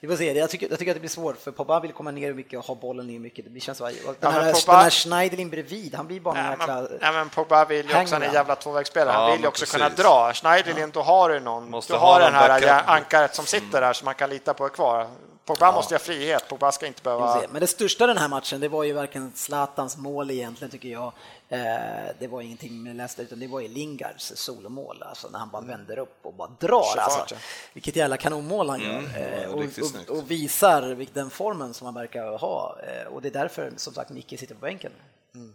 [0.00, 0.32] Vi får se.
[0.32, 2.64] Jag tycker, jag tycker att det blir svårt, för Pogba vill komma ner mycket och
[2.64, 3.54] ha bollen ner mycket.
[3.54, 6.80] Det känns, den, ja, här, Pogba, den här Schneiderlin bredvid, han blir bara en jäkla...
[6.80, 9.74] Nej, men Pogba vill ju också, han är jävla tvåvägsspelare, han vill ju också precis.
[9.74, 10.32] kunna dra.
[10.32, 14.04] Schneiderlin, då har du någon, Måste du har den här ankaret som sitter där som
[14.04, 15.08] man kan lita på är kvar.
[15.44, 15.72] Pogba ja.
[15.72, 17.40] måste ha frihet, Pogba ska inte behöva...
[17.50, 21.12] Men det största den här matchen, det var ju verkligen Zlatans mål egentligen, tycker jag.
[21.50, 25.50] Eh, det var ingenting med Leicester, utan det var ju Lingards solomål, alltså när han
[25.50, 26.96] bara vänder upp och bara drar.
[26.98, 27.36] Alltså.
[27.72, 28.98] Vilket jävla kanonmål han gör.
[28.98, 32.78] Mm, och, och, och, visar den formen som han verkar ha.
[32.82, 34.92] Eh, och det är därför, som sagt, Micke sitter på bänken.
[35.34, 35.54] Mm.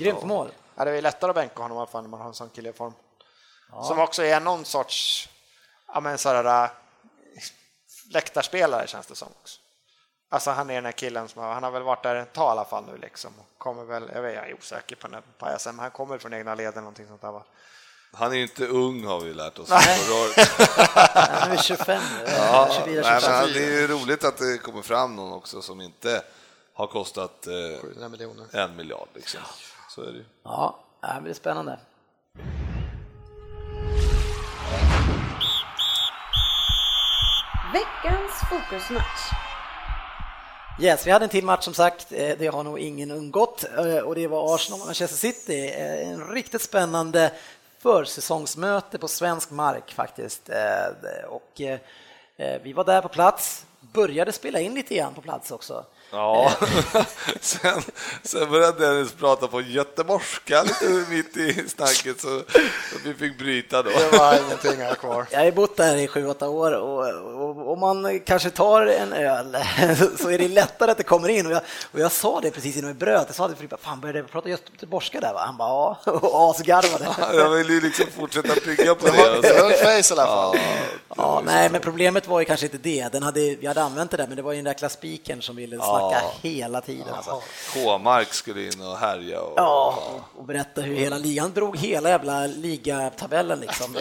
[0.00, 0.48] Grymt mål.
[0.74, 2.48] Ja, det är lättare att bänka honom i alla fall när man har en sån
[2.48, 2.92] kille i form.
[3.72, 3.84] Ja.
[3.84, 5.28] Som också är någon sorts,
[5.86, 6.70] ja men sådär,
[8.10, 9.60] läktarspelare känns det som också.
[10.30, 12.48] Alltså han är den här killen som har, han har väl varit där ett tag
[12.48, 13.30] i alla fall nu liksom.
[13.58, 16.54] Kommer väl, jag, vet, jag är osäker på den pajasen, men han kommer från egna
[16.54, 17.42] leden någonting sånt där va?
[18.12, 19.70] Han är ju inte ung har vi lärt oss.
[19.70, 23.32] han är 25, ja, 24, 25.
[23.32, 26.22] Nej, det är ju roligt att det kommer fram någon också som inte
[26.74, 29.08] har kostat eh, en miljard.
[29.14, 29.40] Liksom.
[29.88, 30.24] Så är det ju.
[30.42, 31.78] Ja, det blir spännande.
[37.72, 39.47] Veckans fokusmatch.
[40.80, 43.98] Yes, vi hade en till match som sagt, eh, det har nog ingen undgått eh,
[43.98, 45.66] och det var Arsenal Manchester City.
[45.68, 47.32] Eh, en riktigt spännande
[47.78, 50.50] försäsongsmöte på svensk mark faktiskt.
[51.28, 51.60] Och
[52.62, 55.84] vi var där på plats, började spela in lite grann på plats också.
[56.10, 56.52] Ja,
[57.40, 57.82] sen,
[58.22, 62.42] sen började Dennis prata på göteborgska lite mitt i snacket så,
[62.92, 63.90] så vi fick bryta då.
[63.90, 65.26] Det var ingenting här kvar.
[65.30, 69.56] Jag har bott där i sju, åtta år och om man kanske tar en öl
[70.20, 72.76] så är det lättare att det kommer in och jag, och jag sa det precis
[72.76, 73.24] innan vi bröt.
[73.26, 75.42] Jag sa det för fan började du prata göteborgska där va?
[75.46, 77.36] Han bara ja, och asgarvade.
[77.38, 79.40] jag vill ju liksom fortsätta bygga på det.
[79.42, 80.56] Det var face i alla fall.
[80.56, 80.84] Ja,
[81.16, 83.12] ja, nej, men problemet var ju kanske inte det.
[83.12, 85.56] Den hade, vi hade använt det där, men det var ju den där klassspiken som
[85.56, 87.14] ville ja snacka hela tiden.
[87.14, 87.42] Alltså.
[87.74, 89.40] K-mark skulle in och härja.
[89.40, 89.52] Och...
[89.56, 89.98] Ja,
[90.36, 93.96] och berätta hur hela ligan drog hela jävla ligatabellen liksom.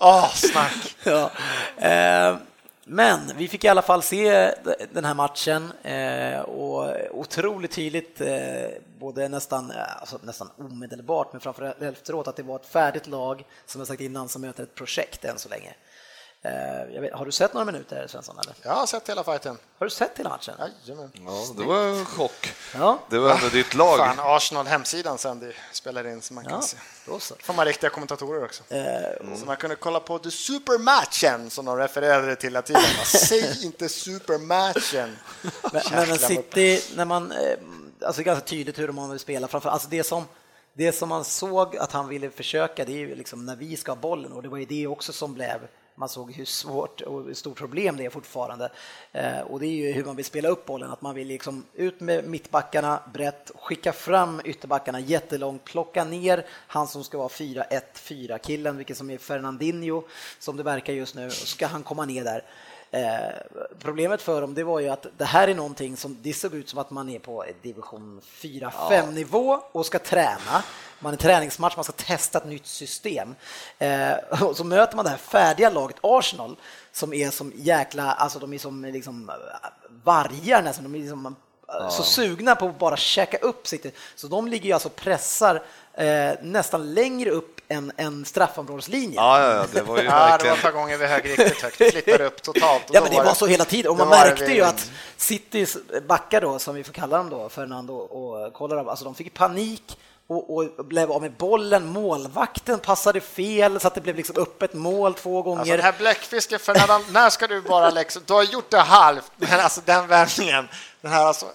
[0.00, 0.96] oh, snack!
[1.04, 1.30] ja.
[1.76, 2.36] Eh,
[2.90, 4.54] men vi fick i alla fall se
[4.92, 8.68] den här matchen eh, och otroligt tydligt, eh,
[8.98, 13.80] både nästan, alltså nästan omedelbart, men framför efteråt, att det var ett färdigt lag, som
[13.80, 15.74] jag sagt innan, som möter ett projekt än så länge.
[16.42, 18.38] Eh, vet, har du sett några minuter, Svensson?
[18.38, 18.54] Eller?
[18.62, 19.58] Jag har sett hela fighten.
[19.78, 20.54] Har du sett hela matchen?
[20.58, 21.10] Jajamän.
[21.14, 22.54] Ja, det var en chock.
[22.74, 22.98] Ja.
[23.10, 23.98] Det var ändå ditt lag.
[23.98, 26.76] Fan, Arsenal hemsidan sen det spelar in så man kan ja, se.
[27.06, 27.34] Då så.
[27.40, 28.62] får man riktiga kommentatorer också.
[28.68, 29.36] Mm.
[29.36, 32.82] Så man kunde kolla på the supermatchen som de refererade till hela tiden.
[33.04, 35.16] Säg inte supermatchen.
[35.72, 37.58] men, men City, när man, eh,
[38.06, 40.24] alltså ganska tydligt hur de vill spela, framför alltså det som
[40.72, 43.90] det som man såg att han ville försöka, det är ju liksom när vi ska
[43.90, 45.60] ha bollen och det var ju det också som blev
[45.98, 48.70] man såg hur svårt och hur stort problem det är fortfarande.
[49.12, 51.64] Eh, och det är ju hur man vill spela upp bollen, att man vill liksom
[51.74, 58.38] ut med mittbackarna brett, skicka fram ytterbackarna jättelångt, plocka ner han som ska vara 4-1-4
[58.38, 60.02] killen, vilket som är Fernandinho
[60.38, 62.44] som det verkar just nu, ska han komma ner där.
[62.90, 63.34] Eh,
[63.78, 66.68] problemet för dem det var ju att det här är någonting som det såg ut
[66.68, 69.10] som att man är på division 4-5 ja.
[69.10, 70.62] nivå och ska träna.
[71.00, 73.34] Man är träningsmatch, man ska testa ett nytt system.
[73.78, 74.12] Eh,
[74.42, 76.56] och så möter man det här färdiga laget Arsenal
[76.92, 79.30] som är som jäkla, alltså de är som liksom
[80.04, 81.36] vargar nästan, de är liksom
[81.66, 81.90] ja.
[81.90, 83.96] så sugna på att bara käka upp sitt.
[84.14, 85.62] Så de ligger ju alltså och pressar
[85.94, 89.14] eh, nästan längre upp än, än straffområdeslinjen.
[89.14, 90.56] Ja, ja, det var ju ja, verkligen...
[90.56, 92.82] det var ett gånger vi hög riktigt högt, flyttade upp totalt.
[92.92, 94.54] ja, men det var, var så hela tiden och man märkte vi...
[94.54, 99.04] ju att Citys backar då, som vi får kalla dem då, Fernando och Kolarov, alltså
[99.04, 101.86] de fick panik och, och, blev av med bollen.
[101.86, 105.60] Målvakten passade fel så att det blev liksom öppet mål två gånger.
[105.60, 109.32] Alltså den här bläckfisken, Fernando, när ska du bara liksom, du har gjort det halvt,
[109.36, 110.68] men alltså den vändningen,
[111.00, 111.46] den här alltså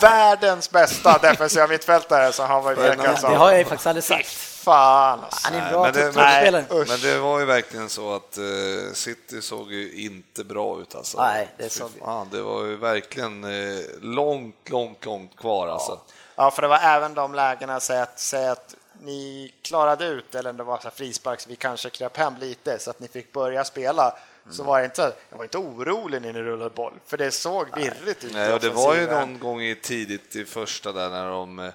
[0.00, 4.28] världens bästa defensiva mittfältare så han var ju Det har jag ju faktiskt aldrig sagt.
[4.28, 5.48] Fan alltså.
[5.48, 8.92] Han är en bra men, det, men, men det var ju verkligen så att uh,
[8.92, 11.18] City såg ju inte bra ut alltså.
[11.22, 16.00] Nej, det såg fan, Det var ju verkligen uh, långt, långt, långt kvar alltså.
[16.36, 20.52] Ja, för det var även de lägena, säg att, säg att ni klarade ut, eller
[20.52, 23.64] det var så frispark, så vi kanske kröp hem lite så att ni fick börja
[23.64, 24.14] spela
[24.50, 27.76] så var jag inte, jag var inte orolig när ni rullade boll, för det såg
[27.76, 28.32] virrigt ut.
[28.32, 31.72] Nej, och det var ju någon gång i tidigt i första där när de eh,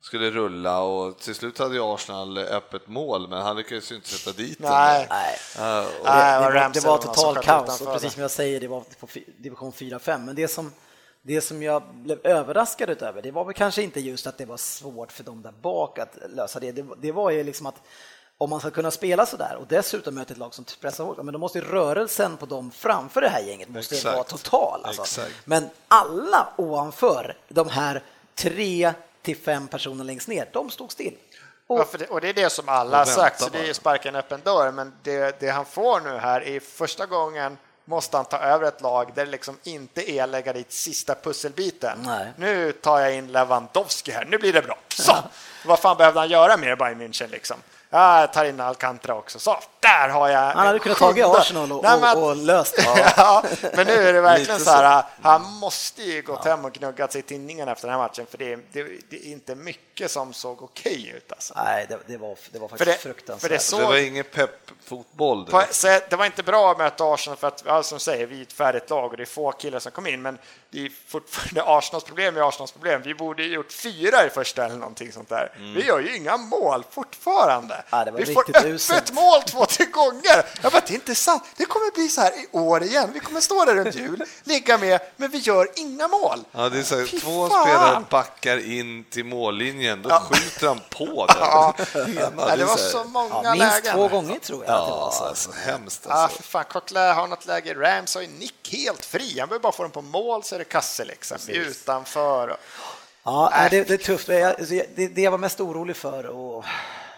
[0.00, 4.08] skulle rulla och till slut hade ju Arsenal öppet mål, men han lyckades ju inte
[4.08, 4.70] sätta dit den.
[4.70, 5.36] Nej, Nej.
[5.58, 8.80] Uh, det, det, var, det var total kaos och precis som jag säger, det var
[9.00, 9.06] på
[9.38, 10.72] division 4-5, men det som
[11.26, 14.56] det som jag blev överraskad över, det var väl kanske inte just att det var
[14.56, 16.72] svårt för dem där bak att lösa det.
[16.72, 17.82] Det, det var ju liksom att
[18.38, 21.16] om man ska kunna spela så där och dessutom möta ett lag som pressar hårt,
[21.16, 24.14] men då måste rörelsen på dem framför det här gänget måste Exakt.
[24.14, 24.80] vara total.
[24.84, 25.20] Alltså.
[25.44, 28.02] Men alla ovanför de här
[28.34, 31.16] tre till fem personerna längst ner, de stod still.
[31.66, 34.08] Och, ja, det, och det är det som alla har sagt, så det är sparka
[34.08, 38.26] en öppen dörr, men det, det han får nu här är första gången måste han
[38.26, 41.98] ta över ett lag där det liksom inte är att lägga dit sista pusselbiten.
[42.04, 42.32] Nej.
[42.36, 44.78] Nu tar jag in Lewandowski här, nu blir det bra.
[44.88, 45.12] Så!
[45.64, 47.56] Vad fan behövde han göra mer Bayern München liksom?
[47.94, 49.38] Jag tar in Alcantara också.
[49.38, 53.12] Så, där har jag Han hade kunnat ta Arsenal och, Nej, men, och löst det.
[53.16, 53.44] ja,
[53.76, 56.50] men nu är det verkligen så här, han måste ju gått ja.
[56.50, 59.32] hem och gnuggat sig i tinningen efter den här matchen, för det, det, det är
[59.32, 61.32] inte mycket som såg okej okay ut.
[61.32, 61.54] Alltså.
[61.56, 63.40] Nej, det, det, var, det var faktiskt det, fruktansvärt.
[63.40, 65.44] För det, såg, det var ingen pepp-fotboll.
[66.08, 68.52] Det var inte bra att möta Arsenal, för att, ja, som säger, vi är ett
[68.52, 70.38] färdigt lag och det är få killar som kom in, men
[70.70, 73.02] det är fortfarande Arsenals problem är Arsenals problem.
[73.04, 75.52] Vi borde ha gjort fyra i första eller någonting sånt där.
[75.56, 75.74] Mm.
[75.74, 77.83] Vi gör ju inga mål fortfarande.
[77.90, 79.12] Ja, vi får öppet uselt.
[79.12, 80.46] mål två, tre gånger.
[80.62, 81.42] Jag bara, det är inte sant.
[81.56, 83.10] Det kommer bli så här i år igen.
[83.14, 86.44] Vi kommer stå där runt jul, ligga med, men vi gör inga mål.
[86.52, 87.62] Ja, det är så här, två fan.
[87.62, 90.20] spelare backar in till mållinjen, då ja.
[90.30, 91.36] skjuter han på den.
[91.40, 91.74] Ja.
[91.94, 92.56] ja.
[92.56, 93.94] det var så många ja, minst lägen.
[93.94, 94.74] två gånger tror jag.
[94.74, 95.24] Ja, det var så.
[95.24, 96.06] Alltså, hemskt.
[96.06, 96.22] Alltså.
[96.22, 97.74] Ja, för fan, Coquelin har något läge.
[97.74, 99.40] Rams har ju nick helt fri.
[99.40, 101.38] Han behöver bara få den på mål så är det kasse liksom.
[101.48, 102.56] Utanför.
[103.24, 103.70] Ja, äh.
[103.70, 104.26] det, det, är tufft.
[104.26, 106.64] Det, det jag var mest orolig för och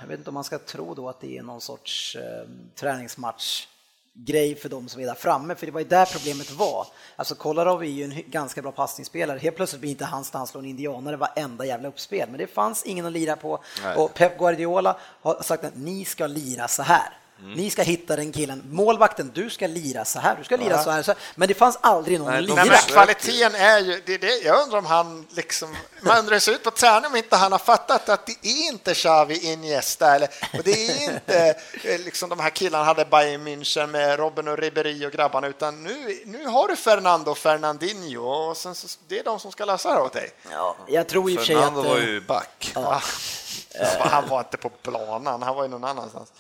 [0.01, 3.67] Jag vet inte om man ska tro då att det är någon sorts eh, träningsmatch
[4.13, 6.87] grej för de som är där framme, för det var ju där problemet var.
[7.17, 10.47] Alltså Kolarov är ju en ganska bra passningsspelare, helt plötsligt blir inte hans när han
[10.47, 13.97] slår en indianare varenda jävla uppspel, men det fanns ingen att lira på Nej.
[13.97, 17.19] och Pep Guardiola har sagt att ni ska lira så här.
[17.39, 17.53] Mm.
[17.53, 18.63] Ni ska hitta den killen.
[18.71, 20.83] Målvakten, du ska lira så här, du ska lira ja.
[20.83, 21.21] så, här, så här.
[21.35, 22.65] Men det fanns aldrig någon Nej, lira.
[22.65, 26.41] Men kvaliteten är ju, det, det, jag undrar om han liksom, man undrar hur det
[26.41, 30.15] ser ut på träning om inte han har fattat att det är inte Xavi Iniesta
[30.15, 31.55] eller, och det är inte
[31.85, 35.83] eh, liksom de här killarna hade Bayern München med Robben och Ribéry och grabbarna, utan
[35.83, 39.65] nu, nu har du Fernando och Fernandinho och sen så, det är de som ska
[39.65, 40.31] lösa det åt dig.
[40.51, 41.63] Ja, jag tror i och för sig att...
[41.63, 42.73] Fernando var ju back.
[42.75, 43.03] Ja.
[43.99, 46.33] Han var inte på planen, han var ju någon annanstans.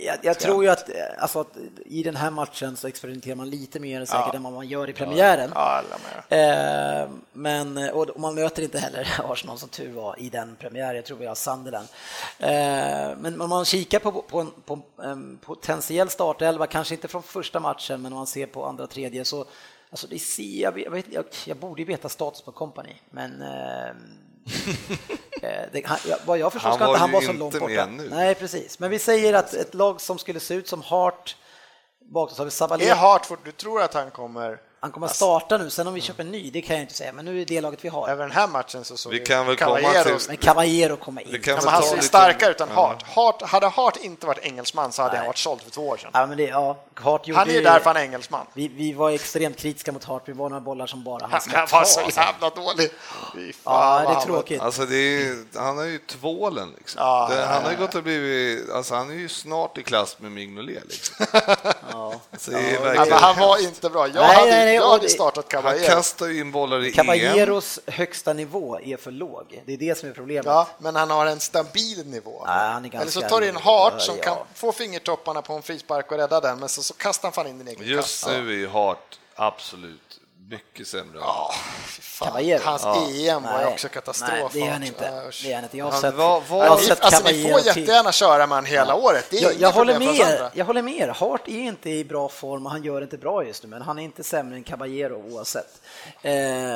[0.00, 3.80] Jag, jag tror ju att, alltså, att, i den här matchen så experimenterar man lite
[3.80, 4.36] mer säkert ja.
[4.36, 5.52] än vad man gör i premiären.
[5.54, 5.82] Ja,
[6.28, 10.96] eh, men, och man möter inte heller Arsenal som tur var i den premiären.
[10.96, 11.88] Jag tror vi har Sunderland.
[12.38, 17.60] Eh, men om man kikar på, på, på en potentiell startelva, kanske inte från första
[17.60, 19.44] matchen, men om man ser på andra tredje så
[19.90, 23.92] Alltså det ser, jag, vet, jag, jag borde ju veta status på Company, men eh,
[23.92, 23.94] Eh,
[25.72, 27.86] det, han, vad jag förstår ska inte han vara så långt borta.
[28.10, 28.78] Nej, precis.
[28.78, 31.36] Men vi säger att ett lag som skulle se ut som Hart,
[32.12, 32.90] så har vi Sabaleta.
[32.90, 36.00] Är Hart, du tror att han kommer han kommer att starta nu, sen om vi
[36.00, 38.08] köper en ny, det kan jag inte säga, men nu är det laget vi har.
[38.08, 40.18] Även den här matchen så såg vi kan väl komma till...
[40.28, 41.42] Men Caballero kommer in.
[41.46, 43.02] Ja, han ser starkare ut än Hart.
[43.02, 43.42] Hart.
[43.42, 45.18] Hade Hart inte varit engelsman så hade Nej.
[45.18, 46.10] han varit såld för två år sedan.
[46.14, 48.46] Ja, men det, ja, Hart gjorde han är ju därför han är engelsman.
[48.52, 51.58] Vi, vi var extremt kritiska mot Hart, vi var några bollar som bara han skulle
[51.58, 52.90] Han var så jävla dålig.
[53.64, 54.60] Ja, det är tråkigt.
[54.60, 57.02] Alltså, det är, han har ju tvålen liksom.
[57.02, 60.16] Ja, det, han har ju gått och blivit, alltså han är ju snart i klass
[60.18, 61.26] med Mignolet liksom.
[61.92, 62.14] ja.
[62.32, 64.06] Alltså, ja, han var inte bra.
[64.06, 65.78] Jag nej, hade, nej, jag hade startat Caballero.
[65.78, 67.94] Han kastar ju in bollar i Caballeros EM.
[67.94, 69.62] högsta nivå är för låg.
[69.66, 70.46] Det är det som är problemet.
[70.46, 72.42] Ja, men han har en stabil nivå.
[72.46, 74.22] Ja, han är ganska Eller så tar du in Hart som ja.
[74.22, 77.46] kan få fingertopparna på en frispark och rädda den, men så, så kastar han fan
[77.46, 80.21] in din egen Just nu är ju Hart absolut
[80.52, 81.18] mycket sämre.
[81.20, 81.54] Ja,
[82.18, 82.60] Caballero.
[82.64, 83.08] Hans ja.
[83.10, 84.30] EM var ju också katastrof.
[84.32, 85.32] Nej, det är han inte.
[85.42, 85.76] Det är han inte.
[85.76, 88.64] Jag har sett, var, var, jag har sett alltså, ni får jättegärna köra med han
[88.64, 88.94] hela ja.
[88.94, 89.26] året.
[89.30, 90.50] Det är jag, jag håller med.
[90.54, 91.08] Jag håller med.
[91.08, 93.82] Hart är inte i bra form och han gör det inte bra just nu, men
[93.82, 95.82] han är inte sämre än Caballero oavsett.
[96.22, 96.32] Eh,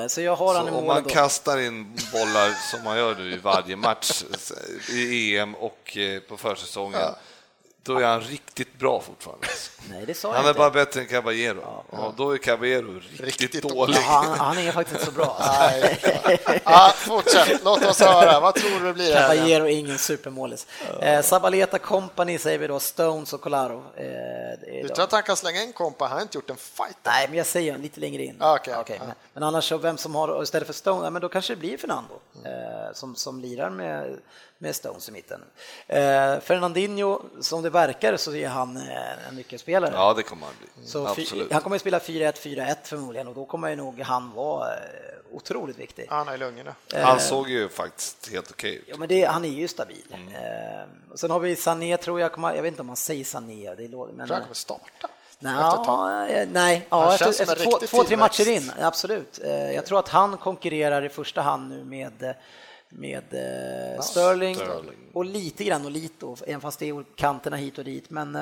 [0.08, 0.80] så jag har så han i mål.
[0.80, 1.08] Om man då.
[1.08, 4.24] kastar in bollar som man gör nu i varje match
[4.90, 7.16] i EM och eh, på försäsongen ja
[7.86, 9.46] då är han riktigt bra fortfarande.
[9.90, 10.58] Nej, det sa han är inte.
[10.58, 11.60] bara bättre än Caballero.
[11.62, 11.98] Ja, ja.
[11.98, 13.96] Och då är Caballero riktigt, riktigt dålig.
[13.96, 15.36] Ja, han, han, är faktiskt inte så bra.
[16.64, 18.40] ja, fortsätt, låt oss höra.
[18.40, 20.66] Vad tror du blir Caballero är ingen supermålis.
[21.00, 23.84] Eh, Sabaleta Company säger vi då, Stones och Colaro.
[23.96, 26.04] Eh, du tror att han kan slänga in kompa?
[26.04, 26.96] Han har inte gjort en fight.
[27.02, 28.42] Nej, men jag säger lite längre in.
[28.42, 28.98] Okay, okay.
[28.98, 32.14] Men, men, annars vem som har istället för Stone, men då kanske det blir Fernando
[32.44, 34.18] eh, som, som lirar med
[34.58, 35.40] med Stones i mitten.
[35.86, 39.92] Eh, Fernandinho, som det verkar så är han eh, en nyckelspelare.
[39.94, 40.86] Ja, det kommer han bli.
[40.86, 41.52] Så Absolut.
[41.52, 44.80] Han kommer att spela 4-1, 4-1 förmodligen och då kommer ju nog han vara eh,
[45.32, 46.06] otroligt viktig.
[46.08, 46.74] Han är i lungorna.
[46.94, 48.88] Eh, han såg ju faktiskt helt okej okay ut.
[48.88, 50.14] Ja, men det, han är ju stabil.
[50.14, 50.88] Mm.
[51.14, 53.74] Sen har vi Sané, tror jag, jag vet inte om man säger Sané.
[53.74, 55.08] Det är, men, tror han kommer starta.
[55.38, 59.38] Nej, nej ja, efter, efter två, två, tre matcher in, absolut.
[59.74, 62.34] Jag tror att han konkurrerar i första hand nu med
[62.88, 67.84] med eh, Sterling, Sterling, och lite grann Olito, även fast det är kanterna hit och
[67.84, 68.10] dit.
[68.10, 68.36] Men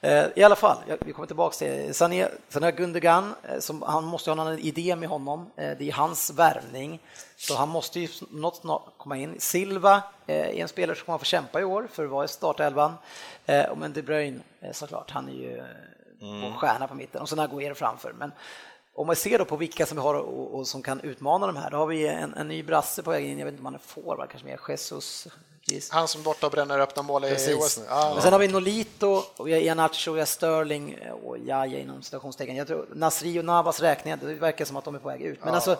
[0.00, 4.04] eh, i alla fall, vi kommer tillbaka till Sané, sen har Gundogan, eh, som, han
[4.04, 5.50] måste ha någon idé med honom.
[5.56, 7.00] Eh, det är hans värvning,
[7.36, 8.62] så han måste ju något
[8.96, 9.34] komma in.
[9.38, 12.28] Silva eh, är en spelare som kommer få kämpa i år för att vara i
[12.28, 12.94] startelvan.
[13.46, 14.40] Eh, men De Bruyne
[14.72, 15.62] såklart, han är ju
[16.20, 16.54] mm.
[16.54, 18.12] stjärna på mitten och sen Aguero framför.
[18.12, 18.32] Men
[18.98, 21.56] om man ser då på vilka som vi har och, och, som kan utmana de
[21.56, 23.64] här, då har vi en, en ny brasse på väg in, jag vet inte om
[23.64, 25.28] han är forward, kanske mer Jesus.
[25.64, 25.90] Giss.
[25.90, 27.84] Han som borta och bränner öppna mål i OS nu.
[27.88, 31.78] Ah, Men sen har vi Nolito, och vi har Ianacho, vi har Sterling och Jaja
[31.78, 32.56] inom citationstecken.
[32.56, 35.38] Jag tror Nasri och Navas räkningar, det verkar som att de är på väg ut.
[35.40, 35.54] Men ah.
[35.54, 35.76] alltså,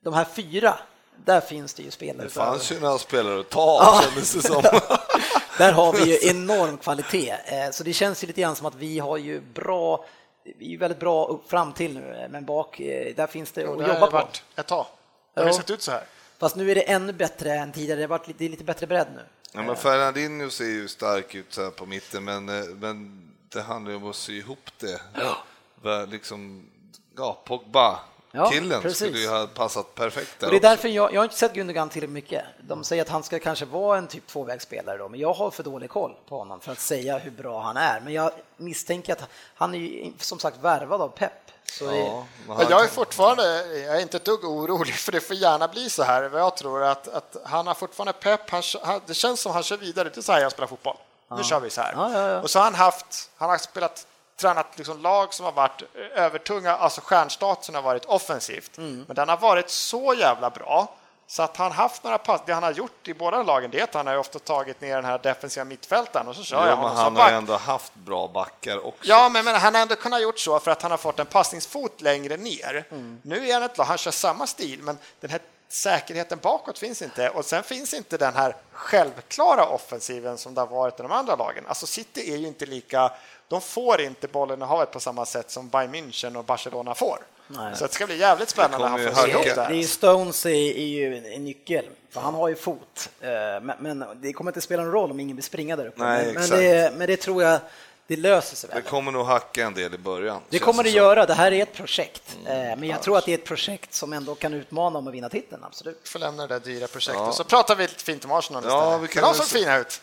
[0.00, 0.78] de här fyra,
[1.24, 2.26] där finns det ju spelare.
[2.26, 4.02] Det fanns ju några spelare att ta, ah.
[4.02, 4.62] kändes det som.
[5.58, 8.74] där har vi ju enorm kvalitet, eh, så det känns ju lite grann som att
[8.74, 10.04] vi har ju bra
[10.44, 13.80] vi är väldigt bra upp fram till nu, men bak, eh, där finns det jo,
[13.80, 14.28] att jobba på.
[14.56, 14.86] ett tag.
[15.34, 15.54] Det har ja.
[15.54, 16.04] sett ut så här.
[16.38, 19.08] Fast nu är det ännu bättre än tidigare, det, varit, det är lite bättre bredd
[19.14, 19.22] nu.
[19.52, 23.90] Ja, men Fernandinho ser ju stark ut så på mitten, men, eh, men det handlar
[23.90, 25.00] ju om att sy ihop det.
[25.14, 26.06] Ja.
[26.06, 26.70] Liksom,
[27.16, 28.00] ja, Pogba
[28.36, 28.98] Ja, Killen precis.
[28.98, 30.46] skulle ju ha passat perfekt där.
[30.46, 32.44] Och det är därför jag, jag har inte sett Gundogan tillräckligt mycket.
[32.60, 35.62] De säger att han ska kanske vara en typ tvåvägsspelare då, men jag har för
[35.62, 38.00] dålig koll på honom för att säga hur bra han är.
[38.00, 41.32] Men jag misstänker att han är ju som sagt värvad av Pep.
[41.64, 42.26] Så ja,
[42.58, 42.66] det...
[42.70, 46.02] Jag är fortfarande, jag är inte ett dugg orolig för det får gärna bli så
[46.02, 46.30] här.
[46.34, 50.08] Jag tror att, att han har fortfarande Pep, han, det känns som han kör vidare,
[50.08, 50.96] det är så här jag spelar fotboll.
[51.36, 51.92] Nu kör vi så här.
[51.96, 54.06] Ja, och så har han haft, han har spelat
[54.36, 55.82] tränat liksom lag som har varit
[56.14, 59.04] övertunga, alltså stjärnstatusen har varit offensivt, mm.
[59.06, 60.96] men den har varit så jävla bra
[61.26, 63.84] så att han haft några pass, det han har gjort i båda lagen det är
[63.84, 66.76] att han har ofta tagit ner den här defensiva mittfältaren och så kör ja, jag
[66.76, 69.08] honom Han har ändå haft bra backar också.
[69.08, 71.26] Ja, men, men, han har ändå kunnat gjort så för att han har fått en
[71.26, 72.84] passningsfot längre ner.
[72.90, 73.20] Mm.
[73.22, 77.02] Nu är han ett lag, han kör samma stil, men den här säkerheten bakåt finns
[77.02, 81.12] inte och sen finns inte den här självklara offensiven som det har varit i de
[81.12, 81.64] andra lagen.
[81.68, 83.12] Alltså City är ju inte lika
[83.48, 87.18] de får inte bollen i havet på samma sätt som Bayern München och Barcelona får.
[87.46, 87.76] Nej.
[87.76, 89.66] Så det ska bli jävligt spännande han får ihop det.
[89.68, 93.10] Det är Stones är, är ju en nyckel, för han har ju fot.
[93.20, 93.28] Eh,
[93.62, 96.02] men, men det kommer inte spela någon roll om ingen vill springa där uppe.
[96.02, 97.60] Nej, men, men, det, men det tror jag
[98.06, 98.82] det löser sig väl.
[98.82, 100.40] Det kommer nog hacka en del i början.
[100.48, 100.96] Det kommer det så.
[100.96, 101.26] göra.
[101.26, 102.70] Det här är ett projekt, mm.
[102.70, 105.14] Eh, men jag tror att det är ett projekt som ändå kan utmana om att
[105.14, 105.64] vinna titeln.
[105.64, 106.00] Absolut.
[106.02, 107.32] Vi får lämna det där dyra projektet ja.
[107.32, 108.84] så pratar vi lite fint om Arsenal istället.
[108.84, 110.00] Ja, vi kan de såg fina ut.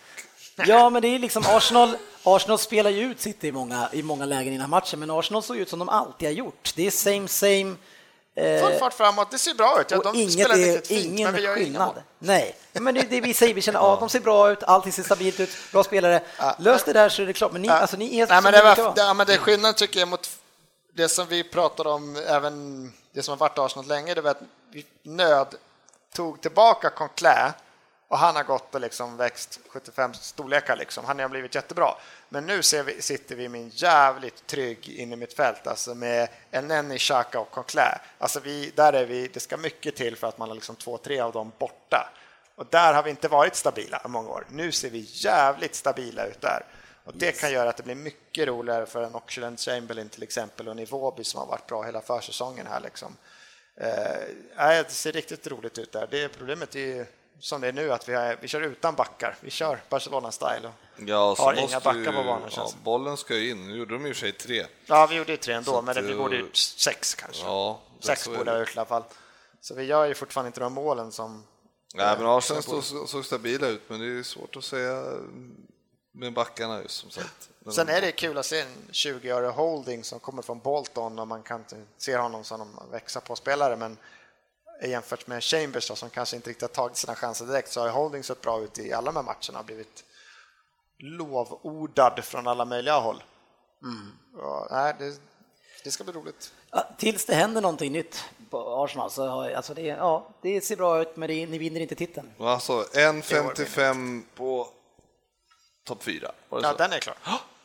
[0.68, 1.98] Ja, men det är liksom Arsenal.
[2.23, 5.11] Arsenal spelar ju ut City i många, i många lägen i den här matchen, men
[5.11, 6.73] Arsenal såg ut som de alltid har gjort.
[6.76, 7.76] Det är same, same.
[8.36, 9.91] Eh, Full fart framåt, det ser bra ut.
[9.91, 12.03] Ja, de inget spelar är, fint, ingen men vi gör skillnad.
[12.19, 14.91] Nej, men det, det vi säger, vi känner att ja, de ser bra ut, allting
[14.91, 16.22] ser stabilt ut, bra spelare.
[16.60, 17.73] Lös det där så är det klart, men ni, ja.
[17.73, 20.10] alltså, ni är Nej, men det, var, det, ja, men det är skillnad tycker jag
[20.10, 20.30] mot
[20.94, 24.41] det som vi pratade om, även det som har varit Arsenal länge, det var att
[24.72, 25.48] vi nöd
[26.14, 27.53] tog tillbaka Conclais
[28.12, 30.76] och han har gått och liksom växt 75 storlekar.
[30.76, 31.06] Liksom.
[31.06, 31.96] Han har blivit jättebra.
[32.30, 36.30] Men nu vi, sitter vi med en jävligt trygg inne i mitt fält, alltså med
[36.52, 38.00] Elneny, Xhaka och Coquelin.
[38.18, 40.98] Alltså vi, där är vi, det ska mycket till för att man har liksom två,
[40.98, 42.14] tre av dem borta.
[42.56, 44.46] Och där har vi inte varit stabila i många år.
[44.50, 46.66] Nu ser vi jävligt stabila ut där.
[47.04, 47.42] Och det yes.
[47.42, 51.24] kan göra att det blir mycket roligare för en Oxlade Chamberlain till exempel och Nivobi
[51.24, 52.80] som har varit bra hela försäsongen här.
[52.80, 53.18] Liksom.
[53.76, 54.18] Eh,
[54.58, 56.08] det ser riktigt roligt ut där.
[56.12, 57.06] Det problemet är
[57.42, 59.36] som det är nu, att vi, är, vi kör utan backar.
[59.42, 62.50] Vi kör Barcelona-style ja, har inga backar på banan.
[62.56, 63.68] Ja, bollen ska ju in.
[63.68, 64.66] Nu gjorde de i och för sig tre.
[64.86, 67.44] Ja, vi gjorde tre ändå, så men vi borde ut sex kanske.
[67.44, 69.04] Ja, sex borde ha i alla fall.
[69.62, 71.44] Så vi gör ju fortfarande inte de målen som...
[71.94, 75.04] Nej, men Arsenal såg, såg stabila ut, men det är svårt att säga
[76.12, 77.50] med backarna just som sagt.
[77.72, 81.44] Sen är det kul att se en 20-årig Holding som kommer från Bolton och man
[81.44, 83.98] kan inte se honom som en växa på spelare, men
[84.88, 87.90] jämfört med Chambers då, som kanske inte riktigt har tagit sina chanser direkt så har
[87.90, 90.03] Holding sett bra ut i alla de här matcherna och blivit
[90.99, 93.24] lovordad från alla möjliga håll.
[93.84, 94.12] Mm.
[94.38, 95.20] Ja, nej, det,
[95.84, 96.53] det, ska bli roligt.
[96.72, 100.76] Ja, tills det händer någonting nytt på Arsenal så har, alltså det, ja, det ser
[100.76, 102.32] bra ut men det, ni vinner inte titeln.
[102.40, 104.68] Alltså 1.55 på
[105.84, 106.32] topp 4.
[106.49, 107.16] Ja, den är klar.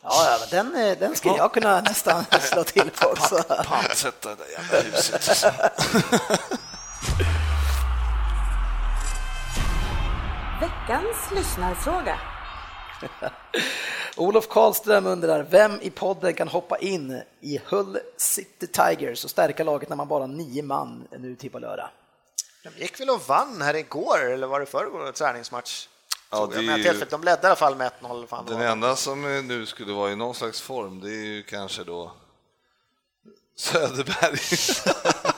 [0.01, 3.43] Ja, den, eh, den skulle jag kunna nästan slå till på också.
[3.43, 5.53] Pantsätta det där jävla huset.
[10.61, 12.19] Veckans lyssnarfråga.
[14.17, 19.63] Olof Karlström undrar, vem i podden kan hoppa in i Hull City Tigers och stärka
[19.63, 21.89] laget när man bara har nio man nu till på lördag?
[22.63, 25.87] De gick väl och vann här igår, eller var det förrgår, träningsmatch?
[26.29, 27.05] Ja, det är ju...
[27.09, 28.49] De ledde i alla fall med 1-0.
[28.49, 32.11] Den enda som nu skulle vara i någon slags form, det är ju kanske då
[33.55, 34.39] Söderberg.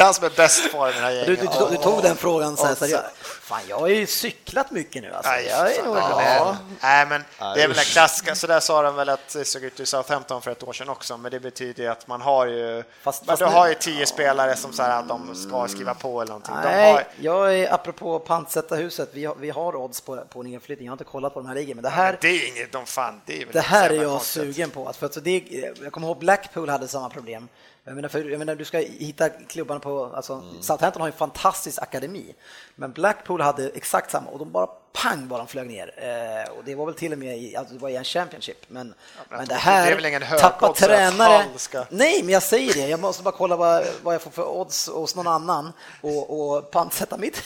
[0.00, 1.26] han som är bäst i den här gänget.
[1.26, 4.06] Du, du, du, du tog den frågan så här, så jag, fan, jag har ju
[4.06, 5.12] cyklat mycket nu.
[5.12, 5.32] Alltså.
[5.32, 6.56] jag är nog ja.
[6.80, 9.62] Nej, men det är väl den klassiska, så där sa de väl att det såg
[9.62, 12.82] ut i Southampton för ett år sedan också, men det betyder att man har ju,
[13.02, 15.94] fast, fast du nu, har ju tio spelare som så här, att de ska skriva
[15.94, 16.54] på eller någonting.
[16.64, 17.04] Nej, har...
[17.20, 20.92] jag är, apropå pantsätta huset, vi har, vi har odds på, på en inflyttning, jag
[20.92, 22.12] har inte kollat på de här ligorna, men det här...
[22.12, 25.06] Men det är inget, de fan, det är Det här är jag sugen på, för
[25.06, 25.42] att det,
[25.82, 27.48] jag kommer ihåg Blackpool hade samma problem.
[27.88, 30.62] Jag menar, för, jag menar, du ska hitta klubbarna på, alltså, mm.
[30.62, 32.34] Southampton har en fantastisk akademi,
[32.74, 35.94] men Blackpool hade exakt samma och de bara pang bara de flög ner.
[35.96, 38.66] Eh, och det var väl till och med i, alltså, det var i en Championship.
[38.68, 41.44] Men, ja, men det här, det tappa tränare.
[41.56, 41.84] Ska...
[41.90, 44.88] Nej, men jag säger det, jag måste bara kolla vad, vad jag får för odds
[44.88, 47.42] hos någon annan och, och pantsätta mitt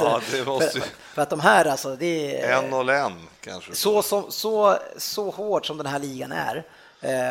[0.00, 0.80] ja, det måste...
[0.80, 2.64] för, för, att de här alltså, det är...
[2.64, 3.74] En och en kanske.
[3.74, 6.64] Så, så, så, så hårt som den här ligan är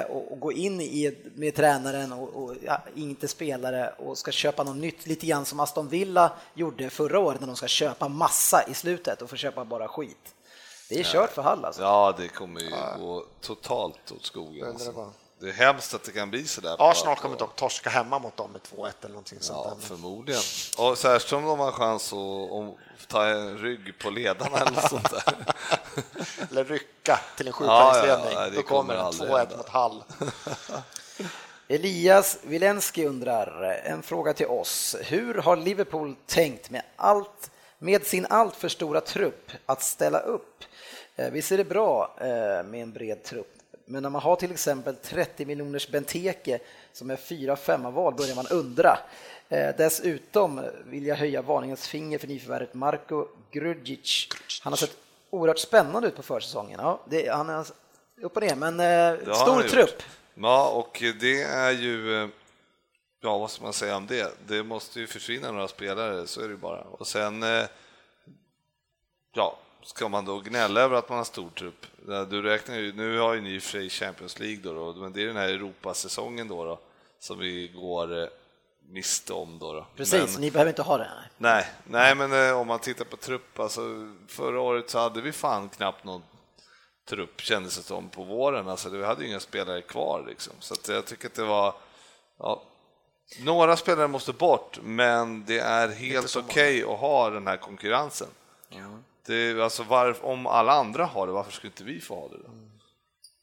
[0.09, 4.63] och, och, gå in i, med tränaren och, och ja, inte spelare och ska köpa
[4.63, 8.63] något nytt, lite grann som Aston Villa gjorde förra året när de ska köpa massa
[8.67, 10.35] i slutet och få köpa bara skit.
[10.89, 11.81] Det är kört för Hall alltså.
[11.81, 12.69] Ja, det kommer ju
[12.99, 14.67] gå totalt åt skogen.
[14.67, 15.13] Alltså.
[15.41, 16.75] Det är hemskt att det kan bli så där.
[16.91, 19.67] Arsenal kommer dock torska hemma mot dem med 2-1 eller någonting sånt.
[19.69, 20.41] Ja, förmodligen.
[20.77, 25.35] Och särskilt som de har chans att, ta en rygg på ledarna eller sånt där.
[26.51, 28.33] eller rycka till en sjupoängsledning.
[28.33, 30.03] Ja, ja, Då kommer det 2-1 mot Hall.
[31.67, 34.95] Elias Wilenski undrar, en fråga till oss.
[35.01, 40.63] Hur har Liverpool tänkt med, allt, med sin alltför stora trupp att ställa upp?
[41.15, 43.53] Eh, visst är det bra eh, med en bred trupp,
[43.91, 46.59] men när man har till exempel 30 miljoners Benteke
[46.93, 48.99] som är 4-5 val börjar man undra.
[49.49, 54.27] Eh, dessutom vill jag höja varningens finger för nyförvärvet Marko Grudzic.
[54.61, 54.97] Han har sett
[55.29, 56.79] oerhört spännande ut på försäsongen.
[56.83, 57.65] Ja, det, han är
[58.21, 60.03] upp och ner, men eh, stor trupp.
[60.33, 62.29] Ja, och det är ju,
[63.21, 64.33] ja vad ska man säga om det?
[64.47, 66.81] Det måste ju försvinna några spelare, så är det bara.
[66.81, 67.43] Och sen,
[69.33, 71.85] ja, ska man då gnälla över att man har stor trupp?
[72.29, 74.99] Du räknar ju, nu har ju ni i och för sig Champions League då, då,
[74.99, 76.79] men det är den här Europasäsongen då, då
[77.19, 78.27] som vi går eh,
[78.89, 79.73] miste om då.
[79.73, 79.85] då.
[79.95, 81.11] Precis, men, ni behöver inte ha det.
[81.37, 83.81] Nej, nej, men eh, om man tittar på trupp, alltså
[84.27, 86.23] förra året så hade vi fan knappt någon
[87.09, 90.73] trupp kändes det som på våren, alltså vi hade ju inga spelare kvar liksom, så
[90.73, 91.75] att jag tycker att det var
[92.39, 92.63] ja,
[93.39, 98.27] några spelare måste bort, men det är helt okej okay att ha den här konkurrensen.
[98.69, 98.99] Ja.
[99.25, 102.37] Det, alltså var, om alla andra har det, varför skulle inte vi få ha det
[102.37, 102.49] då?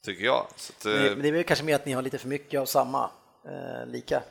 [0.05, 0.37] Tycker jag.
[0.37, 2.59] Att, men det, men det är väl kanske mer att ni har lite för mycket
[2.59, 3.09] av samma,
[3.45, 4.23] eh, lika?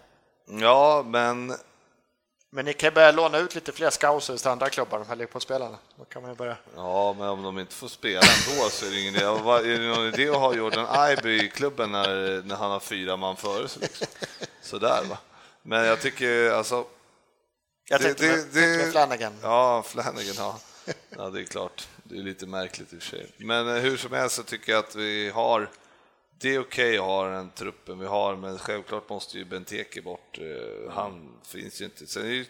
[0.47, 1.55] Ja, men...
[2.51, 5.79] Men ni kan börja låna ut lite fler scousers till andra klubbar, de här Liverpool-spelarna.
[5.97, 6.57] Då kan man börja.
[6.77, 9.25] Ja, men om de inte får spela ändå så är det ingen idé.
[9.25, 13.17] Är det någon idé att ha Jordan Ibe i klubben när, när han har fyra
[13.17, 13.83] man före sig?
[13.83, 14.07] Liksom?
[14.63, 15.19] Sådär, va.
[15.63, 16.85] Men jag tycker alltså...
[17.89, 19.33] Jag tänkte det, med, det, med Flanagan.
[19.43, 20.59] Ja, Flanagan, ja.
[21.11, 21.89] Ja, det är klart.
[22.05, 23.27] Det är lite märkligt i och för sig.
[23.37, 25.69] Men eh, hur som helst så tycker jag att vi har
[26.41, 30.03] det är okej okay att ha den truppen vi har, men självklart måste ju Benteke
[30.03, 30.39] bort.
[30.39, 32.07] Eh, han finns ju inte.
[32.07, 32.45] Sen är det ju,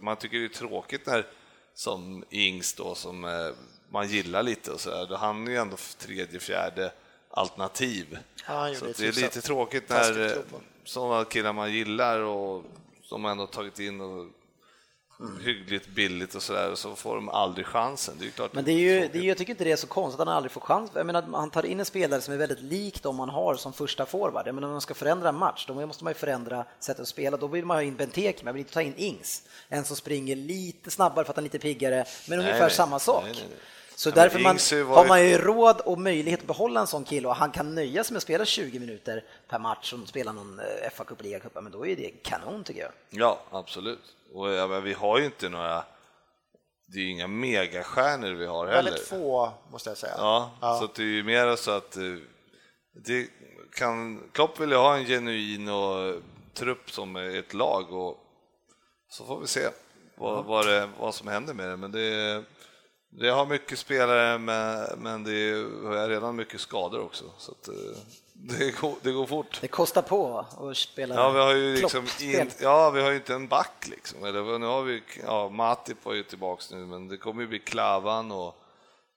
[0.00, 1.26] man tycker det är tråkigt när,
[1.74, 3.50] som Ings då, som eh,
[3.88, 5.16] man gillar lite och så där.
[5.16, 6.92] Han är ju ändå tredje, fjärde
[7.30, 8.18] alternativ.
[8.46, 10.36] Ja, så det är lite tråkigt när
[10.84, 12.64] sådana killar man gillar och
[13.02, 14.26] som man ändå tagit in och.
[15.44, 18.14] Hyggligt billigt och sådär, så får de aldrig chansen.
[18.18, 19.86] Det är klart Men det är ju, det är, jag tycker inte det är så
[19.86, 20.90] konstigt att han aldrig får chans.
[20.94, 23.72] Jag menar, man tar in en spelare som är väldigt lik de man har som
[23.72, 24.46] första forward.
[24.46, 27.08] Jag menar, om man ska förändra en match, då måste man ju förändra sättet att
[27.08, 27.36] spela.
[27.36, 29.42] Då vill man ha in Benteke, man vill inte ta in Ings.
[29.68, 32.70] En som springer lite snabbare för att han är lite piggare, men nej, ungefär nej,
[32.70, 33.24] samma sak.
[33.24, 33.46] Nej,
[34.00, 34.58] så ja, därför man,
[34.96, 38.04] har man ju råd och möjlighet att behålla en sån kille och han kan nöja
[38.04, 41.54] sig med att spela 20 minuter per match som spelar någon eh, fa Cup, ligacup,
[41.54, 42.90] men då är det kanon tycker jag.
[43.10, 44.00] Ja, absolut.
[44.34, 45.84] Och ja, vi har ju inte några
[46.86, 48.82] det är inga megastjärnor vi har heller.
[48.82, 50.14] Väldigt få, måste jag säga.
[50.16, 50.78] Ja, ja.
[50.78, 52.02] så det är ju mer så att eh,
[52.92, 53.28] det
[53.74, 56.22] kan, Klopp vill ju ha en genuin och
[56.54, 58.18] trupp som ett lag och
[59.08, 59.68] så får vi se
[60.16, 61.76] vad, vad, det, vad som händer med det.
[61.76, 62.44] Men det,
[63.10, 64.38] det har mycket spelare,
[64.98, 67.24] men det är redan mycket skador också.
[67.38, 67.74] Så att, eh,
[68.32, 69.58] det, går, det går fort.
[69.60, 73.16] Det kostar på att spela ja, vi har ju liksom in, Ja, vi har ju
[73.16, 74.24] inte en back liksom.
[74.24, 77.58] Eller, nu har vi, ja, Matip var ju tillbaks nu, men det kommer ju bli
[77.58, 78.56] Klavan och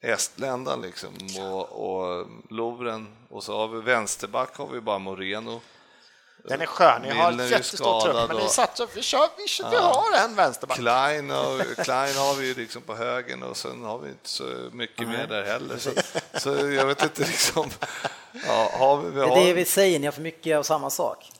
[0.01, 5.61] Estländan liksom och, och Lovren och så har vi vänsterback har vi bara Moreno
[6.43, 9.75] den är skön, ni har jättestor trupp, men ni satsar, vi, kör, vi, kör, vi
[9.75, 10.77] har en vänsterback.
[10.77, 14.43] Klein, och, Klein har vi ju liksom på högen och sen har vi inte så
[14.71, 15.77] mycket mer där heller.
[15.77, 15.91] Så,
[16.39, 17.69] så jag vet inte liksom...
[18.47, 19.27] Ja, har vi, vi har...
[19.27, 21.31] Det är det vi säger, ni har för mycket av samma sak.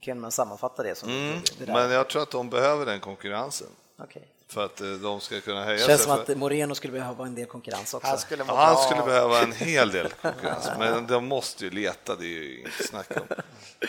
[0.00, 3.68] Kan man sammanfatta det som mm, det Men jag tror att de behöver den konkurrensen.
[3.98, 5.86] Okay för att eh, de ska kunna höja sig.
[5.86, 8.08] Det känns som att Moreno skulle behöva en del konkurrens också.
[8.08, 12.16] Han skulle, ja, han skulle behöva en hel del konkurrens, men de måste ju leta,
[12.16, 13.36] det är ju inget snack om.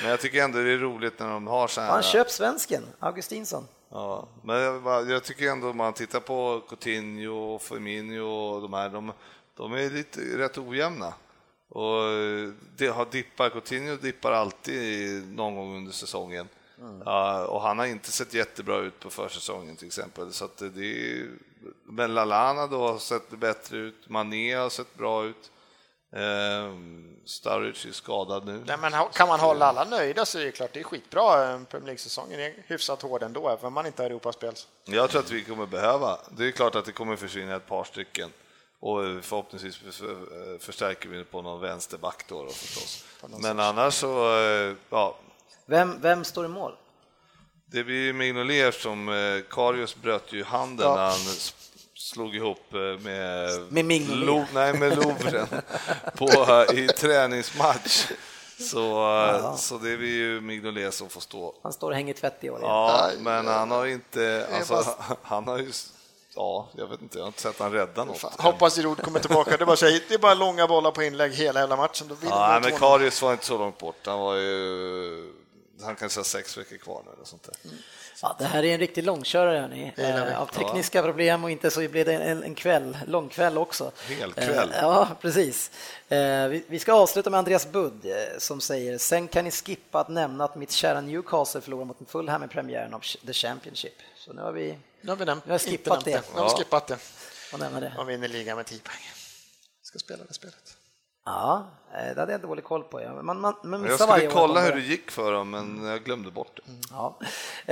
[0.01, 1.89] Men jag tycker ändå det är roligt när de har så här...
[1.89, 3.67] Han köp svensken, Augustinsson.
[3.89, 8.89] Ja, men jag, jag tycker ändå om man tittar på Coutinho, Firmino och de här,
[8.89, 9.13] de,
[9.57, 11.13] de är lite rätt ojämna.
[11.69, 12.01] Och
[12.77, 16.47] det har dippar, Coutinho dippar alltid någon gång under säsongen.
[16.80, 17.02] Mm.
[17.02, 20.34] Uh, och han har inte sett jättebra ut på försäsongen till exempel.
[20.34, 21.30] Så att det är,
[21.84, 25.52] men Lalana då har sett bättre ut, Mané har sett bra ut.
[26.16, 26.78] Uh,
[27.26, 28.64] Sturridge är skadad nu.
[28.68, 31.24] Nej, men kan man hålla alla nöjda så är det klart det är skitbra.
[31.66, 34.54] Premier League-säsongen är hyfsat hård ändå, även om man inte har Europaspel.
[34.86, 37.84] Jag tror att vi kommer behöva, det är klart att det kommer försvinna ett par
[37.84, 38.30] stycken
[38.80, 39.80] och förhoppningsvis
[40.60, 43.06] förstärker vi på någon vänsterback då, då förstås.
[43.40, 45.18] Men annars så, eh, ja,
[45.68, 46.72] vem, vem står i mål?
[47.65, 50.95] Det blir Mignolet som eh, Karius bröt ju handen ja.
[50.95, 51.19] när han
[51.94, 55.48] slog ihop eh, med, med, Lo, nej, med Lovren
[56.18, 56.27] på,
[56.73, 58.11] i träningsmatch.
[58.60, 58.80] Så,
[59.44, 59.57] ja.
[59.57, 61.56] så det är vi ju Mignolet som får stå.
[61.64, 62.60] Han står och hänger tvätt i år.
[62.61, 65.72] Ja, men han har inte, alltså, han har ju
[66.38, 68.18] Ja, jag vet inte, jag har inte sett han rädda något.
[68.18, 69.57] Fan, hoppas Giroud kommer tillbaka.
[69.57, 72.07] Det är, bara, det är bara långa bollar på inlägg hela jävla matchen.
[72.07, 74.06] Då vill ja, men Karius var inte så långt bort.
[74.06, 75.34] Han var ju,
[75.82, 77.56] han kan säga sex veckor kvar nu eller sånt där.
[77.64, 77.78] Mm.
[78.22, 79.94] Ja, det här är en riktig långkörare, hörni.
[79.98, 81.04] Eh, av tekniska ja.
[81.04, 83.91] problem och inte så blir det en, en kväll, lång kväll också.
[84.08, 84.72] Helkväll.
[84.72, 85.72] Eh, ja, precis.
[86.10, 89.99] Eh, vi, vi, ska avsluta med Andreas Budd eh, som säger sen kan ni skippa
[89.99, 94.02] att nämna att mitt kära Newcastle förlorar mot Fulham i premiären av The Championship.
[94.16, 96.12] Så nu har vi, nu har vi, nämnt, nu har skippat det.
[96.12, 96.24] det.
[96.34, 96.98] Nu har vi skippat det.
[97.54, 97.94] Och nämna det.
[97.98, 99.12] Och vinner ligan med 10 poäng.
[99.82, 100.66] Ska spela det spelet.
[101.28, 102.99] Ja, eh, det hade jag dålig koll på.
[103.22, 106.56] Man, man, man jag skulle kolla hur det gick för dem, men jag glömde bort
[106.66, 106.72] det.
[106.72, 106.82] Mm.
[106.91, 107.18] Ja.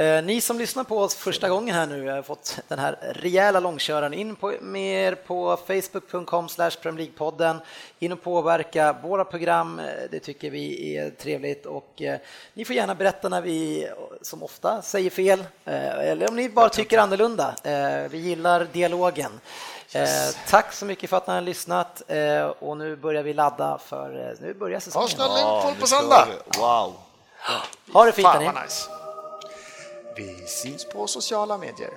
[0.02, 3.60] Eh, ni som lyssnar på oss första gången här nu har fått den här rejäla
[3.60, 6.48] långköraren in på, med er på facebook.com
[7.18, 7.60] podden
[8.00, 12.02] In och påverka våra program, eh, det tycker vi är trevligt och
[12.54, 13.88] ni får gärna berätta när vi
[14.22, 17.56] som ofta säger fel eller om ni bara tycker annorlunda.
[18.10, 19.32] Vi gillar dialogen.
[19.96, 23.78] Eh, tack så mycket för att ni har lyssnat eh, och nu börjar vi ladda
[23.78, 25.08] för eh, nu börjar säsongen.
[25.08, 26.28] Arsenal-Liverpool på söndag!
[26.58, 26.94] Wow!
[27.94, 28.28] Ha det fint
[28.64, 28.90] Nice.
[30.16, 31.90] Vi syns på sociala medier.